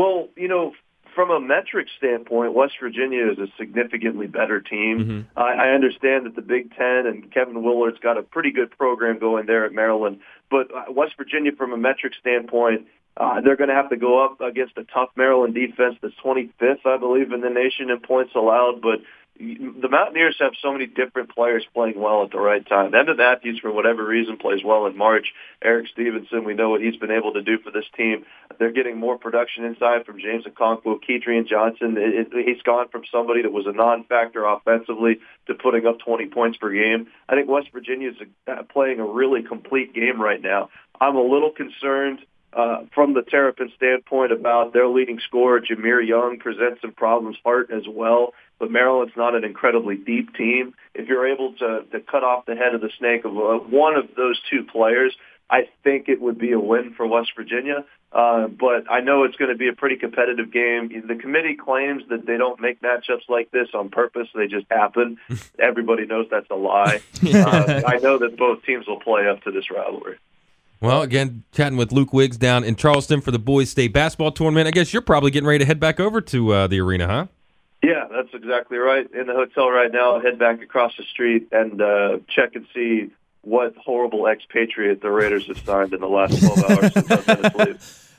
Well, 0.00 0.30
you 0.34 0.48
know, 0.48 0.72
from 1.14 1.30
a 1.30 1.38
metric 1.38 1.88
standpoint, 1.98 2.54
West 2.54 2.72
Virginia 2.80 3.30
is 3.30 3.38
a 3.38 3.48
significantly 3.58 4.26
better 4.26 4.58
team. 4.58 4.96
I, 5.36 5.52
I 5.52 5.68
understand 5.74 6.24
that 6.24 6.34
the 6.34 6.40
Big 6.40 6.74
Ten 6.74 7.04
and 7.06 7.30
Kevin 7.30 7.62
Willard's 7.62 7.98
got 7.98 8.16
a 8.16 8.22
pretty 8.22 8.50
good 8.50 8.70
program 8.70 9.18
going 9.18 9.44
there 9.44 9.66
at 9.66 9.74
Maryland, 9.74 10.20
but 10.50 10.74
uh, 10.74 10.90
West 10.90 11.16
Virginia, 11.18 11.52
from 11.52 11.74
a 11.74 11.76
metric 11.76 12.14
standpoint, 12.18 12.86
uh, 13.18 13.42
they're 13.42 13.56
going 13.56 13.68
to 13.68 13.74
have 13.74 13.90
to 13.90 13.98
go 13.98 14.24
up 14.24 14.40
against 14.40 14.78
a 14.78 14.84
tough 14.84 15.10
Maryland 15.16 15.54
defense 15.54 15.96
that's 16.00 16.14
25th, 16.24 16.86
I 16.86 16.96
believe, 16.96 17.30
in 17.32 17.42
the 17.42 17.50
nation 17.50 17.90
in 17.90 18.00
points 18.00 18.32
allowed. 18.34 18.80
But 18.80 19.00
the 19.40 19.88
Mountaineers 19.88 20.36
have 20.40 20.52
so 20.60 20.70
many 20.70 20.86
different 20.86 21.34
players 21.34 21.64
playing 21.72 21.98
well 21.98 22.22
at 22.24 22.30
the 22.30 22.38
right 22.38 22.66
time. 22.66 22.92
Emmitt 22.92 23.16
Matthews, 23.16 23.58
for 23.58 23.72
whatever 23.72 24.04
reason, 24.04 24.36
plays 24.36 24.62
well 24.62 24.84
in 24.84 24.98
March. 24.98 25.32
Erik 25.62 25.88
Stevenson, 25.88 26.44
we 26.44 26.52
know 26.52 26.68
what 26.68 26.82
he's 26.82 26.96
been 26.96 27.10
able 27.10 27.32
to 27.32 27.42
do 27.42 27.58
for 27.58 27.70
this 27.70 27.86
team. 27.96 28.26
They're 28.58 28.70
getting 28.70 28.98
more 28.98 29.16
production 29.16 29.64
inside 29.64 30.04
from 30.04 30.20
James 30.20 30.44
Okonkwo, 30.44 30.98
Kedrian 31.02 31.48
Johnson. 31.48 31.96
It, 31.96 32.28
it, 32.34 32.46
he's 32.46 32.62
gone 32.62 32.88
from 32.88 33.02
somebody 33.10 33.40
that 33.42 33.52
was 33.52 33.66
a 33.66 33.72
non-factor 33.72 34.44
offensively 34.44 35.20
to 35.46 35.54
putting 35.54 35.86
up 35.86 36.00
20 36.00 36.26
points 36.26 36.58
per 36.58 36.70
game. 36.70 37.06
I 37.26 37.34
think 37.34 37.48
West 37.48 37.68
Virginia 37.72 38.10
is 38.10 38.16
uh, 38.46 38.62
playing 38.70 39.00
a 39.00 39.06
really 39.06 39.42
complete 39.42 39.94
game 39.94 40.20
right 40.20 40.42
now. 40.42 40.68
I'm 41.00 41.16
a 41.16 41.22
little 41.22 41.50
concerned 41.50 42.18
uh, 42.52 42.84
from 42.94 43.14
the 43.14 43.22
Terrapin 43.22 43.70
standpoint 43.76 44.32
about 44.32 44.72
their 44.72 44.88
leading 44.88 45.20
scorer, 45.26 45.60
Jahmir 45.60 46.06
Young, 46.06 46.38
presents 46.38 46.80
some 46.80 46.92
problems. 46.92 47.36
Hart 47.44 47.70
as 47.70 47.84
well. 47.88 48.34
But 48.58 48.70
Maryland's 48.70 49.16
not 49.16 49.34
an 49.34 49.44
incredibly 49.44 49.96
deep 49.96 50.34
team. 50.34 50.74
If 50.94 51.08
you're 51.08 51.26
able 51.26 51.54
to, 51.54 51.84
to 51.92 52.00
cut 52.00 52.24
off 52.24 52.46
the 52.46 52.56
head 52.56 52.74
of 52.74 52.80
the 52.80 52.90
snake 52.98 53.24
of 53.24 53.32
uh, 53.36 53.64
one 53.64 53.96
of 53.96 54.08
those 54.16 54.40
two 54.50 54.64
players, 54.64 55.16
I 55.48 55.68
think 55.82 56.08
it 56.08 56.20
would 56.20 56.38
be 56.38 56.52
a 56.52 56.60
win 56.60 56.92
for 56.94 57.06
West 57.06 57.30
Virginia. 57.34 57.84
Uh, 58.12 58.48
but 58.48 58.90
I 58.90 59.00
know 59.00 59.22
it's 59.22 59.36
going 59.36 59.50
to 59.50 59.56
be 59.56 59.68
a 59.68 59.72
pretty 59.72 59.96
competitive 59.96 60.52
game. 60.52 60.90
The 61.06 61.14
committee 61.14 61.54
claims 61.54 62.02
that 62.10 62.26
they 62.26 62.36
don't 62.36 62.60
make 62.60 62.82
matchups 62.82 63.28
like 63.28 63.52
this 63.52 63.68
on 63.72 63.88
purpose; 63.88 64.26
they 64.34 64.48
just 64.48 64.66
happen. 64.68 65.18
Everybody 65.58 66.06
knows 66.06 66.26
that's 66.28 66.50
a 66.50 66.56
lie. 66.56 67.02
uh, 67.32 67.82
I 67.86 67.98
know 67.98 68.18
that 68.18 68.36
both 68.36 68.64
teams 68.64 68.88
will 68.88 68.98
play 68.98 69.28
up 69.28 69.42
to 69.44 69.52
this 69.52 69.70
rivalry. 69.70 70.18
Well, 70.80 71.02
again, 71.02 71.44
chatting 71.52 71.76
with 71.76 71.92
Luke 71.92 72.14
Wiggs 72.14 72.38
down 72.38 72.64
in 72.64 72.74
Charleston 72.74 73.20
for 73.20 73.30
the 73.30 73.38
boys' 73.38 73.68
state 73.68 73.92
basketball 73.92 74.32
tournament. 74.32 74.66
I 74.66 74.70
guess 74.70 74.94
you're 74.94 75.02
probably 75.02 75.30
getting 75.30 75.46
ready 75.46 75.58
to 75.58 75.66
head 75.66 75.78
back 75.78 76.00
over 76.00 76.22
to 76.22 76.52
uh, 76.52 76.66
the 76.68 76.80
arena, 76.80 77.06
huh? 77.06 77.26
Yeah, 77.82 78.06
that's 78.10 78.32
exactly 78.32 78.78
right. 78.78 79.06
In 79.12 79.26
the 79.26 79.34
hotel 79.34 79.70
right 79.70 79.92
now, 79.92 80.14
I'll 80.14 80.20
head 80.20 80.38
back 80.38 80.62
across 80.62 80.96
the 80.96 81.02
street 81.04 81.48
and 81.52 81.82
uh, 81.82 82.18
check 82.28 82.54
and 82.54 82.66
see 82.74 83.10
what 83.42 83.74
horrible 83.76 84.26
expatriate 84.26 85.02
the 85.02 85.10
Raiders 85.10 85.46
have 85.48 85.58
signed 85.58 85.92
in 85.92 86.00
the 86.00 86.08
last 86.08 86.40
12 86.40 86.70
hours 86.70 86.92
since 86.92 87.10
I've 87.10 87.26
been 87.26 87.44
asleep. 87.44 87.80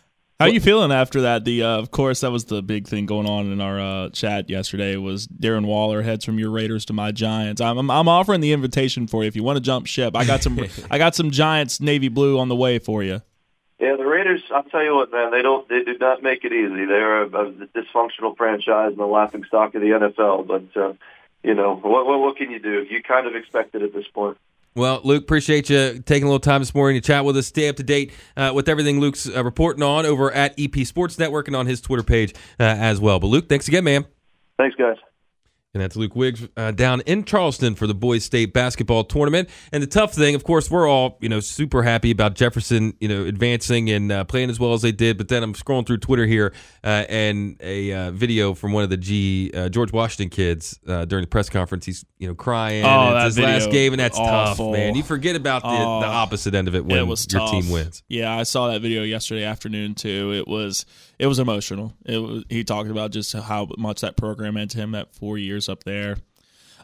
How 0.41 0.47
are 0.47 0.49
you 0.49 0.59
feeling 0.59 0.91
after 0.91 1.21
that? 1.21 1.45
The 1.45 1.61
uh, 1.61 1.77
of 1.77 1.91
course 1.91 2.21
that 2.21 2.31
was 2.31 2.45
the 2.45 2.63
big 2.63 2.87
thing 2.87 3.05
going 3.05 3.29
on 3.29 3.51
in 3.51 3.61
our 3.61 3.79
uh, 3.79 4.09
chat 4.09 4.49
yesterday 4.49 4.95
was 4.95 5.27
Darren 5.27 5.65
Waller 5.65 6.01
heads 6.01 6.25
from 6.25 6.39
your 6.39 6.49
Raiders 6.49 6.83
to 6.85 6.93
my 6.93 7.11
Giants. 7.11 7.61
I'm, 7.61 7.77
I'm, 7.77 7.91
I'm 7.91 8.07
offering 8.07 8.41
the 8.41 8.51
invitation 8.51 9.05
for 9.05 9.21
you 9.21 9.27
if 9.27 9.35
you 9.35 9.43
want 9.43 9.57
to 9.57 9.61
jump 9.61 9.85
ship. 9.85 10.15
I 10.15 10.25
got 10.25 10.41
some 10.41 10.59
I 10.89 10.97
got 10.97 11.13
some 11.13 11.29
Giants 11.29 11.79
navy 11.79 12.07
blue 12.07 12.39
on 12.39 12.49
the 12.49 12.55
way 12.55 12.79
for 12.79 13.03
you. 13.03 13.21
Yeah, 13.79 13.97
the 13.97 14.03
Raiders. 14.03 14.41
I'll 14.51 14.63
tell 14.63 14.83
you 14.83 14.95
what, 14.95 15.11
man. 15.11 15.29
They 15.29 15.43
don't. 15.43 15.69
They 15.69 15.83
do 15.83 15.95
not 15.99 16.23
make 16.23 16.43
it 16.43 16.51
easy. 16.51 16.85
They're 16.85 17.21
a, 17.21 17.27
a 17.27 17.51
dysfunctional 17.51 18.35
franchise 18.35 18.93
and 18.93 18.97
the 18.97 19.05
laughing 19.05 19.43
stock 19.43 19.75
of 19.75 19.81
the 19.81 19.89
NFL. 19.89 20.47
But 20.47 20.81
uh, 20.81 20.93
you 21.43 21.53
know, 21.53 21.75
what, 21.75 22.07
what 22.07 22.19
what 22.19 22.37
can 22.37 22.49
you 22.49 22.57
do? 22.57 22.83
You 22.89 23.03
kind 23.03 23.27
of 23.27 23.35
expect 23.35 23.75
it 23.75 23.83
at 23.83 23.93
this 23.93 24.07
point. 24.07 24.39
Well, 24.73 25.01
Luke, 25.03 25.23
appreciate 25.23 25.69
you 25.69 26.01
taking 26.05 26.23
a 26.23 26.27
little 26.27 26.39
time 26.39 26.61
this 26.61 26.73
morning 26.73 27.01
to 27.01 27.05
chat 27.05 27.25
with 27.25 27.35
us. 27.35 27.47
Stay 27.47 27.67
up 27.67 27.75
to 27.75 27.83
date 27.83 28.13
uh, 28.37 28.51
with 28.55 28.69
everything 28.69 29.01
Luke's 29.01 29.27
uh, 29.27 29.43
reporting 29.43 29.83
on 29.83 30.05
over 30.05 30.31
at 30.31 30.57
EP 30.57 30.85
Sports 30.85 31.19
Network 31.19 31.47
and 31.47 31.57
on 31.57 31.65
his 31.65 31.81
Twitter 31.81 32.03
page 32.03 32.33
uh, 32.57 32.63
as 32.63 32.99
well. 32.99 33.19
But 33.19 33.27
Luke, 33.27 33.49
thanks 33.49 33.67
again, 33.67 33.83
man. 33.83 34.05
Thanks, 34.57 34.75
guys. 34.77 34.95
And 35.73 35.81
that's 35.81 35.95
Luke 35.95 36.17
Wiggs 36.17 36.45
uh, 36.57 36.71
down 36.71 36.99
in 37.01 37.23
Charleston 37.23 37.75
for 37.75 37.87
the 37.87 37.93
boys' 37.93 38.25
state 38.25 38.51
basketball 38.51 39.05
tournament. 39.05 39.47
And 39.71 39.81
the 39.81 39.87
tough 39.87 40.13
thing, 40.13 40.35
of 40.35 40.43
course, 40.43 40.69
we're 40.69 40.85
all 40.85 41.17
you 41.21 41.29
know 41.29 41.39
super 41.39 41.81
happy 41.81 42.11
about 42.11 42.35
Jefferson, 42.35 42.93
you 42.99 43.07
know, 43.07 43.23
advancing 43.23 43.89
and 43.89 44.11
uh, 44.11 44.23
playing 44.25 44.49
as 44.49 44.59
well 44.59 44.73
as 44.73 44.81
they 44.81 44.91
did. 44.91 45.17
But 45.17 45.29
then 45.29 45.43
I'm 45.43 45.53
scrolling 45.53 45.87
through 45.87 45.99
Twitter 45.99 46.25
here, 46.25 46.51
uh, 46.83 47.05
and 47.07 47.55
a 47.61 47.93
uh, 47.93 48.11
video 48.11 48.53
from 48.53 48.73
one 48.73 48.83
of 48.83 48.89
the 48.89 48.97
G 48.97 49.49
uh, 49.53 49.69
George 49.69 49.93
Washington 49.93 50.29
kids 50.29 50.77
uh, 50.89 51.05
during 51.05 51.23
the 51.23 51.29
press 51.29 51.47
conference. 51.47 51.85
He's 51.85 52.05
you 52.19 52.27
know 52.27 52.35
crying. 52.35 52.83
Oh, 52.83 53.15
it's 53.15 53.37
his 53.37 53.39
last 53.45 53.71
game, 53.71 53.93
and 53.93 53.99
that's 54.01 54.17
awful. 54.19 54.71
tough, 54.71 54.77
man. 54.77 54.95
You 54.95 55.03
forget 55.03 55.37
about 55.37 55.61
the, 55.61 55.69
Oh, 55.69 56.01
the 56.01 56.07
opposite 56.07 56.53
end 56.53 56.67
of 56.67 56.75
it 56.75 56.83
when 56.83 56.97
it 56.99 57.07
was 57.07 57.25
your 57.31 57.39
tough. 57.39 57.51
team 57.51 57.69
wins. 57.69 58.03
Yeah, 58.09 58.37
I 58.37 58.43
saw 58.43 58.67
that 58.67 58.81
video 58.81 59.03
yesterday 59.03 59.45
afternoon 59.45 59.95
too. 59.95 60.33
It 60.33 60.49
was 60.49 60.85
it 61.17 61.27
was 61.27 61.39
emotional. 61.39 61.93
It 62.05 62.17
was, 62.17 62.43
he 62.49 62.65
talked 62.65 62.89
about 62.89 63.11
just 63.11 63.31
how 63.31 63.69
much 63.77 64.01
that 64.01 64.17
program 64.17 64.55
meant 64.55 64.71
to 64.71 64.77
him. 64.79 64.91
That 64.91 65.15
four 65.15 65.37
years 65.37 65.60
up 65.69 65.83
there. 65.83 66.17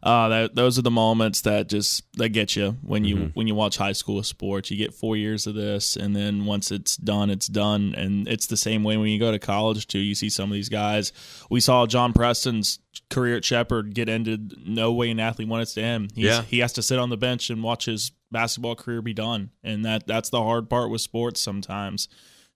Uh, 0.03 0.29
that 0.29 0.53
those 0.55 0.77
are 0.77 0.83
the 0.83 0.91
moments 0.91 1.41
that 1.41 1.67
just 1.67 2.03
that 2.17 2.29
get 2.29 2.55
you 2.55 2.77
when 2.83 3.03
you 3.03 3.15
Mm-hmm. 3.15 3.25
when 3.33 3.47
you 3.47 3.55
watch 3.55 3.77
high 3.77 3.93
school 3.93 4.21
sports. 4.21 4.69
You 4.69 4.77
get 4.77 4.93
four 4.93 5.17
years 5.17 5.47
of 5.47 5.55
this, 5.55 5.95
and 5.95 6.15
then 6.15 6.45
once 6.45 6.69
it's 6.71 6.95
done, 6.97 7.31
it's 7.31 7.47
done. 7.47 7.95
And 7.97 8.27
it's 8.27 8.45
the 8.45 8.57
same 8.57 8.83
way 8.83 8.95
when 8.97 9.07
you 9.09 9.17
go 9.17 9.31
to 9.31 9.39
college 9.39 9.87
too. 9.87 9.97
You 9.97 10.13
see 10.13 10.29
some 10.29 10.51
of 10.51 10.53
these 10.53 10.69
guys. 10.69 11.11
We 11.49 11.59
saw 11.61 11.87
John 11.87 12.13
Preston's 12.13 12.77
career 13.09 13.37
at 13.37 13.43
Shepherd 13.45 13.95
get 13.95 14.07
ended. 14.07 14.53
No 14.67 14.93
way 14.93 15.09
an 15.09 15.19
athlete 15.19 15.47
wanted 15.47 15.69
to 15.69 15.81
end. 15.81 16.11
He's, 16.13 16.25
Yeah. 16.25 16.43
he 16.43 16.59
has 16.59 16.73
to 16.73 16.83
sit 16.83 16.99
on 16.99 17.09
the 17.09 17.17
bench 17.17 17.49
and 17.49 17.63
watch 17.63 17.85
his 17.85 18.11
basketball 18.31 18.75
career 18.75 19.01
be 19.01 19.13
done, 19.15 19.49
and 19.63 19.83
that 19.85 20.05
that's 20.05 20.29
the 20.29 20.43
hard 20.43 20.69
part 20.69 20.91
with 20.91 21.01
sports. 21.01 21.41
Sometimes 21.41 22.07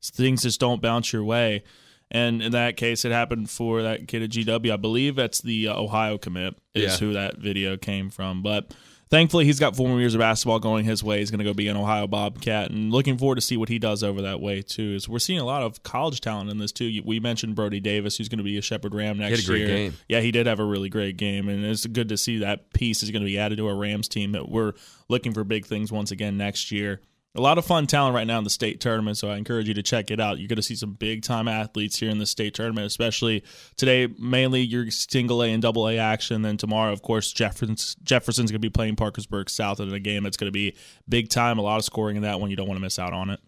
things 0.03 0.43
just 0.43 0.59
don't 0.59 0.81
bounce 0.81 1.11
your 1.11 1.23
way. 1.23 1.63
And 2.11 2.41
in 2.41 2.51
that 2.51 2.75
case, 2.77 3.05
it 3.05 3.11
happened 3.11 3.49
for 3.49 3.81
that 3.83 4.07
kid 4.07 4.21
at 4.21 4.29
GW. 4.31 4.71
I 4.71 4.75
believe 4.77 5.15
that's 5.15 5.41
the 5.41 5.69
uh, 5.69 5.79
Ohio 5.79 6.17
commit 6.17 6.55
is 6.73 6.83
Yeah. 6.83 6.97
who 7.07 7.13
that 7.13 7.37
video 7.37 7.77
came 7.77 8.09
from. 8.09 8.43
But 8.43 8.73
thankfully, 9.09 9.45
he's 9.45 9.59
got 9.61 9.77
four 9.77 9.87
more 9.87 9.97
years 9.99 10.13
of 10.13 10.19
basketball 10.19 10.59
going 10.59 10.83
his 10.83 11.01
way. 11.05 11.19
He's 11.19 11.31
going 11.31 11.39
to 11.39 11.45
go 11.45 11.53
be 11.53 11.69
an 11.69 11.77
Ohio 11.77 12.07
Bobcat, 12.07 12.69
and 12.69 12.91
looking 12.91 13.17
forward 13.17 13.35
to 13.35 13.41
see 13.41 13.55
what 13.55 13.69
he 13.69 13.79
does 13.79 14.03
over 14.03 14.21
that 14.23 14.41
way 14.41 14.61
too. 14.61 14.93
Is 14.95 15.07
we're 15.07 15.19
seeing 15.19 15.39
a 15.39 15.45
lot 15.45 15.61
of 15.63 15.83
college 15.83 16.19
talent 16.19 16.49
in 16.49 16.57
this 16.57 16.73
too. 16.73 17.01
We 17.05 17.21
mentioned 17.21 17.55
Brody 17.55 17.79
Davis, 17.79 18.17
who's 18.17 18.27
going 18.27 18.39
to 18.39 18.43
be 18.43 18.57
a 18.57 18.61
Shepherd 18.61 18.93
Ram 18.93 19.17
next 19.17 19.43
a 19.43 19.47
great 19.47 19.59
year. 19.59 19.67
game. 19.67 19.93
Yeah, 20.09 20.19
he 20.19 20.31
did 20.31 20.47
have 20.47 20.59
a 20.59 20.65
really 20.65 20.89
great 20.89 21.15
game, 21.15 21.47
and 21.47 21.63
it's 21.65 21.85
good 21.85 22.09
to 22.09 22.17
see 22.17 22.39
that 22.39 22.73
piece 22.73 23.03
is 23.03 23.11
going 23.11 23.21
to 23.21 23.25
be 23.25 23.39
added 23.39 23.57
to 23.59 23.67
our 23.67 23.75
Rams 23.75 24.09
team. 24.09 24.33
That 24.33 24.49
we're 24.49 24.73
looking 25.07 25.33
for 25.33 25.45
big 25.45 25.65
things 25.65 25.91
once 25.93 26.11
again 26.11 26.35
next 26.37 26.71
year. 26.73 26.99
A 27.33 27.39
lot 27.39 27.57
of 27.57 27.65
fun 27.65 27.87
talent 27.87 28.13
right 28.13 28.27
now 28.27 28.37
in 28.39 28.43
the 28.43 28.49
state 28.49 28.81
tournament, 28.81 29.17
so 29.17 29.29
I 29.29 29.37
encourage 29.37 29.65
you 29.65 29.73
to 29.75 29.83
check 29.83 30.11
it 30.11 30.19
out. 30.19 30.39
You're 30.39 30.49
going 30.49 30.57
to 30.57 30.61
see 30.61 30.75
some 30.75 30.91
big 30.93 31.23
time 31.23 31.47
athletes 31.47 31.97
here 31.97 32.09
in 32.09 32.17
the 32.17 32.25
state 32.25 32.53
tournament, 32.53 32.87
especially 32.87 33.45
today. 33.77 34.07
Mainly 34.19 34.59
your 34.61 34.91
single 34.91 35.41
A 35.41 35.47
and 35.47 35.61
double 35.61 35.87
A 35.87 35.97
action. 35.97 36.41
Then 36.41 36.57
tomorrow, 36.57 36.91
of 36.91 37.01
course, 37.01 37.31
Jefferson's 37.31 37.95
Jefferson's 38.03 38.51
going 38.51 38.61
to 38.61 38.67
be 38.67 38.69
playing 38.69 38.97
Parkersburg 38.97 39.49
South 39.49 39.79
in 39.79 39.93
a 39.93 39.99
game 39.99 40.23
that's 40.23 40.35
going 40.35 40.49
to 40.49 40.51
be 40.51 40.75
big 41.07 41.29
time. 41.29 41.57
A 41.57 41.61
lot 41.61 41.77
of 41.77 41.85
scoring 41.85 42.17
in 42.17 42.23
that 42.23 42.41
one. 42.41 42.49
You 42.49 42.57
don't 42.57 42.67
want 42.67 42.77
to 42.77 42.81
miss 42.83 42.99
out 42.99 43.13
on 43.13 43.29
it. 43.29 43.39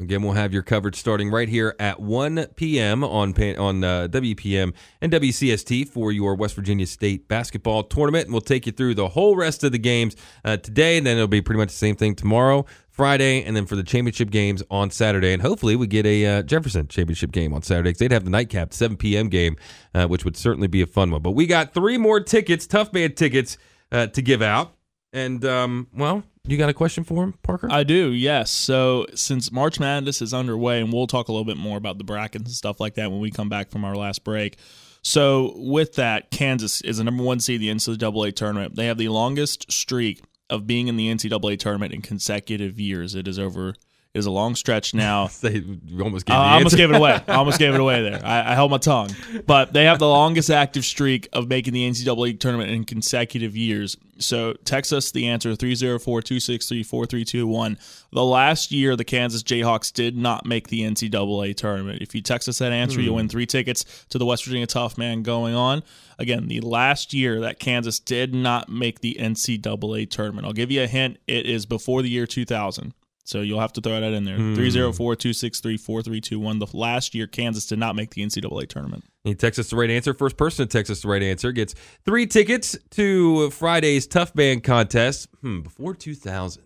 Again, 0.00 0.22
we'll 0.22 0.32
have 0.32 0.54
your 0.54 0.62
coverage 0.62 0.96
starting 0.96 1.30
right 1.30 1.48
here 1.48 1.76
at 1.78 2.00
1 2.00 2.46
p.m. 2.56 3.04
on 3.04 3.34
on 3.58 3.84
uh, 3.84 4.08
WEPM 4.10 4.72
and 5.02 5.12
WCST 5.12 5.88
for 5.88 6.10
your 6.10 6.34
West 6.34 6.54
Virginia 6.54 6.86
State 6.86 7.28
basketball 7.28 7.82
tournament, 7.82 8.24
and 8.24 8.32
we'll 8.32 8.40
take 8.40 8.64
you 8.64 8.72
through 8.72 8.94
the 8.94 9.08
whole 9.08 9.36
rest 9.36 9.62
of 9.62 9.72
the 9.72 9.78
games 9.78 10.16
uh, 10.42 10.56
today. 10.56 10.96
And 10.96 11.06
then 11.06 11.18
it'll 11.18 11.28
be 11.28 11.42
pretty 11.42 11.58
much 11.58 11.68
the 11.68 11.74
same 11.74 11.96
thing 11.96 12.14
tomorrow, 12.14 12.64
Friday, 12.88 13.44
and 13.44 13.54
then 13.54 13.66
for 13.66 13.76
the 13.76 13.82
championship 13.82 14.30
games 14.30 14.62
on 14.70 14.90
Saturday. 14.90 15.34
And 15.34 15.42
hopefully, 15.42 15.76
we 15.76 15.86
get 15.86 16.06
a 16.06 16.24
uh, 16.24 16.42
Jefferson 16.44 16.88
championship 16.88 17.30
game 17.30 17.52
on 17.52 17.60
Saturday 17.60 17.90
because 17.90 17.98
they'd 17.98 18.12
have 18.12 18.24
the 18.24 18.30
nightcap 18.30 18.72
7 18.72 18.96
p.m. 18.96 19.28
game, 19.28 19.56
uh, 19.94 20.06
which 20.06 20.24
would 20.24 20.36
certainly 20.36 20.68
be 20.68 20.80
a 20.80 20.86
fun 20.86 21.10
one. 21.10 21.20
But 21.20 21.32
we 21.32 21.46
got 21.46 21.74
three 21.74 21.98
more 21.98 22.20
tickets, 22.20 22.66
tough 22.66 22.90
man 22.94 23.12
tickets, 23.12 23.58
uh, 23.92 24.06
to 24.06 24.22
give 24.22 24.40
out. 24.40 24.74
And 25.12 25.44
um, 25.44 25.88
well, 25.92 26.22
you 26.44 26.56
got 26.56 26.68
a 26.68 26.74
question 26.74 27.04
for 27.04 27.24
him, 27.24 27.34
Parker? 27.42 27.68
I 27.70 27.84
do, 27.84 28.12
yes. 28.12 28.50
So 28.50 29.06
since 29.14 29.52
March 29.52 29.78
Madness 29.78 30.22
is 30.22 30.34
underway, 30.34 30.80
and 30.80 30.92
we'll 30.92 31.06
talk 31.06 31.28
a 31.28 31.32
little 31.32 31.44
bit 31.44 31.56
more 31.56 31.78
about 31.78 31.98
the 31.98 32.04
brackets 32.04 32.44
and 32.44 32.54
stuff 32.54 32.80
like 32.80 32.94
that 32.94 33.10
when 33.10 33.20
we 33.20 33.30
come 33.30 33.48
back 33.48 33.70
from 33.70 33.84
our 33.84 33.94
last 33.94 34.24
break. 34.24 34.56
So 35.02 35.54
with 35.56 35.94
that, 35.94 36.30
Kansas 36.30 36.80
is 36.82 36.98
the 36.98 37.04
number 37.04 37.22
one 37.22 37.40
seed 37.40 37.62
in 37.62 37.76
the 37.76 37.96
NCAA 37.96 38.34
tournament. 38.34 38.76
They 38.76 38.86
have 38.86 38.98
the 38.98 39.08
longest 39.08 39.70
streak 39.70 40.22
of 40.50 40.66
being 40.66 40.88
in 40.88 40.96
the 40.96 41.08
NCAA 41.08 41.58
tournament 41.58 41.94
in 41.94 42.02
consecutive 42.02 42.78
years. 42.80 43.14
It 43.14 43.28
is 43.28 43.38
over. 43.38 43.74
Is 44.12 44.26
a 44.26 44.30
long 44.30 44.56
stretch 44.56 44.92
now. 44.92 45.28
They 45.40 45.62
almost 46.02 46.26
gave 46.26 46.34
Uh, 46.34 46.38
I 46.40 46.54
almost 46.54 46.76
gave 46.76 46.90
it 46.90 46.96
away. 46.96 47.20
I 47.28 47.34
almost 47.34 47.60
gave 47.60 47.74
it 47.74 47.80
away 47.80 48.02
there. 48.02 48.20
I, 48.24 48.50
I 48.50 48.54
held 48.56 48.72
my 48.72 48.78
tongue. 48.78 49.10
But 49.46 49.72
they 49.72 49.84
have 49.84 50.00
the 50.00 50.08
longest 50.08 50.50
active 50.50 50.84
streak 50.84 51.28
of 51.32 51.46
making 51.46 51.74
the 51.74 51.88
NCAA 51.88 52.40
tournament 52.40 52.72
in 52.72 52.82
consecutive 52.84 53.56
years. 53.56 53.96
So 54.18 54.54
text 54.64 54.92
us 54.92 55.12
the 55.12 55.28
answer 55.28 55.52
304-263-4321. 55.54 57.76
The 58.12 58.24
last 58.24 58.72
year 58.72 58.96
the 58.96 59.04
Kansas 59.04 59.44
Jayhawks 59.44 59.92
did 59.92 60.16
not 60.16 60.44
make 60.44 60.66
the 60.68 60.80
NCAA 60.82 61.56
tournament. 61.56 62.02
If 62.02 62.12
you 62.14 62.20
text 62.20 62.48
us 62.48 62.58
that 62.58 62.72
answer, 62.72 63.00
you'll 63.00 63.14
win 63.14 63.28
three 63.28 63.46
tickets 63.46 63.84
to 64.10 64.18
the 64.18 64.26
West 64.26 64.44
Virginia 64.44 64.66
Tough 64.66 64.98
Man 64.98 65.22
going 65.22 65.54
on. 65.54 65.84
Again, 66.18 66.48
the 66.48 66.60
last 66.60 67.14
year 67.14 67.38
that 67.40 67.60
Kansas 67.60 68.00
did 68.00 68.34
not 68.34 68.68
make 68.68 69.00
the 69.00 69.16
NCAA 69.20 70.10
tournament. 70.10 70.46
I'll 70.46 70.52
give 70.52 70.70
you 70.72 70.82
a 70.82 70.86
hint. 70.88 71.18
It 71.26 71.46
is 71.46 71.64
before 71.64 72.02
the 72.02 72.10
year 72.10 72.26
2000. 72.26 72.92
So 73.30 73.42
you'll 73.42 73.60
have 73.60 73.72
to 73.74 73.80
throw 73.80 74.00
that 74.00 74.12
in 74.12 74.24
there. 74.24 74.34
304 74.34 75.14
263 75.14 75.76
4321. 75.76 76.58
The 76.58 76.66
last 76.72 77.14
year, 77.14 77.28
Kansas 77.28 77.64
did 77.64 77.78
not 77.78 77.94
make 77.94 78.10
the 78.10 78.22
NCAA 78.26 78.66
tournament. 78.66 79.04
He 79.22 79.36
texts 79.36 79.60
us 79.60 79.70
the 79.70 79.76
right 79.76 79.88
answer. 79.88 80.12
First 80.12 80.36
person 80.36 80.66
to 80.66 80.78
text 80.78 80.90
us 80.90 81.02
the 81.02 81.08
right 81.08 81.22
answer 81.22 81.52
gets 81.52 81.76
three 82.04 82.26
tickets 82.26 82.76
to 82.90 83.50
Friday's 83.50 84.08
Tough 84.08 84.34
Man 84.34 84.60
contest. 84.60 85.28
Hmm, 85.42 85.60
before 85.60 85.94
2000. 85.94 86.64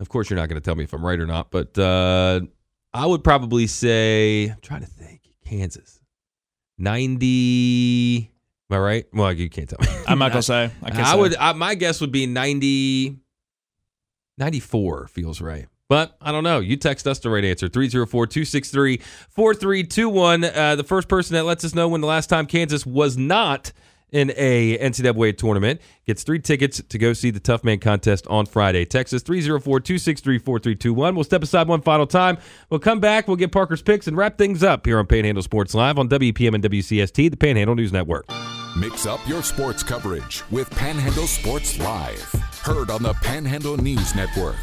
Of 0.00 0.10
course, 0.10 0.28
you're 0.28 0.38
not 0.38 0.50
going 0.50 0.60
to 0.60 0.64
tell 0.64 0.74
me 0.74 0.84
if 0.84 0.92
I'm 0.92 1.04
right 1.04 1.18
or 1.18 1.26
not, 1.26 1.50
but 1.50 1.78
uh, 1.78 2.42
I 2.92 3.06
would 3.06 3.24
probably 3.24 3.68
say, 3.68 4.50
I'm 4.50 4.60
trying 4.60 4.82
to 4.82 4.86
think, 4.86 5.22
Kansas. 5.46 5.98
90. 6.76 8.30
Am 8.70 8.76
I 8.76 8.78
right? 8.78 9.06
Well, 9.14 9.32
you 9.32 9.48
can't 9.48 9.66
tell 9.66 9.78
me. 9.80 9.88
I'm 10.06 10.18
not 10.18 10.32
going 10.32 10.42
to 10.42 10.46
say. 10.46 10.70
I, 10.82 10.90
can't 10.90 11.06
I 11.08 11.12
say. 11.12 11.18
would. 11.18 11.36
I, 11.36 11.54
my 11.54 11.74
guess 11.74 12.02
would 12.02 12.12
be 12.12 12.26
90. 12.26 13.19
94 14.40 15.06
feels 15.08 15.40
right. 15.40 15.66
But 15.88 16.16
I 16.20 16.30
don't 16.32 16.44
know. 16.44 16.60
You 16.60 16.76
text 16.76 17.06
us 17.06 17.18
the 17.18 17.30
right 17.30 17.44
answer 17.44 17.68
304 17.68 18.26
263 18.26 18.98
4321. 19.30 20.44
Uh, 20.44 20.76
The 20.76 20.84
first 20.84 21.08
person 21.08 21.34
that 21.34 21.44
lets 21.44 21.64
us 21.64 21.74
know 21.74 21.88
when 21.88 22.00
the 22.00 22.06
last 22.06 22.28
time 22.28 22.46
Kansas 22.46 22.86
was 22.86 23.16
not 23.16 23.72
in 24.12 24.32
a 24.36 24.76
NCAA 24.78 25.36
tournament 25.36 25.80
gets 26.06 26.22
three 26.24 26.40
tickets 26.40 26.82
to 26.88 26.98
go 26.98 27.12
see 27.12 27.30
the 27.30 27.38
Tough 27.40 27.62
Man 27.64 27.78
contest 27.78 28.26
on 28.28 28.46
Friday. 28.46 28.84
Texas 28.84 29.22
304 29.22 29.80
263 29.80 30.38
4321. 30.38 31.14
We'll 31.14 31.24
step 31.24 31.42
aside 31.42 31.68
one 31.68 31.80
final 31.82 32.06
time. 32.06 32.38
We'll 32.70 32.80
come 32.80 33.00
back. 33.00 33.28
We'll 33.28 33.36
get 33.36 33.52
Parker's 33.52 33.82
picks 33.82 34.06
and 34.06 34.16
wrap 34.16 34.38
things 34.38 34.62
up 34.62 34.86
here 34.86 34.98
on 34.98 35.06
Panhandle 35.06 35.42
Sports 35.42 35.74
Live 35.74 35.98
on 35.98 36.08
WEPM 36.08 36.54
and 36.54 36.64
WCST, 36.64 37.30
the 37.30 37.36
Panhandle 37.36 37.74
News 37.74 37.92
Network. 37.92 38.26
Mix 38.76 39.06
up 39.06 39.20
your 39.28 39.42
sports 39.42 39.82
coverage 39.82 40.42
with 40.50 40.70
Panhandle 40.70 41.26
Sports 41.26 41.78
Live. 41.80 42.49
Heard 42.62 42.90
on 42.90 43.02
the 43.02 43.14
Panhandle 43.14 43.78
News 43.78 44.14
Network. 44.14 44.56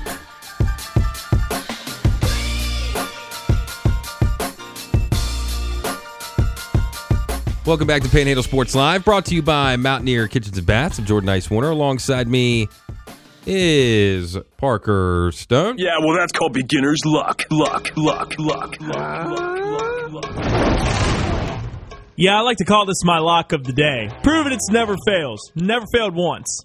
Welcome 7.66 7.88
back 7.88 8.04
to 8.04 8.10
Panhandle 8.10 8.44
Sports 8.44 8.76
Live, 8.76 9.04
brought 9.04 9.26
to 9.26 9.36
you 9.36 9.42
by 9.42 9.76
Mountaineer 9.78 10.28
Kitchens 10.28 10.58
and 10.58 10.66
Baths. 10.66 11.00
I'm 11.00 11.06
Jordan 11.06 11.28
Nicewarner. 11.28 11.72
Alongside 11.72 12.28
me 12.28 12.70
is 13.48 14.38
Parker 14.58 15.32
Stone. 15.34 15.78
Yeah, 15.80 15.98
well, 16.00 16.16
that's 16.16 16.32
called 16.32 16.54
beginner's 16.54 17.02
luck. 17.04 17.44
Luck, 17.50 17.90
luck, 17.98 18.38
luck, 18.38 18.80
luck, 18.80 19.30
luck, 19.30 20.12
luck, 20.14 20.36
luck. 20.36 20.88
Yeah, 22.16 22.38
I 22.38 22.42
like 22.42 22.58
to 22.58 22.66
call 22.66 22.86
this 22.86 23.04
my 23.04 23.18
lock 23.20 23.54
of 23.54 23.64
the 23.64 23.74
day. 23.74 24.10
Proven 24.24 24.54
it's 24.54 24.70
never 24.70 24.96
fails. 25.06 25.52
Never 25.56 25.86
failed 25.92 26.16
once. 26.16 26.64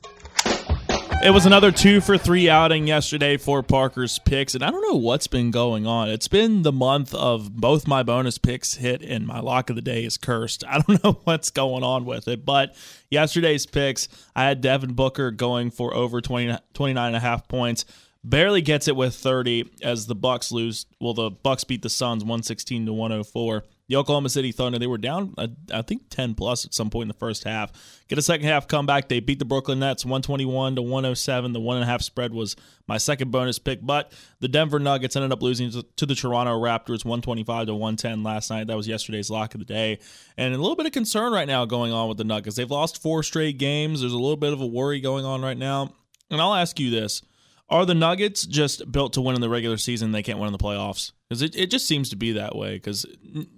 It 1.23 1.31
was 1.31 1.47
another 1.47 1.71
two 1.71 2.01
for 2.01 2.19
three 2.19 2.51
outing 2.51 2.89
yesterday 2.89 3.37
for 3.37 3.63
Parker's 3.63 4.19
picks, 4.19 4.57
and 4.57 4.65
I 4.65 4.73
don't 4.73 4.83
know 4.83 4.97
what's 4.97 5.29
been 5.29 5.53
going 5.53 5.87
on. 5.87 6.09
It's 6.09 6.27
been 6.27 6.63
the 6.63 6.73
month 6.73 7.15
of 7.15 7.55
both 7.55 7.87
my 7.87 8.03
bonus 8.03 8.39
picks 8.39 8.75
hit 8.75 9.03
and 9.03 9.25
my 9.25 9.39
lock 9.39 9.71
of 9.71 9.77
the 9.77 9.83
day 9.83 10.05
is 10.05 10.19
cursed. 10.19 10.65
I 10.69 10.81
don't 10.81 11.05
know 11.05 11.21
what's 11.23 11.51
going 11.51 11.85
on 11.85 12.07
with 12.07 12.27
it, 12.27 12.45
but 12.45 12.75
yesterday's 13.09 13.67
picks, 13.67 14.09
I 14.35 14.43
had 14.47 14.61
Devin 14.63 14.95
Booker 14.95 15.31
going 15.31 15.71
for 15.71 15.95
over 15.95 16.21
20, 16.21 16.59
29 16.75 17.07
and 17.07 17.15
a 17.15 17.21
half 17.21 17.47
points. 17.47 17.85
Barely 18.25 18.61
gets 18.61 18.89
it 18.89 18.97
with 18.97 19.15
30 19.15 19.71
as 19.81 20.09
the 20.09 20.17
Bucks 20.17 20.51
lose. 20.51 20.87
Well, 21.01 21.15
the 21.15 21.31
Bucks 21.31 21.63
beat 21.63 21.83
the 21.83 21.89
Suns 21.89 22.25
116 22.25 22.87
to 22.87 22.93
104. 22.93 23.63
The 23.89 23.97
Oklahoma 23.97 24.29
City 24.29 24.53
Thunder, 24.53 24.79
they 24.79 24.87
were 24.87 24.97
down, 24.97 25.35
I, 25.37 25.49
I 25.73 25.83
think, 25.83 26.09
10 26.09 26.35
plus 26.35 26.65
at 26.65 26.73
some 26.73 26.89
point 26.89 27.03
in 27.03 27.09
the 27.09 27.15
first 27.15 27.45
half. 27.45 27.73
Get 28.09 28.17
a 28.17 28.23
second 28.23 28.47
half 28.47 28.69
comeback. 28.69 29.09
They 29.09 29.21
beat 29.21 29.39
the 29.39 29.45
Brooklyn 29.45 29.81
Nets 29.81 30.05
121 30.05 30.77
to 30.77 30.83
107. 30.83 31.53
The 31.53 31.61
one 31.61 31.77
and 31.77 31.85
a 31.85 31.87
half 31.87 32.01
spread 32.01 32.33
was 32.33 32.57
my 32.87 32.97
second 32.97 33.31
bonus 33.31 33.59
pick, 33.59 33.81
but 33.83 34.13
the 34.39 34.49
Denver 34.49 34.79
Nuggets 34.79 35.17
ended 35.17 35.33
up 35.33 35.43
losing 35.43 35.71
to 35.71 36.07
the 36.07 36.15
Toronto 36.15 36.59
Raptors 36.59 37.05
125 37.05 37.67
to 37.67 37.75
110 37.75 38.23
last 38.23 38.51
night. 38.51 38.69
That 38.69 38.77
was 38.77 38.87
yesterday's 38.87 39.31
lock 39.31 39.55
of 39.55 39.59
the 39.59 39.67
day. 39.67 39.99
And 40.37 40.55
a 40.55 40.59
little 40.59 40.77
bit 40.77 40.87
of 40.87 40.93
concern 40.93 41.33
right 41.33 41.49
now 41.49 41.65
going 41.65 41.93
on 41.93 42.09
with 42.09 42.19
the 42.19 42.25
Nuggets. 42.25 42.57
They've 42.57 42.71
lost 42.71 43.03
four 43.03 43.23
straight 43.23 43.59
games. 43.59 44.01
There's 44.01 44.13
a 44.13 44.19
little 44.19 44.37
bit 44.37 44.53
of 44.53 44.61
a 44.61 44.67
worry 44.67 45.01
going 45.01 45.25
on 45.25 45.43
right 45.43 45.59
now. 45.59 45.93
And 46.31 46.41
I'll 46.41 46.55
ask 46.55 46.79
you 46.81 46.91
this 46.91 47.23
are 47.73 47.87
the 47.87 47.95
Nuggets 47.95 48.45
just 48.45 48.93
built 48.93 49.15
to 49.15 49.23
win 49.23 49.35
in 49.35 49.41
the 49.41 49.49
regular 49.49 49.79
season? 49.79 50.13
They 50.13 50.23
can't 50.23 50.39
win 50.39 50.47
in 50.47 50.53
the 50.53 50.59
playoffs 50.59 51.13
because 51.29 51.41
it, 51.41 51.57
it 51.57 51.71
just 51.71 51.89
seems 51.89 52.11
to 52.11 52.17
be 52.17 52.33
that 52.33 52.55
way. 52.55 52.75
Because 52.75 53.07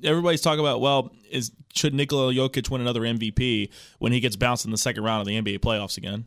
everybody's 0.04 0.40
talking 0.40 0.60
about 0.60 0.80
well, 0.80 1.12
is 1.30 1.50
should 1.74 1.94
Nikola 1.94 2.32
Jokic 2.32 2.70
win 2.70 2.80
another 2.80 3.00
MVP 3.00 3.70
when 3.98 4.12
he 4.12 4.20
gets 4.20 4.36
bounced 4.36 4.64
in 4.64 4.70
the 4.70 4.78
second 4.78 5.02
round 5.02 5.20
of 5.20 5.26
the 5.26 5.40
NBA 5.40 5.58
playoffs 5.58 5.98
again? 5.98 6.26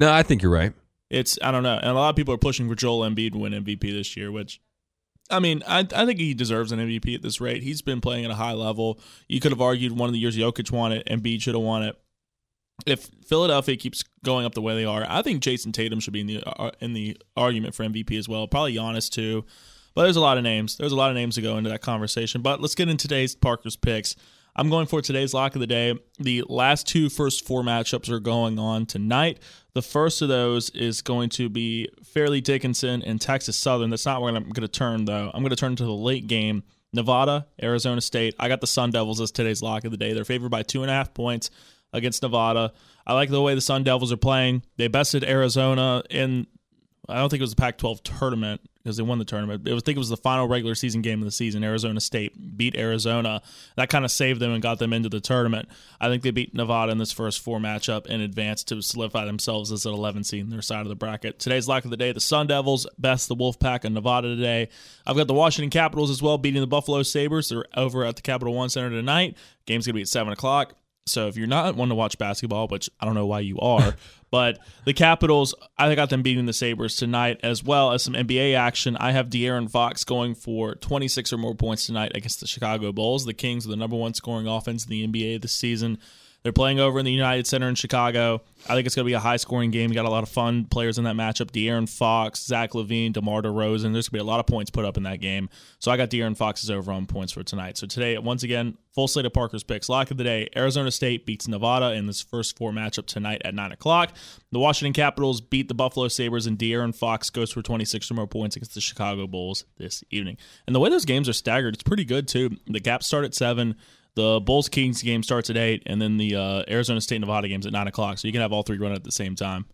No, 0.00 0.12
I 0.12 0.24
think 0.24 0.42
you're 0.42 0.50
right. 0.50 0.72
It's 1.08 1.38
I 1.40 1.52
don't 1.52 1.62
know, 1.62 1.76
and 1.76 1.90
a 1.90 1.94
lot 1.94 2.10
of 2.10 2.16
people 2.16 2.34
are 2.34 2.38
pushing 2.38 2.68
for 2.68 2.74
Joel 2.74 3.08
Embiid 3.08 3.32
to 3.32 3.38
win 3.38 3.52
MVP 3.52 3.80
this 3.80 4.16
year, 4.16 4.30
which. 4.30 4.60
I 5.32 5.38
mean, 5.38 5.62
I, 5.64 5.86
I 5.94 6.06
think 6.06 6.18
he 6.18 6.34
deserves 6.34 6.72
an 6.72 6.80
MVP 6.80 7.14
at 7.14 7.22
this 7.22 7.40
rate. 7.40 7.62
He's 7.62 7.82
been 7.82 8.00
playing 8.00 8.24
at 8.24 8.32
a 8.32 8.34
high 8.34 8.54
level. 8.54 8.98
You 9.28 9.38
could 9.38 9.52
have 9.52 9.60
argued 9.60 9.92
one 9.92 10.08
of 10.08 10.12
the 10.12 10.18
years 10.18 10.36
Jokic 10.36 10.72
won 10.72 10.90
it, 10.90 11.06
Embiid 11.06 11.40
should 11.40 11.54
have 11.54 11.62
won 11.62 11.84
it 11.84 11.96
if 12.86 13.10
Philadelphia 13.26 13.76
keeps 13.76 14.04
going 14.24 14.46
up 14.46 14.54
the 14.54 14.62
way 14.62 14.74
they 14.74 14.84
are, 14.84 15.04
I 15.08 15.22
think 15.22 15.42
Jayson 15.42 15.72
Tatum 15.72 16.00
should 16.00 16.12
be 16.12 16.20
in 16.20 16.26
the 16.26 16.42
uh, 16.44 16.70
in 16.80 16.92
the 16.92 17.16
argument 17.36 17.74
for 17.74 17.84
MVP 17.84 18.18
as 18.18 18.28
well. 18.28 18.46
Probably 18.46 18.74
Giannis 18.74 19.10
too. 19.10 19.44
But 19.94 20.04
there's 20.04 20.16
a 20.16 20.20
lot 20.20 20.38
of 20.38 20.44
names. 20.44 20.76
There's 20.76 20.92
a 20.92 20.96
lot 20.96 21.10
of 21.10 21.16
names 21.16 21.34
to 21.34 21.42
go 21.42 21.56
into 21.56 21.70
that 21.70 21.82
conversation. 21.82 22.42
But 22.42 22.60
let's 22.60 22.74
get 22.74 22.88
into 22.88 23.08
today's 23.08 23.34
Parker's 23.34 23.76
picks. 23.76 24.14
I'm 24.56 24.68
going 24.68 24.86
for 24.86 25.00
today's 25.00 25.32
lock 25.32 25.54
of 25.54 25.60
the 25.60 25.66
day. 25.66 25.94
The 26.18 26.44
last 26.48 26.86
two 26.86 27.08
first 27.08 27.46
four 27.46 27.62
matchups 27.62 28.08
are 28.08 28.20
going 28.20 28.58
on 28.58 28.86
tonight. 28.86 29.40
The 29.74 29.82
first 29.82 30.22
of 30.22 30.28
those 30.28 30.70
is 30.70 31.02
going 31.02 31.30
to 31.30 31.48
be 31.48 31.88
Fairleigh 32.04 32.40
Dickinson 32.40 33.02
and 33.02 33.20
Texas 33.20 33.56
Southern. 33.56 33.90
That's 33.90 34.06
not 34.06 34.20
where 34.20 34.34
I'm 34.34 34.42
going 34.42 34.54
to 34.62 34.68
turn 34.68 35.04
though. 35.04 35.30
I'm 35.32 35.42
going 35.42 35.50
to 35.50 35.56
turn 35.56 35.76
to 35.76 35.84
the 35.84 35.92
late 35.92 36.26
game. 36.26 36.62
Nevada, 36.92 37.46
Arizona 37.62 38.00
State. 38.00 38.34
I 38.40 38.48
got 38.48 38.60
the 38.60 38.66
Sun 38.66 38.90
Devils 38.90 39.20
as 39.20 39.30
today's 39.30 39.62
lock 39.62 39.84
of 39.84 39.92
the 39.92 39.96
day. 39.96 40.12
They're 40.12 40.24
favored 40.24 40.50
by 40.50 40.64
two 40.64 40.82
and 40.82 40.90
a 40.90 40.94
half 40.94 41.14
points 41.14 41.50
against 41.92 42.22
Nevada. 42.22 42.72
I 43.06 43.14
like 43.14 43.30
the 43.30 43.42
way 43.42 43.54
the 43.54 43.60
Sun 43.60 43.84
Devils 43.84 44.12
are 44.12 44.16
playing. 44.16 44.62
They 44.76 44.88
bested 44.88 45.24
Arizona 45.24 46.02
in 46.10 46.46
I 47.10 47.16
don't 47.16 47.28
think 47.28 47.40
it 47.40 47.44
was 47.44 47.50
the 47.50 47.60
Pac-12 47.60 48.02
tournament 48.04 48.60
because 48.82 48.96
they 48.96 49.02
won 49.02 49.18
the 49.18 49.24
tournament. 49.24 49.68
I 49.68 49.72
think 49.80 49.96
it 49.96 49.98
was 49.98 50.08
the 50.08 50.16
final 50.16 50.48
regular 50.48 50.74
season 50.74 51.02
game 51.02 51.20
of 51.20 51.24
the 51.24 51.32
season. 51.32 51.64
Arizona 51.64 52.00
State 52.00 52.56
beat 52.56 52.76
Arizona. 52.76 53.42
That 53.76 53.90
kind 53.90 54.04
of 54.04 54.10
saved 54.10 54.40
them 54.40 54.52
and 54.52 54.62
got 54.62 54.78
them 54.78 54.92
into 54.92 55.08
the 55.08 55.20
tournament. 55.20 55.68
I 56.00 56.08
think 56.08 56.22
they 56.22 56.30
beat 56.30 56.54
Nevada 56.54 56.92
in 56.92 56.98
this 56.98 57.12
first 57.12 57.40
four 57.40 57.58
matchup 57.58 58.06
in 58.06 58.20
advance 58.20 58.64
to 58.64 58.80
solidify 58.80 59.24
themselves 59.24 59.72
as 59.72 59.84
an 59.86 59.92
11 59.92 60.24
seed 60.24 60.42
in 60.42 60.50
their 60.50 60.62
side 60.62 60.82
of 60.82 60.88
the 60.88 60.94
bracket. 60.94 61.38
Today's 61.38 61.68
lock 61.68 61.84
of 61.84 61.90
the 61.90 61.96
day: 61.96 62.12
the 62.12 62.20
Sun 62.20 62.46
Devils 62.46 62.86
best 62.98 63.28
the 63.28 63.36
Wolfpack 63.36 63.84
of 63.84 63.92
Nevada 63.92 64.28
today. 64.28 64.68
I've 65.06 65.16
got 65.16 65.26
the 65.26 65.34
Washington 65.34 65.70
Capitals 65.70 66.10
as 66.10 66.22
well 66.22 66.38
beating 66.38 66.60
the 66.60 66.66
Buffalo 66.66 67.02
Sabres. 67.02 67.48
They're 67.48 67.64
over 67.76 68.04
at 68.04 68.16
the 68.16 68.22
Capital 68.22 68.54
One 68.54 68.70
Center 68.70 68.90
tonight. 68.90 69.36
Game's 69.66 69.86
gonna 69.86 69.94
be 69.94 70.02
at 70.02 70.08
seven 70.08 70.32
o'clock. 70.32 70.74
So 71.10 71.28
if 71.28 71.36
you're 71.36 71.46
not 71.46 71.76
one 71.76 71.88
to 71.88 71.94
watch 71.94 72.18
basketball, 72.18 72.68
which 72.68 72.88
I 73.00 73.04
don't 73.04 73.14
know 73.14 73.26
why 73.26 73.40
you 73.40 73.58
are, 73.58 73.94
but 74.30 74.58
the 74.84 74.92
Capitals, 74.92 75.54
I 75.78 75.94
got 75.94 76.10
them 76.10 76.22
beating 76.22 76.46
the 76.46 76.52
Sabres 76.52 76.96
tonight, 76.96 77.40
as 77.42 77.62
well 77.62 77.92
as 77.92 78.02
some 78.02 78.14
NBA 78.14 78.54
action. 78.54 78.96
I 78.96 79.12
have 79.12 79.28
De'Aaron 79.28 79.70
Fox 79.70 80.04
going 80.04 80.34
for 80.34 80.74
26 80.76 81.32
or 81.32 81.38
more 81.38 81.54
points 81.54 81.86
tonight 81.86 82.12
against 82.14 82.40
the 82.40 82.46
Chicago 82.46 82.92
Bulls. 82.92 83.24
The 83.24 83.34
Kings 83.34 83.66
are 83.66 83.70
the 83.70 83.76
number 83.76 83.96
one 83.96 84.14
scoring 84.14 84.46
offense 84.46 84.84
in 84.84 84.90
the 84.90 85.06
NBA 85.06 85.42
this 85.42 85.52
season. 85.54 85.98
They're 86.42 86.52
playing 86.52 86.80
over 86.80 86.98
in 86.98 87.04
the 87.04 87.12
United 87.12 87.46
Center 87.46 87.68
in 87.68 87.74
Chicago. 87.74 88.40
I 88.66 88.74
think 88.74 88.86
it's 88.86 88.94
going 88.94 89.04
to 89.04 89.10
be 89.10 89.14
a 89.14 89.20
high 89.20 89.36
scoring 89.36 89.70
game. 89.70 89.90
You 89.90 89.94
got 89.94 90.06
a 90.06 90.10
lot 90.10 90.22
of 90.22 90.30
fun 90.30 90.64
players 90.64 90.96
in 90.96 91.04
that 91.04 91.14
matchup. 91.14 91.50
De'Aaron 91.50 91.88
Fox, 91.88 92.44
Zach 92.44 92.72
LaVine, 92.72 93.12
DeMar 93.12 93.42
DeRozan. 93.42 93.92
There's 93.92 94.08
going 94.08 94.10
to 94.10 94.10
be 94.12 94.18
a 94.20 94.24
lot 94.24 94.40
of 94.40 94.46
points 94.46 94.70
put 94.70 94.86
up 94.86 94.96
in 94.96 95.02
that 95.02 95.20
game. 95.20 95.50
So 95.80 95.90
I 95.90 95.98
got 95.98 96.08
De'Aaron 96.08 96.36
Fox's 96.36 96.70
over 96.70 96.92
on 96.92 97.06
points 97.06 97.32
for 97.32 97.42
tonight. 97.42 97.76
So 97.76 97.86
today, 97.86 98.16
once 98.16 98.42
again, 98.42 98.78
full 98.94 99.06
slate 99.06 99.26
of 99.26 99.34
Parker's 99.34 99.62
picks. 99.62 99.90
Lock 99.90 100.10
of 100.10 100.16
the 100.16 100.24
day 100.24 100.48
Arizona 100.56 100.90
State 100.90 101.26
beats 101.26 101.46
Nevada 101.46 101.92
in 101.92 102.06
this 102.06 102.22
first 102.22 102.56
four 102.56 102.72
matchup 102.72 103.06
tonight 103.06 103.42
at 103.44 103.54
9 103.54 103.72
o'clock. 103.72 104.14
The 104.50 104.58
Washington 104.58 104.94
Capitals 104.94 105.42
beat 105.42 105.68
the 105.68 105.74
Buffalo 105.74 106.08
Sabres, 106.08 106.46
and 106.46 106.58
De'Aaron 106.58 106.94
Fox 106.94 107.28
goes 107.28 107.50
for 107.52 107.60
26 107.60 108.10
or 108.10 108.14
more 108.14 108.26
points 108.26 108.56
against 108.56 108.74
the 108.74 108.80
Chicago 108.80 109.26
Bulls 109.26 109.64
this 109.76 110.02
evening. 110.10 110.38
And 110.66 110.74
the 110.74 110.80
way 110.80 110.88
those 110.88 111.04
games 111.04 111.28
are 111.28 111.34
staggered, 111.34 111.74
it's 111.74 111.82
pretty 111.82 112.04
good, 112.04 112.26
too. 112.26 112.56
The 112.66 112.80
Caps 112.80 113.06
start 113.06 113.24
at 113.24 113.34
7. 113.34 113.76
The 114.14 114.40
Bulls 114.40 114.68
Kings 114.68 115.02
game 115.02 115.22
starts 115.22 115.50
at 115.50 115.56
eight, 115.56 115.82
and 115.86 116.00
then 116.00 116.16
the 116.16 116.36
uh, 116.36 116.64
Arizona 116.68 117.00
State 117.00 117.20
Nevada 117.20 117.48
game's 117.48 117.66
at 117.66 117.72
nine 117.72 117.86
o'clock. 117.86 118.18
So 118.18 118.28
you 118.28 118.32
can 118.32 118.40
have 118.40 118.52
all 118.52 118.62
three 118.62 118.78
running 118.78 118.96
at 118.96 119.04
the 119.04 119.12
same 119.12 119.34
time. 119.34 119.66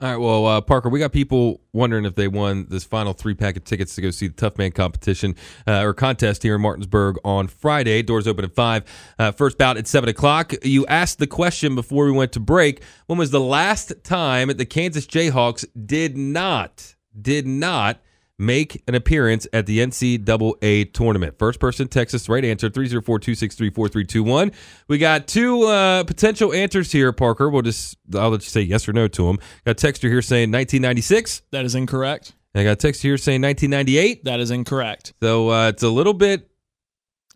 All 0.00 0.08
right, 0.08 0.16
well, 0.16 0.46
uh, 0.46 0.60
Parker, 0.60 0.88
we 0.88 1.00
got 1.00 1.10
people 1.10 1.60
wondering 1.72 2.04
if 2.04 2.14
they 2.14 2.28
won 2.28 2.68
this 2.70 2.84
final 2.84 3.12
three 3.12 3.34
pack 3.34 3.56
of 3.56 3.64
tickets 3.64 3.96
to 3.96 4.00
go 4.00 4.12
see 4.12 4.28
the 4.28 4.34
Tough 4.34 4.56
Man 4.56 4.70
competition 4.70 5.34
uh, 5.66 5.82
or 5.82 5.92
contest 5.92 6.44
here 6.44 6.54
in 6.54 6.60
Martinsburg 6.60 7.16
on 7.24 7.48
Friday. 7.48 8.02
Doors 8.02 8.28
open 8.28 8.44
at 8.44 8.54
five. 8.54 8.84
Uh, 9.18 9.32
first 9.32 9.58
bout 9.58 9.76
at 9.76 9.88
seven 9.88 10.08
o'clock. 10.08 10.52
You 10.62 10.86
asked 10.86 11.18
the 11.18 11.26
question 11.26 11.74
before 11.74 12.04
we 12.04 12.12
went 12.12 12.30
to 12.32 12.40
break: 12.40 12.80
When 13.06 13.18
was 13.18 13.32
the 13.32 13.40
last 13.40 13.92
time 14.04 14.50
the 14.56 14.64
Kansas 14.64 15.04
Jayhawks 15.04 15.64
did 15.84 16.16
not 16.16 16.94
did 17.20 17.48
not 17.48 18.00
make 18.38 18.82
an 18.86 18.94
appearance 18.94 19.46
at 19.52 19.66
the 19.66 19.78
NCAA 19.80 20.92
tournament? 20.92 21.38
First 21.38 21.60
person, 21.60 21.88
Texas, 21.88 22.28
right 22.28 22.44
answer 22.44 22.70
304 22.70 23.18
263 23.18 23.70
4321. 23.70 24.52
We 24.88 24.98
got 24.98 25.26
two 25.26 25.64
uh, 25.64 26.04
potential 26.04 26.52
answers 26.52 26.92
here, 26.92 27.12
Parker. 27.12 27.50
We'll 27.50 27.62
just, 27.62 27.96
I'll 28.14 28.30
let 28.30 28.42
you 28.42 28.48
say 28.48 28.62
yes 28.62 28.88
or 28.88 28.92
no 28.92 29.08
to 29.08 29.26
them. 29.26 29.38
Got 29.64 29.82
a 29.82 29.86
texter 29.86 30.08
here 30.08 30.22
saying 30.22 30.52
1996. 30.52 31.42
That 31.50 31.64
is 31.64 31.74
incorrect. 31.74 32.34
And 32.54 32.62
I 32.62 32.64
got 32.64 32.72
a 32.72 32.76
text 32.76 33.02
here 33.02 33.16
saying 33.18 33.42
1998. 33.42 34.24
That 34.24 34.40
is 34.40 34.50
incorrect. 34.50 35.14
So 35.22 35.50
uh, 35.50 35.68
it's 35.68 35.82
a 35.82 35.90
little 35.90 36.14
bit. 36.14 36.50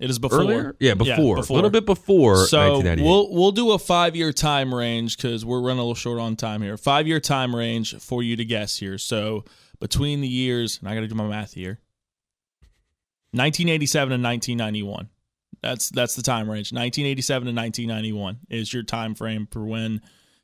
It 0.00 0.11
is 0.11 0.18
before. 0.18 0.40
Earlier? 0.40 0.76
Yeah, 0.80 0.94
before. 0.94 1.36
A 1.36 1.40
little 1.53 1.70
bit 1.70 1.86
before 1.86 2.46
so 2.46 2.80
we'll 2.80 3.32
we'll 3.32 3.53
do 3.53 3.70
a 3.70 3.78
five 3.78 4.16
year 4.16 4.32
time 4.32 4.74
range 4.74 5.16
because 5.16 5.44
we're 5.44 5.61
running 5.61 5.78
a 5.78 5.82
little 5.82 5.94
short 5.94 6.18
on 6.18 6.34
time 6.34 6.61
here. 6.61 6.76
Five 6.76 7.07
year 7.07 7.20
time 7.20 7.55
range 7.55 7.94
for 8.00 8.20
you 8.20 8.34
to 8.34 8.44
guess 8.44 8.78
here. 8.78 8.98
So 8.98 9.44
between 9.82 10.20
the 10.20 10.28
years, 10.28 10.78
and 10.78 10.88
I 10.88 10.94
got 10.94 11.00
to 11.00 11.08
do 11.08 11.16
my 11.16 11.26
math 11.26 11.54
here, 11.54 11.80
1987 13.32 14.12
and 14.12 14.22
1991. 14.22 15.08
That's 15.60 15.90
that's 15.90 16.14
the 16.14 16.22
time 16.22 16.48
range. 16.48 16.72
1987 16.72 17.46
to 17.46 17.52
1991 17.52 18.38
is 18.48 18.72
your 18.72 18.84
time 18.84 19.16
frame 19.16 19.48
for 19.50 19.64
when 19.64 20.00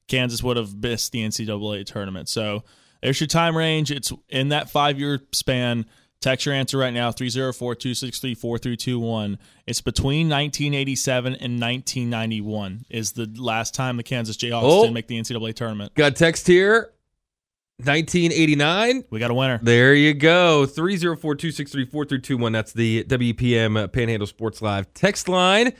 Kansas 0.08 0.42
would 0.42 0.56
have 0.56 0.74
missed 0.74 1.12
the 1.12 1.24
NCAA 1.24 1.86
tournament. 1.86 2.28
So 2.28 2.64
there's 3.00 3.20
your 3.20 3.28
time 3.28 3.56
range. 3.56 3.92
It's 3.92 4.12
in 4.28 4.48
that 4.48 4.70
five 4.70 4.98
year 4.98 5.20
span. 5.32 5.86
Text 6.20 6.44
your 6.44 6.54
answer 6.56 6.76
right 6.76 6.92
now 6.92 7.12
304 7.12 7.76
263 7.76 8.34
4321. 8.34 9.38
It's 9.68 9.80
between 9.80 10.28
1987 10.28 11.34
and 11.34 11.60
1991 11.60 12.86
is 12.90 13.12
the 13.12 13.32
last 13.38 13.72
time 13.72 13.98
the 13.98 14.02
Kansas 14.02 14.36
Jayhawks 14.36 14.62
oh, 14.64 14.82
didn't 14.82 14.94
make 14.94 15.06
the 15.06 15.20
NCAA 15.20 15.54
tournament. 15.54 15.94
Got 15.94 16.16
text 16.16 16.48
here 16.48 16.90
1989. 17.78 19.04
We 19.08 19.20
got 19.20 19.30
a 19.30 19.34
winner. 19.34 19.60
There 19.62 19.94
you 19.94 20.12
go. 20.12 20.66
304 20.66 21.36
263 21.36 21.84
4321. 21.84 22.52
That's 22.52 22.72
the 22.72 23.04
WEPM 23.04 23.92
Panhandle 23.92 24.26
Sports 24.26 24.60
Live 24.60 24.92
text 24.94 25.28
line. 25.28 25.72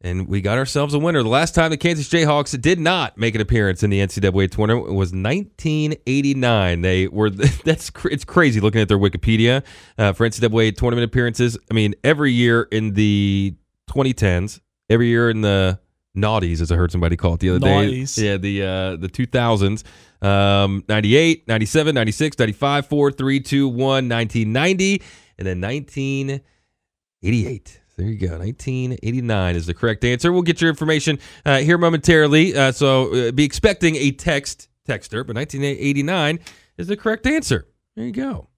And 0.00 0.26
we 0.28 0.40
got 0.40 0.58
ourselves 0.58 0.94
a 0.94 0.98
winner. 0.98 1.22
The 1.22 1.28
last 1.28 1.54
time 1.54 1.70
the 1.70 1.76
Kansas 1.76 2.08
Jayhawks 2.08 2.60
did 2.60 2.80
not 2.80 3.16
make 3.16 3.36
an 3.36 3.40
appearance 3.40 3.84
in 3.84 3.90
the 3.90 4.00
NCAA 4.00 4.50
tournament 4.50 4.88
was 4.88 5.12
1989. 5.12 6.82
They 6.82 7.06
were 7.06 7.30
that's 7.64 7.90
it's 8.10 8.24
crazy 8.24 8.60
looking 8.60 8.80
at 8.80 8.88
their 8.88 8.98
Wikipedia 8.98 9.62
uh, 9.96 10.12
for 10.12 10.28
NCAA 10.28 10.76
tournament 10.76 11.04
appearances. 11.04 11.56
I 11.70 11.74
mean, 11.74 11.94
every 12.02 12.32
year 12.32 12.68
in 12.72 12.94
the 12.94 13.54
2010s, 13.90 14.60
every 14.90 15.06
year 15.06 15.30
in 15.30 15.40
the 15.40 15.78
naughties, 16.16 16.60
as 16.60 16.70
I 16.72 16.76
heard 16.76 16.92
somebody 16.92 17.16
call 17.16 17.34
it 17.34 17.40
the 17.40 17.50
other 17.50 17.58
Naughties. 17.60 18.16
day. 18.16 18.26
Yeah, 18.26 18.36
the 18.36 18.62
uh, 18.62 18.96
the 18.96 19.08
2000s. 19.08 19.82
Um, 20.22 20.84
98, 20.88 21.48
97, 21.48 21.94
96, 21.94 22.38
95, 22.38 22.86
4, 22.86 23.10
3, 23.12 23.40
2, 23.40 23.68
1, 23.68 23.76
1990, 23.78 25.02
and 25.38 25.46
then 25.46 25.60
1988. 25.60 27.80
There 27.96 28.06
you 28.06 28.18
go. 28.18 28.38
1989 28.38 29.56
is 29.56 29.66
the 29.66 29.74
correct 29.74 30.04
answer. 30.04 30.32
We'll 30.32 30.42
get 30.42 30.60
your 30.60 30.70
information 30.70 31.18
uh, 31.44 31.58
here 31.58 31.78
momentarily. 31.78 32.56
Uh, 32.56 32.72
so 32.72 33.28
uh, 33.28 33.32
be 33.32 33.44
expecting 33.44 33.96
a 33.96 34.10
text 34.12 34.68
texter, 34.88 35.26
but 35.26 35.36
1989 35.36 36.38
is 36.78 36.86
the 36.88 36.96
correct 36.96 37.26
answer. 37.26 37.66
There 37.94 38.06
you 38.06 38.12
go. 38.12 38.48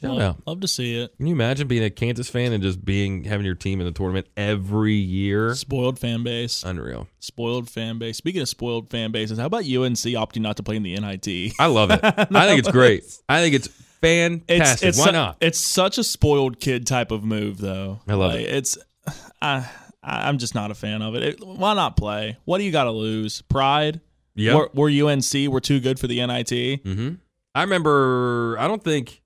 Shout 0.00 0.12
Love, 0.12 0.20
out. 0.20 0.36
love 0.46 0.60
to 0.60 0.68
see 0.68 1.00
it. 1.00 1.16
Can 1.16 1.26
you 1.26 1.34
imagine 1.34 1.66
being 1.66 1.82
a 1.82 1.90
Kansas 1.90 2.30
fan 2.30 2.52
and 2.52 2.62
just 2.62 2.84
being 2.84 3.24
having 3.24 3.44
your 3.44 3.56
team 3.56 3.80
in 3.80 3.86
the 3.86 3.90
tournament 3.92 4.28
every 4.36 4.94
year? 4.94 5.56
Spoiled 5.56 5.98
fan 5.98 6.22
base. 6.22 6.62
Unreal. 6.62 7.08
Spoiled 7.18 7.68
fan 7.68 7.98
base. 7.98 8.16
Speaking 8.16 8.40
of 8.40 8.48
spoiled 8.48 8.90
fan 8.90 9.10
bases, 9.10 9.38
how 9.40 9.46
about 9.46 9.62
UNC 9.64 9.96
opting 10.14 10.42
not 10.42 10.56
to 10.58 10.62
play 10.62 10.76
in 10.76 10.84
the 10.84 10.96
NIT? 10.98 11.54
I 11.58 11.66
love 11.66 11.90
it. 11.90 11.98
I 12.04 12.46
think 12.46 12.60
it's 12.60 12.70
great. 12.70 13.02
I 13.28 13.40
think 13.42 13.56
it's 13.56 13.66
fantastic. 14.00 14.94
Why 14.96 15.06
su- 15.06 15.12
not? 15.12 15.36
It's 15.40 15.58
such 15.58 15.98
a 15.98 16.04
spoiled 16.04 16.60
kid 16.60 16.86
type 16.86 17.10
of 17.10 17.24
move, 17.24 17.58
though. 17.58 18.00
I 18.06 18.14
love 18.14 18.34
Like, 18.34 18.42
it. 18.42 18.54
It's, 18.54 18.78
I, 19.42 19.68
I'm 20.02 20.38
just 20.38 20.54
not 20.54 20.70
a 20.70 20.74
fan 20.74 21.02
of 21.02 21.16
it. 21.16 21.22
it. 21.24 21.44
Why 21.44 21.74
not 21.74 21.96
play? 21.96 22.36
What 22.44 22.58
do 22.58 22.64
you 22.64 22.70
got 22.70 22.84
to 22.84 22.92
lose? 22.92 23.42
Pride? 23.42 24.00
Yeah. 24.36 24.54
We're, 24.74 24.90
we're 24.90 25.08
UNC. 25.08 25.32
We're 25.50 25.58
too 25.58 25.80
good 25.80 25.98
for 25.98 26.06
the 26.06 26.24
NIT. 26.24 26.46
Mm-hmm. 26.84 27.14
I 27.56 27.62
remember. 27.62 28.56
I 28.60 28.68
don't 28.68 28.84
think 28.84 29.22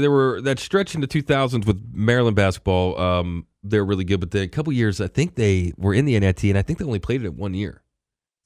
there 0.00 0.10
were 0.10 0.40
that 0.42 0.58
stretch 0.58 0.94
in 0.94 1.00
the 1.00 1.06
2000s 1.08 1.66
with 1.66 1.82
Maryland 1.92 2.36
basketball. 2.36 2.98
Um, 3.00 3.46
they're 3.62 3.84
really 3.84 4.04
good, 4.04 4.20
but 4.20 4.30
then 4.30 4.42
a 4.44 4.48
couple 4.48 4.72
years, 4.72 5.00
I 5.00 5.08
think 5.08 5.34
they 5.34 5.72
were 5.76 5.92
in 5.94 6.04
the 6.04 6.18
NIT, 6.18 6.44
and 6.44 6.56
I 6.58 6.62
think 6.62 6.78
they 6.78 6.84
only 6.84 6.98
played 7.00 7.24
it 7.24 7.34
one 7.34 7.54
year. 7.54 7.82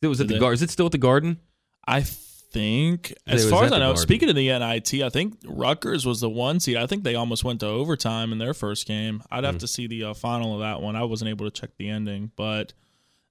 It 0.03 0.07
was 0.07 0.21
at 0.21 0.29
Did 0.29 0.37
the? 0.37 0.41
Garden. 0.41 0.55
Is 0.55 0.63
it 0.63 0.71
still 0.71 0.87
at 0.87 0.93
the 0.93 0.99
Garden? 0.99 1.39
I 1.87 2.01
think, 2.03 3.13
as 3.27 3.49
far 3.49 3.65
as 3.65 3.73
I 3.73 3.79
know, 3.79 3.89
Garden. 3.89 4.03
speaking 4.03 4.29
of 4.29 4.35
the 4.35 4.49
NIT, 4.49 4.95
I 5.03 5.09
think 5.11 5.37
Rutgers 5.47 6.05
was 6.07 6.21
the 6.21 6.31
one 6.31 6.59
seed. 6.59 6.77
I 6.77 6.87
think 6.87 7.05
they 7.05 7.15
almost 7.15 7.45
went 7.45 7.61
to 7.61 7.67
overtime 7.67 8.33
in 8.33 8.39
their 8.39 8.55
first 8.55 8.87
game. 8.87 9.23
I'd 9.31 9.41
Hmm. 9.41 9.45
have 9.47 9.59
to 9.59 9.69
see 9.69 9.87
the 9.87 10.05
uh, 10.05 10.15
final 10.15 10.55
of 10.55 10.61
that 10.61 10.81
one. 10.81 10.97
I 10.97 11.05
wasn't 11.05 11.29
able 11.29 11.49
to 11.49 11.51
check 11.61 11.71
the 11.77 11.89
ending, 11.89 12.31
but 12.37 12.73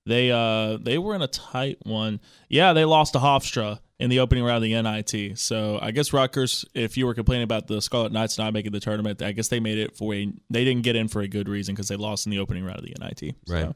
they 0.05 0.31
uh 0.31 0.77
they 0.77 0.97
were 0.97 1.15
in 1.15 1.21
a 1.21 1.27
tight 1.27 1.77
one. 1.83 2.19
Yeah, 2.49 2.73
they 2.73 2.85
lost 2.85 3.13
to 3.13 3.19
Hofstra 3.19 3.79
in 3.99 4.09
the 4.09 4.19
opening 4.19 4.43
round 4.43 4.63
of 4.63 4.63
the 4.63 4.81
NIT. 4.81 5.37
So 5.37 5.77
I 5.81 5.91
guess 5.91 6.13
Rutgers, 6.13 6.65
if 6.73 6.97
you 6.97 7.05
were 7.05 7.13
complaining 7.13 7.43
about 7.43 7.67
the 7.67 7.81
Scarlet 7.81 8.11
Knights 8.11 8.37
not 8.37 8.53
making 8.53 8.71
the 8.71 8.79
tournament, 8.79 9.21
I 9.21 9.33
guess 9.33 9.49
they 9.49 9.59
made 9.59 9.77
it 9.77 9.95
for 9.95 10.13
a 10.13 10.31
they 10.49 10.63
didn't 10.63 10.83
get 10.83 10.95
in 10.95 11.07
for 11.07 11.21
a 11.21 11.27
good 11.27 11.49
reason 11.49 11.75
because 11.75 11.89
they 11.89 11.97
lost 11.97 12.25
in 12.25 12.31
the 12.31 12.39
opening 12.39 12.63
round 12.63 12.79
of 12.79 12.85
the 12.85 12.95
NIT. 12.99 13.35
So. 13.45 13.53
Right. 13.53 13.75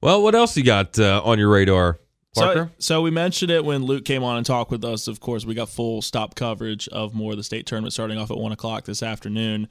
Well, 0.00 0.22
what 0.22 0.34
else 0.34 0.56
you 0.56 0.64
got 0.64 0.98
uh, 0.98 1.22
on 1.24 1.38
your 1.38 1.48
radar, 1.48 1.98
Parker? 2.34 2.70
So, 2.78 2.96
so 2.96 3.02
we 3.02 3.10
mentioned 3.10 3.50
it 3.50 3.64
when 3.64 3.82
Luke 3.84 4.04
came 4.04 4.22
on 4.22 4.36
and 4.36 4.46
talked 4.46 4.70
with 4.70 4.84
us. 4.84 5.08
Of 5.08 5.20
course, 5.20 5.44
we 5.44 5.54
got 5.54 5.68
full 5.68 6.02
stop 6.02 6.34
coverage 6.34 6.88
of 6.88 7.14
more 7.14 7.32
of 7.32 7.36
the 7.36 7.44
state 7.44 7.66
tournament 7.66 7.92
starting 7.92 8.18
off 8.18 8.30
at 8.30 8.36
one 8.36 8.52
o'clock 8.52 8.84
this 8.84 9.02
afternoon. 9.02 9.68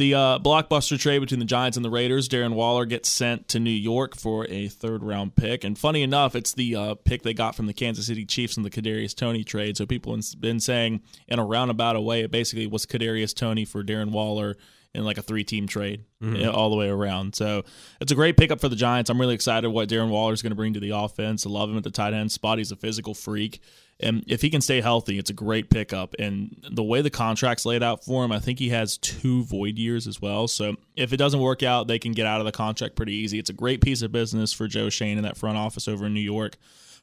The 0.00 0.14
uh, 0.14 0.38
blockbuster 0.38 0.98
trade 0.98 1.18
between 1.18 1.40
the 1.40 1.44
Giants 1.44 1.76
and 1.76 1.84
the 1.84 1.90
Raiders. 1.90 2.26
Darren 2.26 2.54
Waller 2.54 2.86
gets 2.86 3.06
sent 3.06 3.48
to 3.48 3.60
New 3.60 3.68
York 3.68 4.16
for 4.16 4.46
a 4.48 4.68
third 4.68 5.02
round 5.02 5.36
pick, 5.36 5.62
and 5.62 5.78
funny 5.78 6.00
enough, 6.00 6.34
it's 6.34 6.54
the 6.54 6.74
uh, 6.74 6.94
pick 6.94 7.20
they 7.22 7.34
got 7.34 7.54
from 7.54 7.66
the 7.66 7.74
Kansas 7.74 8.06
City 8.06 8.24
Chiefs 8.24 8.56
in 8.56 8.62
the 8.62 8.70
Kadarius 8.70 9.14
Toney 9.14 9.44
trade. 9.44 9.76
So 9.76 9.84
people 9.84 10.16
have 10.16 10.24
been 10.40 10.58
saying 10.58 11.02
in 11.28 11.38
a 11.38 11.44
roundabout 11.44 12.02
way, 12.02 12.22
it 12.22 12.30
basically 12.30 12.66
was 12.66 12.86
Kadarius 12.86 13.34
Toney 13.34 13.66
for 13.66 13.84
Darren 13.84 14.10
Waller 14.10 14.56
in 14.94 15.04
like 15.04 15.18
a 15.18 15.22
three 15.22 15.44
team 15.44 15.66
trade 15.66 16.04
Mhm. 16.22 16.50
all 16.50 16.70
the 16.70 16.76
way 16.76 16.88
around. 16.88 17.34
So 17.34 17.64
it's 18.00 18.10
a 18.10 18.14
great 18.14 18.38
pickup 18.38 18.58
for 18.58 18.70
the 18.70 18.76
Giants. 18.76 19.10
I'm 19.10 19.20
really 19.20 19.34
excited 19.34 19.68
what 19.68 19.90
Darren 19.90 20.08
Waller 20.08 20.32
is 20.32 20.40
going 20.40 20.52
to 20.52 20.56
bring 20.56 20.72
to 20.72 20.80
the 20.80 20.96
offense. 20.96 21.46
I 21.46 21.50
love 21.50 21.68
him 21.68 21.76
at 21.76 21.84
the 21.84 21.90
tight 21.90 22.14
end 22.14 22.32
spot. 22.32 22.56
He's 22.56 22.72
a 22.72 22.76
physical 22.76 23.12
freak. 23.12 23.60
And 24.02 24.24
if 24.26 24.42
he 24.42 24.50
can 24.50 24.60
stay 24.60 24.80
healthy, 24.80 25.18
it's 25.18 25.30
a 25.30 25.34
great 25.34 25.70
pickup. 25.70 26.14
And 26.18 26.64
the 26.70 26.82
way 26.82 27.02
the 27.02 27.10
contract's 27.10 27.66
laid 27.66 27.82
out 27.82 28.04
for 28.04 28.24
him, 28.24 28.32
I 28.32 28.38
think 28.38 28.58
he 28.58 28.70
has 28.70 28.98
two 28.98 29.44
void 29.44 29.78
years 29.78 30.06
as 30.06 30.20
well. 30.20 30.48
So 30.48 30.76
if 30.96 31.12
it 31.12 31.18
doesn't 31.18 31.40
work 31.40 31.62
out, 31.62 31.88
they 31.88 31.98
can 31.98 32.12
get 32.12 32.26
out 32.26 32.40
of 32.40 32.46
the 32.46 32.52
contract 32.52 32.96
pretty 32.96 33.14
easy. 33.14 33.38
It's 33.38 33.50
a 33.50 33.54
great 33.54 33.80
piece 33.80 34.02
of 34.02 34.12
business 34.12 34.52
for 34.52 34.66
Joe 34.66 34.88
Schoen 34.88 35.18
in 35.18 35.24
that 35.24 35.36
front 35.36 35.58
office 35.58 35.88
over 35.88 36.06
in 36.06 36.14
New 36.14 36.20
York. 36.20 36.56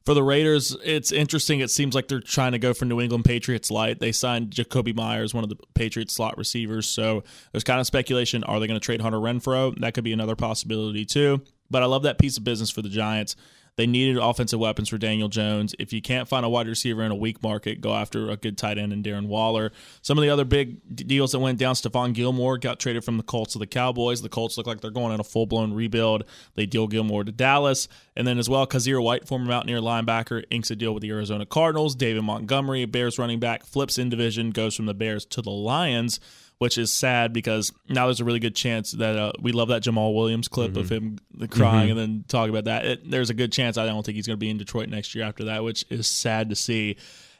For 0.05 0.13
the 0.13 0.23
Raiders, 0.23 0.73
it's 0.85 1.11
interesting. 1.11 1.59
It 1.59 1.69
seems 1.69 1.93
like 1.93 2.07
they're 2.07 2.21
trying 2.21 2.53
to 2.53 2.59
go 2.59 2.73
for 2.73 2.85
New 2.85 3.01
England 3.01 3.25
Patriots 3.25 3.69
light. 3.69 3.99
They 3.99 4.13
signed 4.13 4.51
Jakobi 4.51 4.95
Meyers, 4.95 5.33
one 5.33 5.43
of 5.43 5.49
the 5.49 5.57
Patriots 5.73 6.13
slot 6.13 6.37
receivers. 6.37 6.87
So 6.87 7.25
there's 7.51 7.65
kind 7.65 7.81
of 7.81 7.87
speculation: 7.87 8.41
are 8.45 8.57
they 8.59 8.67
going 8.67 8.79
to 8.79 8.85
trade 8.85 9.01
Hunter 9.01 9.17
Renfrow? 9.17 9.77
That 9.81 9.93
could 9.93 10.05
be 10.05 10.13
another 10.13 10.37
possibility 10.37 11.03
too. 11.03 11.41
But 11.69 11.83
I 11.83 11.87
love 11.87 12.03
that 12.03 12.19
piece 12.19 12.37
of 12.37 12.45
business 12.45 12.69
for 12.69 12.81
the 12.81 12.87
Giants. 12.87 13.35
They 13.77 13.85
needed 13.85 14.17
offensive 14.17 14.59
weapons 14.59 14.89
for 14.89 14.97
Daniel 14.97 15.29
Jones. 15.29 15.75
If 15.77 15.93
you 15.93 16.01
can't 16.01 16.27
find 16.27 16.43
a 16.43 16.49
wide 16.49 16.67
receiver 16.67 17.03
in 17.03 17.11
a 17.11 17.15
weak 17.15 17.43
market, 17.43 17.79
go 17.79 17.93
after 17.93 18.29
a 18.29 18.35
good 18.35 18.57
tight 18.57 18.79
end 18.79 18.91
in 18.91 19.03
Darren 19.03 19.27
Waller. 19.27 19.71
Some 20.01 20.17
of 20.17 20.23
the 20.23 20.29
other 20.29 20.45
big 20.45 21.07
deals 21.07 21.31
that 21.31 21.39
went 21.39 21.59
down, 21.59 21.75
Stephon 21.75 22.13
Gilmore 22.13 22.57
got 22.57 22.79
traded 22.79 23.03
from 23.03 23.17
the 23.17 23.23
Colts 23.23 23.53
to 23.53 23.59
the 23.59 23.67
Cowboys. 23.67 24.23
The 24.23 24.29
Colts 24.29 24.57
look 24.57 24.65
like 24.65 24.81
they're 24.81 24.89
going 24.89 25.13
in 25.13 25.19
a 25.19 25.23
full 25.23 25.45
blown 25.45 25.73
rebuild. 25.73 26.23
They 26.55 26.65
deal 26.65 26.87
Gilmore 26.87 27.23
to 27.23 27.31
Dallas. 27.31 27.87
And 28.15 28.27
then 28.27 28.39
as 28.39 28.49
well, 28.49 28.65
Kyzir 28.65 29.01
White, 29.01 29.27
former 29.27 29.45
Mountaineer 29.45 29.79
linebacker, 29.79 30.43
inks 30.49 30.71
a 30.71 30.75
deal 30.75 30.93
with 30.93 31.01
the 31.01 31.11
Arizona 31.11 31.45
Cardinals. 31.45 31.95
David 31.95 32.23
Montgomery, 32.23 32.85
Bears 32.85 33.19
running 33.19 33.39
back, 33.39 33.63
flips 33.63 33.99
in 33.99 34.09
division, 34.09 34.49
goes 34.49 34.75
from 34.75 34.87
the 34.87 34.95
Bears 34.95 35.23
to 35.25 35.41
the 35.43 35.51
Lions 35.51 36.19
which 36.59 36.77
is 36.77 36.91
sad 36.91 37.33
because 37.33 37.71
now 37.87 38.05
there's 38.05 38.19
a 38.19 38.25
really 38.25 38.39
good 38.39 38.55
chance 38.55 38.91
that 38.93 39.15
uh, 39.15 39.31
we 39.39 39.51
love 39.51 39.67
that 39.67 39.83
Jamaal 39.83 40.15
Williams 40.15 40.47
clip 40.47 40.75
of 40.75 40.89
him 40.89 41.19
crying 41.49 41.87
Mhm. 41.87 41.91
and 41.91 41.99
then 41.99 42.23
talking 42.27 42.49
about 42.49 42.65
that. 42.65 42.85
It, 42.85 43.11
there's 43.11 43.29
a 43.29 43.33
good 43.35 43.51
chance 43.51 43.77
I 43.77 43.85
don't 43.85 44.03
think 44.05 44.15
he's 44.15 44.25
going 44.27 44.37
to 44.37 44.39
be 44.39 44.49
in 44.49 44.57
Detroit 44.57 44.89
next 44.89 45.13
year 45.13 45.23
after 45.25 45.43
that, 45.45 45.63
which 45.63 45.85
is 45.89 46.07
sad 46.07 46.49
to 46.49 46.55
see. 46.55 46.97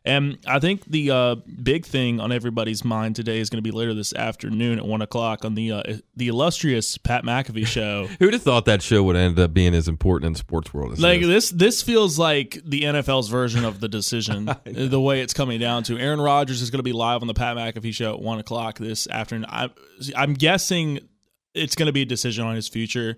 And 0.08 0.38
I 0.48 0.60
think 0.60 0.86
the 0.86 1.12
uh, 1.12 1.36
big 1.36 1.86
thing 1.86 2.22
on 2.22 2.32
everybody's 2.32 2.86
mind 2.86 3.18
today 3.18 3.40
is 3.40 3.50
going 3.50 3.58
to 3.58 3.62
be 3.62 3.76
later 3.76 3.94
this 3.94 4.14
afternoon 4.14 4.80
at 4.80 4.86
one 4.86 5.02
o'clock 5.02 5.44
on 5.44 5.54
the 5.54 5.74
uh, 5.74 5.84
the 6.16 6.30
illustrious 6.30 6.98
Pat 6.98 7.26
McAfee 7.26 7.68
show. 7.68 8.08
Who'd 8.20 8.32
have 8.32 8.42
thought 8.42 8.64
that 8.66 8.82
show 8.82 9.04
would 9.04 9.18
end 9.18 9.38
up 9.38 9.54
being 9.54 9.76
as 9.76 9.90
important 9.90 10.28
in 10.28 10.34
the 10.34 10.40
sports 10.40 10.74
world 10.74 10.94
as 10.94 11.02
Like 11.02 11.18
it 11.18 11.24
is? 11.24 11.28
this, 11.28 11.50
this 11.50 11.82
feels 11.84 12.18
like 12.18 12.58
the 12.64 12.84
NFL's 12.84 13.28
version 13.28 13.66
of 13.66 13.82
the 13.82 13.90
decision. 13.90 14.46
the 14.64 15.02
way 15.02 15.20
it's 15.20 15.34
coming 15.34 15.60
down 15.60 15.84
to, 15.84 16.00
Aaron 16.00 16.22
Rodgers 16.22 16.62
is 16.62 16.72
going 16.72 16.80
to 16.80 16.84
be 16.84 16.94
live 16.94 17.22
on 17.22 17.28
the 17.28 17.34
Pat 17.34 17.58
McAfee 17.58 17.94
show 17.94 18.14
at 18.14 18.22
one 18.22 18.40
o'clock 18.40 18.80
this 18.80 19.10
afternoon. 19.10 19.46
I, 19.50 19.72
I'm 20.16 20.36
guessing 20.36 21.00
it's 21.54 21.76
going 21.76 21.88
to 21.88 21.94
be 21.94 22.04
a 22.04 22.06
decision 22.06 22.46
on 22.46 22.56
his 22.56 22.70
future. 22.70 23.18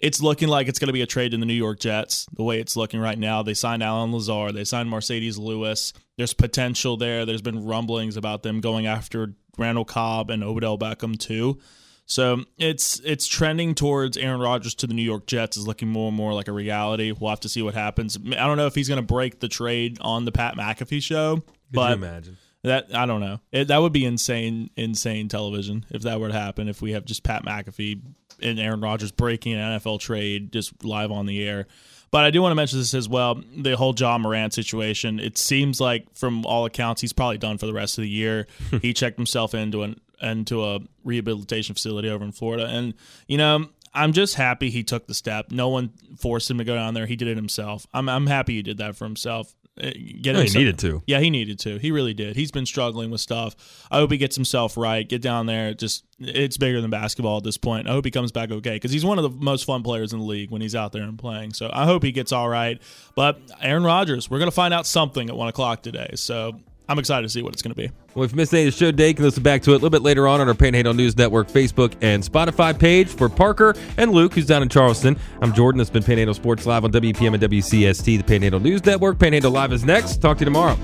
It's 0.00 0.20
looking 0.20 0.48
like 0.48 0.66
it's 0.66 0.80
going 0.80 0.88
to 0.88 0.92
be 0.92 1.02
a 1.02 1.06
trade 1.06 1.32
in 1.32 1.38
the 1.38 1.46
New 1.46 1.54
York 1.54 1.78
Jets. 1.78 2.26
The 2.32 2.42
way 2.42 2.58
it's 2.58 2.76
looking 2.76 2.98
right 2.98 3.18
now, 3.18 3.44
they 3.44 3.54
signed 3.54 3.84
Allen 3.84 4.12
Lazard, 4.12 4.54
they 4.54 4.64
signed 4.64 4.90
Marcedes 4.90 5.38
Lewis. 5.38 5.92
There's 6.16 6.34
potential 6.34 6.96
there. 6.96 7.26
There's 7.26 7.42
been 7.42 7.64
rumblings 7.64 8.16
about 8.16 8.42
them 8.42 8.60
going 8.60 8.86
after 8.86 9.34
Randall 9.58 9.84
Cobb 9.84 10.30
and 10.30 10.44
Odell 10.44 10.78
Beckham 10.78 11.18
too. 11.18 11.58
So 12.06 12.44
it's 12.58 13.00
it's 13.00 13.26
trending 13.26 13.74
towards 13.74 14.16
Aaron 14.16 14.40
Rodgers 14.40 14.74
to 14.76 14.86
the 14.86 14.94
New 14.94 15.02
York 15.02 15.26
Jets 15.26 15.56
is 15.56 15.66
looking 15.66 15.88
more 15.88 16.08
and 16.08 16.16
more 16.16 16.34
like 16.34 16.48
a 16.48 16.52
reality. 16.52 17.12
We'll 17.12 17.30
have 17.30 17.40
to 17.40 17.48
see 17.48 17.62
what 17.62 17.74
happens. 17.74 18.16
I 18.16 18.46
don't 18.46 18.56
know 18.56 18.66
if 18.66 18.74
he's 18.74 18.88
going 18.88 19.00
to 19.00 19.06
break 19.06 19.40
the 19.40 19.48
trade 19.48 19.98
on 20.00 20.24
the 20.24 20.32
Pat 20.32 20.56
McAfee 20.56 21.02
show, 21.02 21.42
but 21.72 21.88
you 21.88 22.04
imagine? 22.04 22.36
that 22.62 22.94
I 22.94 23.06
don't 23.06 23.20
know. 23.20 23.40
It, 23.52 23.68
that 23.68 23.80
would 23.80 23.92
be 23.92 24.04
insane, 24.04 24.70
insane 24.76 25.28
television 25.28 25.86
if 25.90 26.02
that 26.02 26.20
were 26.20 26.28
to 26.28 26.34
happen. 26.34 26.68
If 26.68 26.82
we 26.82 26.92
have 26.92 27.06
just 27.06 27.22
Pat 27.22 27.44
McAfee 27.44 28.02
and 28.42 28.58
Aaron 28.58 28.80
Rodgers 28.80 29.12
breaking 29.12 29.54
an 29.54 29.78
NFL 29.78 30.00
trade 30.00 30.52
just 30.52 30.84
live 30.84 31.10
on 31.10 31.26
the 31.26 31.46
air. 31.46 31.66
But 32.14 32.24
I 32.24 32.30
do 32.30 32.40
want 32.40 32.52
to 32.52 32.54
mention 32.54 32.78
this 32.78 32.94
as 32.94 33.08
well. 33.08 33.42
The 33.56 33.74
whole 33.74 33.92
Ja 33.92 34.16
Morant 34.18 34.54
situation. 34.54 35.18
It 35.18 35.36
seems 35.36 35.80
like, 35.80 36.06
from 36.14 36.46
all 36.46 36.64
accounts, 36.64 37.00
he's 37.00 37.12
probably 37.12 37.38
done 37.38 37.58
for 37.58 37.66
the 37.66 37.72
rest 37.72 37.98
of 37.98 38.02
the 38.02 38.08
year. 38.08 38.46
he 38.82 38.94
checked 38.94 39.18
himself 39.18 39.52
into 39.52 39.82
an 39.82 40.00
into 40.22 40.64
a 40.64 40.78
rehabilitation 41.02 41.74
facility 41.74 42.08
over 42.08 42.24
in 42.24 42.30
Florida, 42.30 42.66
and 42.66 42.94
you 43.26 43.36
know. 43.36 43.66
I'm 43.96 44.12
just 44.12 44.34
happy 44.34 44.70
he 44.70 44.82
took 44.82 45.06
the 45.06 45.14
step. 45.14 45.52
No 45.52 45.68
one 45.68 45.92
forced 46.18 46.50
him 46.50 46.58
to 46.58 46.64
go 46.64 46.74
down 46.74 46.94
there. 46.94 47.06
He 47.06 47.14
did 47.14 47.28
it 47.28 47.36
himself. 47.36 47.86
I'm 47.94 48.08
I'm 48.08 48.26
happy 48.26 48.54
he 48.56 48.62
did 48.62 48.78
that 48.78 48.96
for 48.96 49.04
himself. 49.04 49.54
Uh, 49.76 49.90
Get 50.22 50.34
No, 50.34 50.42
he 50.42 50.56
needed 50.56 50.78
to. 50.78 51.02
yeah, 51.06 51.18
he 51.18 51.30
needed 51.30 51.58
to. 51.60 51.78
He 51.78 51.90
really 51.90 52.14
did. 52.14 52.36
He's 52.36 52.52
been 52.52 52.64
struggling 52.66 53.10
with 53.10 53.20
stuff. 53.20 53.56
I 53.90 53.96
hope 53.96 54.12
he 54.12 54.18
gets 54.18 54.36
himself 54.36 54.76
right. 54.76 55.08
Get 55.08 55.20
down 55.20 55.46
there. 55.46 55.74
Just 55.74 56.04
it's 56.20 56.56
bigger 56.56 56.80
than 56.80 56.90
basketball 56.90 57.38
at 57.38 57.42
this 57.44 57.56
point. 57.56 57.88
I 57.88 57.92
hope 57.92 58.04
he 58.04 58.12
comes 58.12 58.30
back 58.30 58.52
okay 58.52 58.76
because 58.76 58.92
he's 58.92 59.04
one 59.04 59.18
of 59.18 59.24
the 59.24 59.30
most 59.30 59.64
fun 59.64 59.82
players 59.82 60.12
in 60.12 60.20
the 60.20 60.24
league 60.24 60.50
when 60.52 60.62
he's 60.62 60.76
out 60.76 60.92
there 60.92 61.02
and 61.02 61.18
playing. 61.18 61.54
So 61.54 61.70
I 61.72 61.86
hope 61.86 62.04
he 62.04 62.12
gets 62.12 62.30
all 62.30 62.48
right. 62.48 62.80
But 63.16 63.40
Aaron 63.60 63.82
Rodgers, 63.82 64.30
we're 64.30 64.38
gonna 64.38 64.50
find 64.52 64.72
out 64.72 64.86
something 64.86 65.28
at 65.28 65.36
one 65.36 65.48
o'clock 65.48 65.82
today. 65.82 66.10
So 66.14 66.60
I'm 66.88 66.98
excited 66.98 67.22
to 67.22 67.28
see 67.28 67.42
what 67.42 67.52
it's 67.54 67.62
gonna 67.62 67.74
be. 67.74 67.90
Well, 68.14 68.24
if 68.24 68.32
you 68.32 68.36
missed 68.36 68.52
any 68.52 68.66
of 68.66 68.74
the 68.74 68.78
show 68.78 68.90
today, 68.90 69.08
you 69.08 69.14
can 69.14 69.24
listen 69.24 69.42
back 69.42 69.62
to 69.62 69.70
it 69.70 69.74
a 69.74 69.76
little 69.76 69.90
bit 69.90 70.02
later 70.02 70.28
on 70.28 70.40
on 70.40 70.48
our 70.48 70.54
Panhandle 70.54 70.92
News 70.94 71.16
Network 71.16 71.48
Facebook 71.48 71.94
and 72.02 72.22
Spotify 72.22 72.78
page 72.78 73.08
for 73.08 73.28
Parker 73.28 73.74
and 73.96 74.12
Luke, 74.12 74.34
who's 74.34 74.46
down 74.46 74.62
in 74.62 74.68
Charleston. 74.68 75.16
I'm 75.40 75.54
Jordan. 75.54 75.78
That's 75.78 75.90
been 75.90 76.02
Panhandle 76.02 76.34
Sports 76.34 76.66
Live 76.66 76.84
on 76.84 76.92
WEPM 76.92 77.34
and 77.34 77.42
WCST, 77.42 78.18
the 78.18 78.22
Panhandle 78.22 78.60
News 78.60 78.84
Network. 78.84 79.18
Panhandle 79.18 79.52
Live 79.52 79.72
is 79.72 79.84
next. 79.84 80.18
Talk 80.18 80.38
to 80.38 80.40
you 80.42 80.46
tomorrow. 80.46 80.76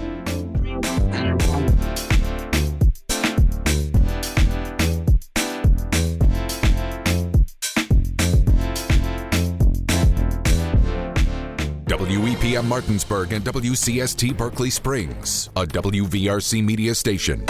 WEPM 12.40 12.64
Martinsburg 12.64 13.34
and 13.34 13.44
WCST 13.44 14.34
Berkeley 14.34 14.70
Springs, 14.70 15.50
a 15.56 15.66
WVRC 15.66 16.64
media 16.64 16.94
station. 16.94 17.44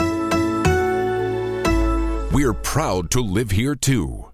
We're 2.33 2.55
proud 2.55 3.09
to 3.13 3.21
live 3.21 3.53
here 3.53 3.77
too. 3.77 4.25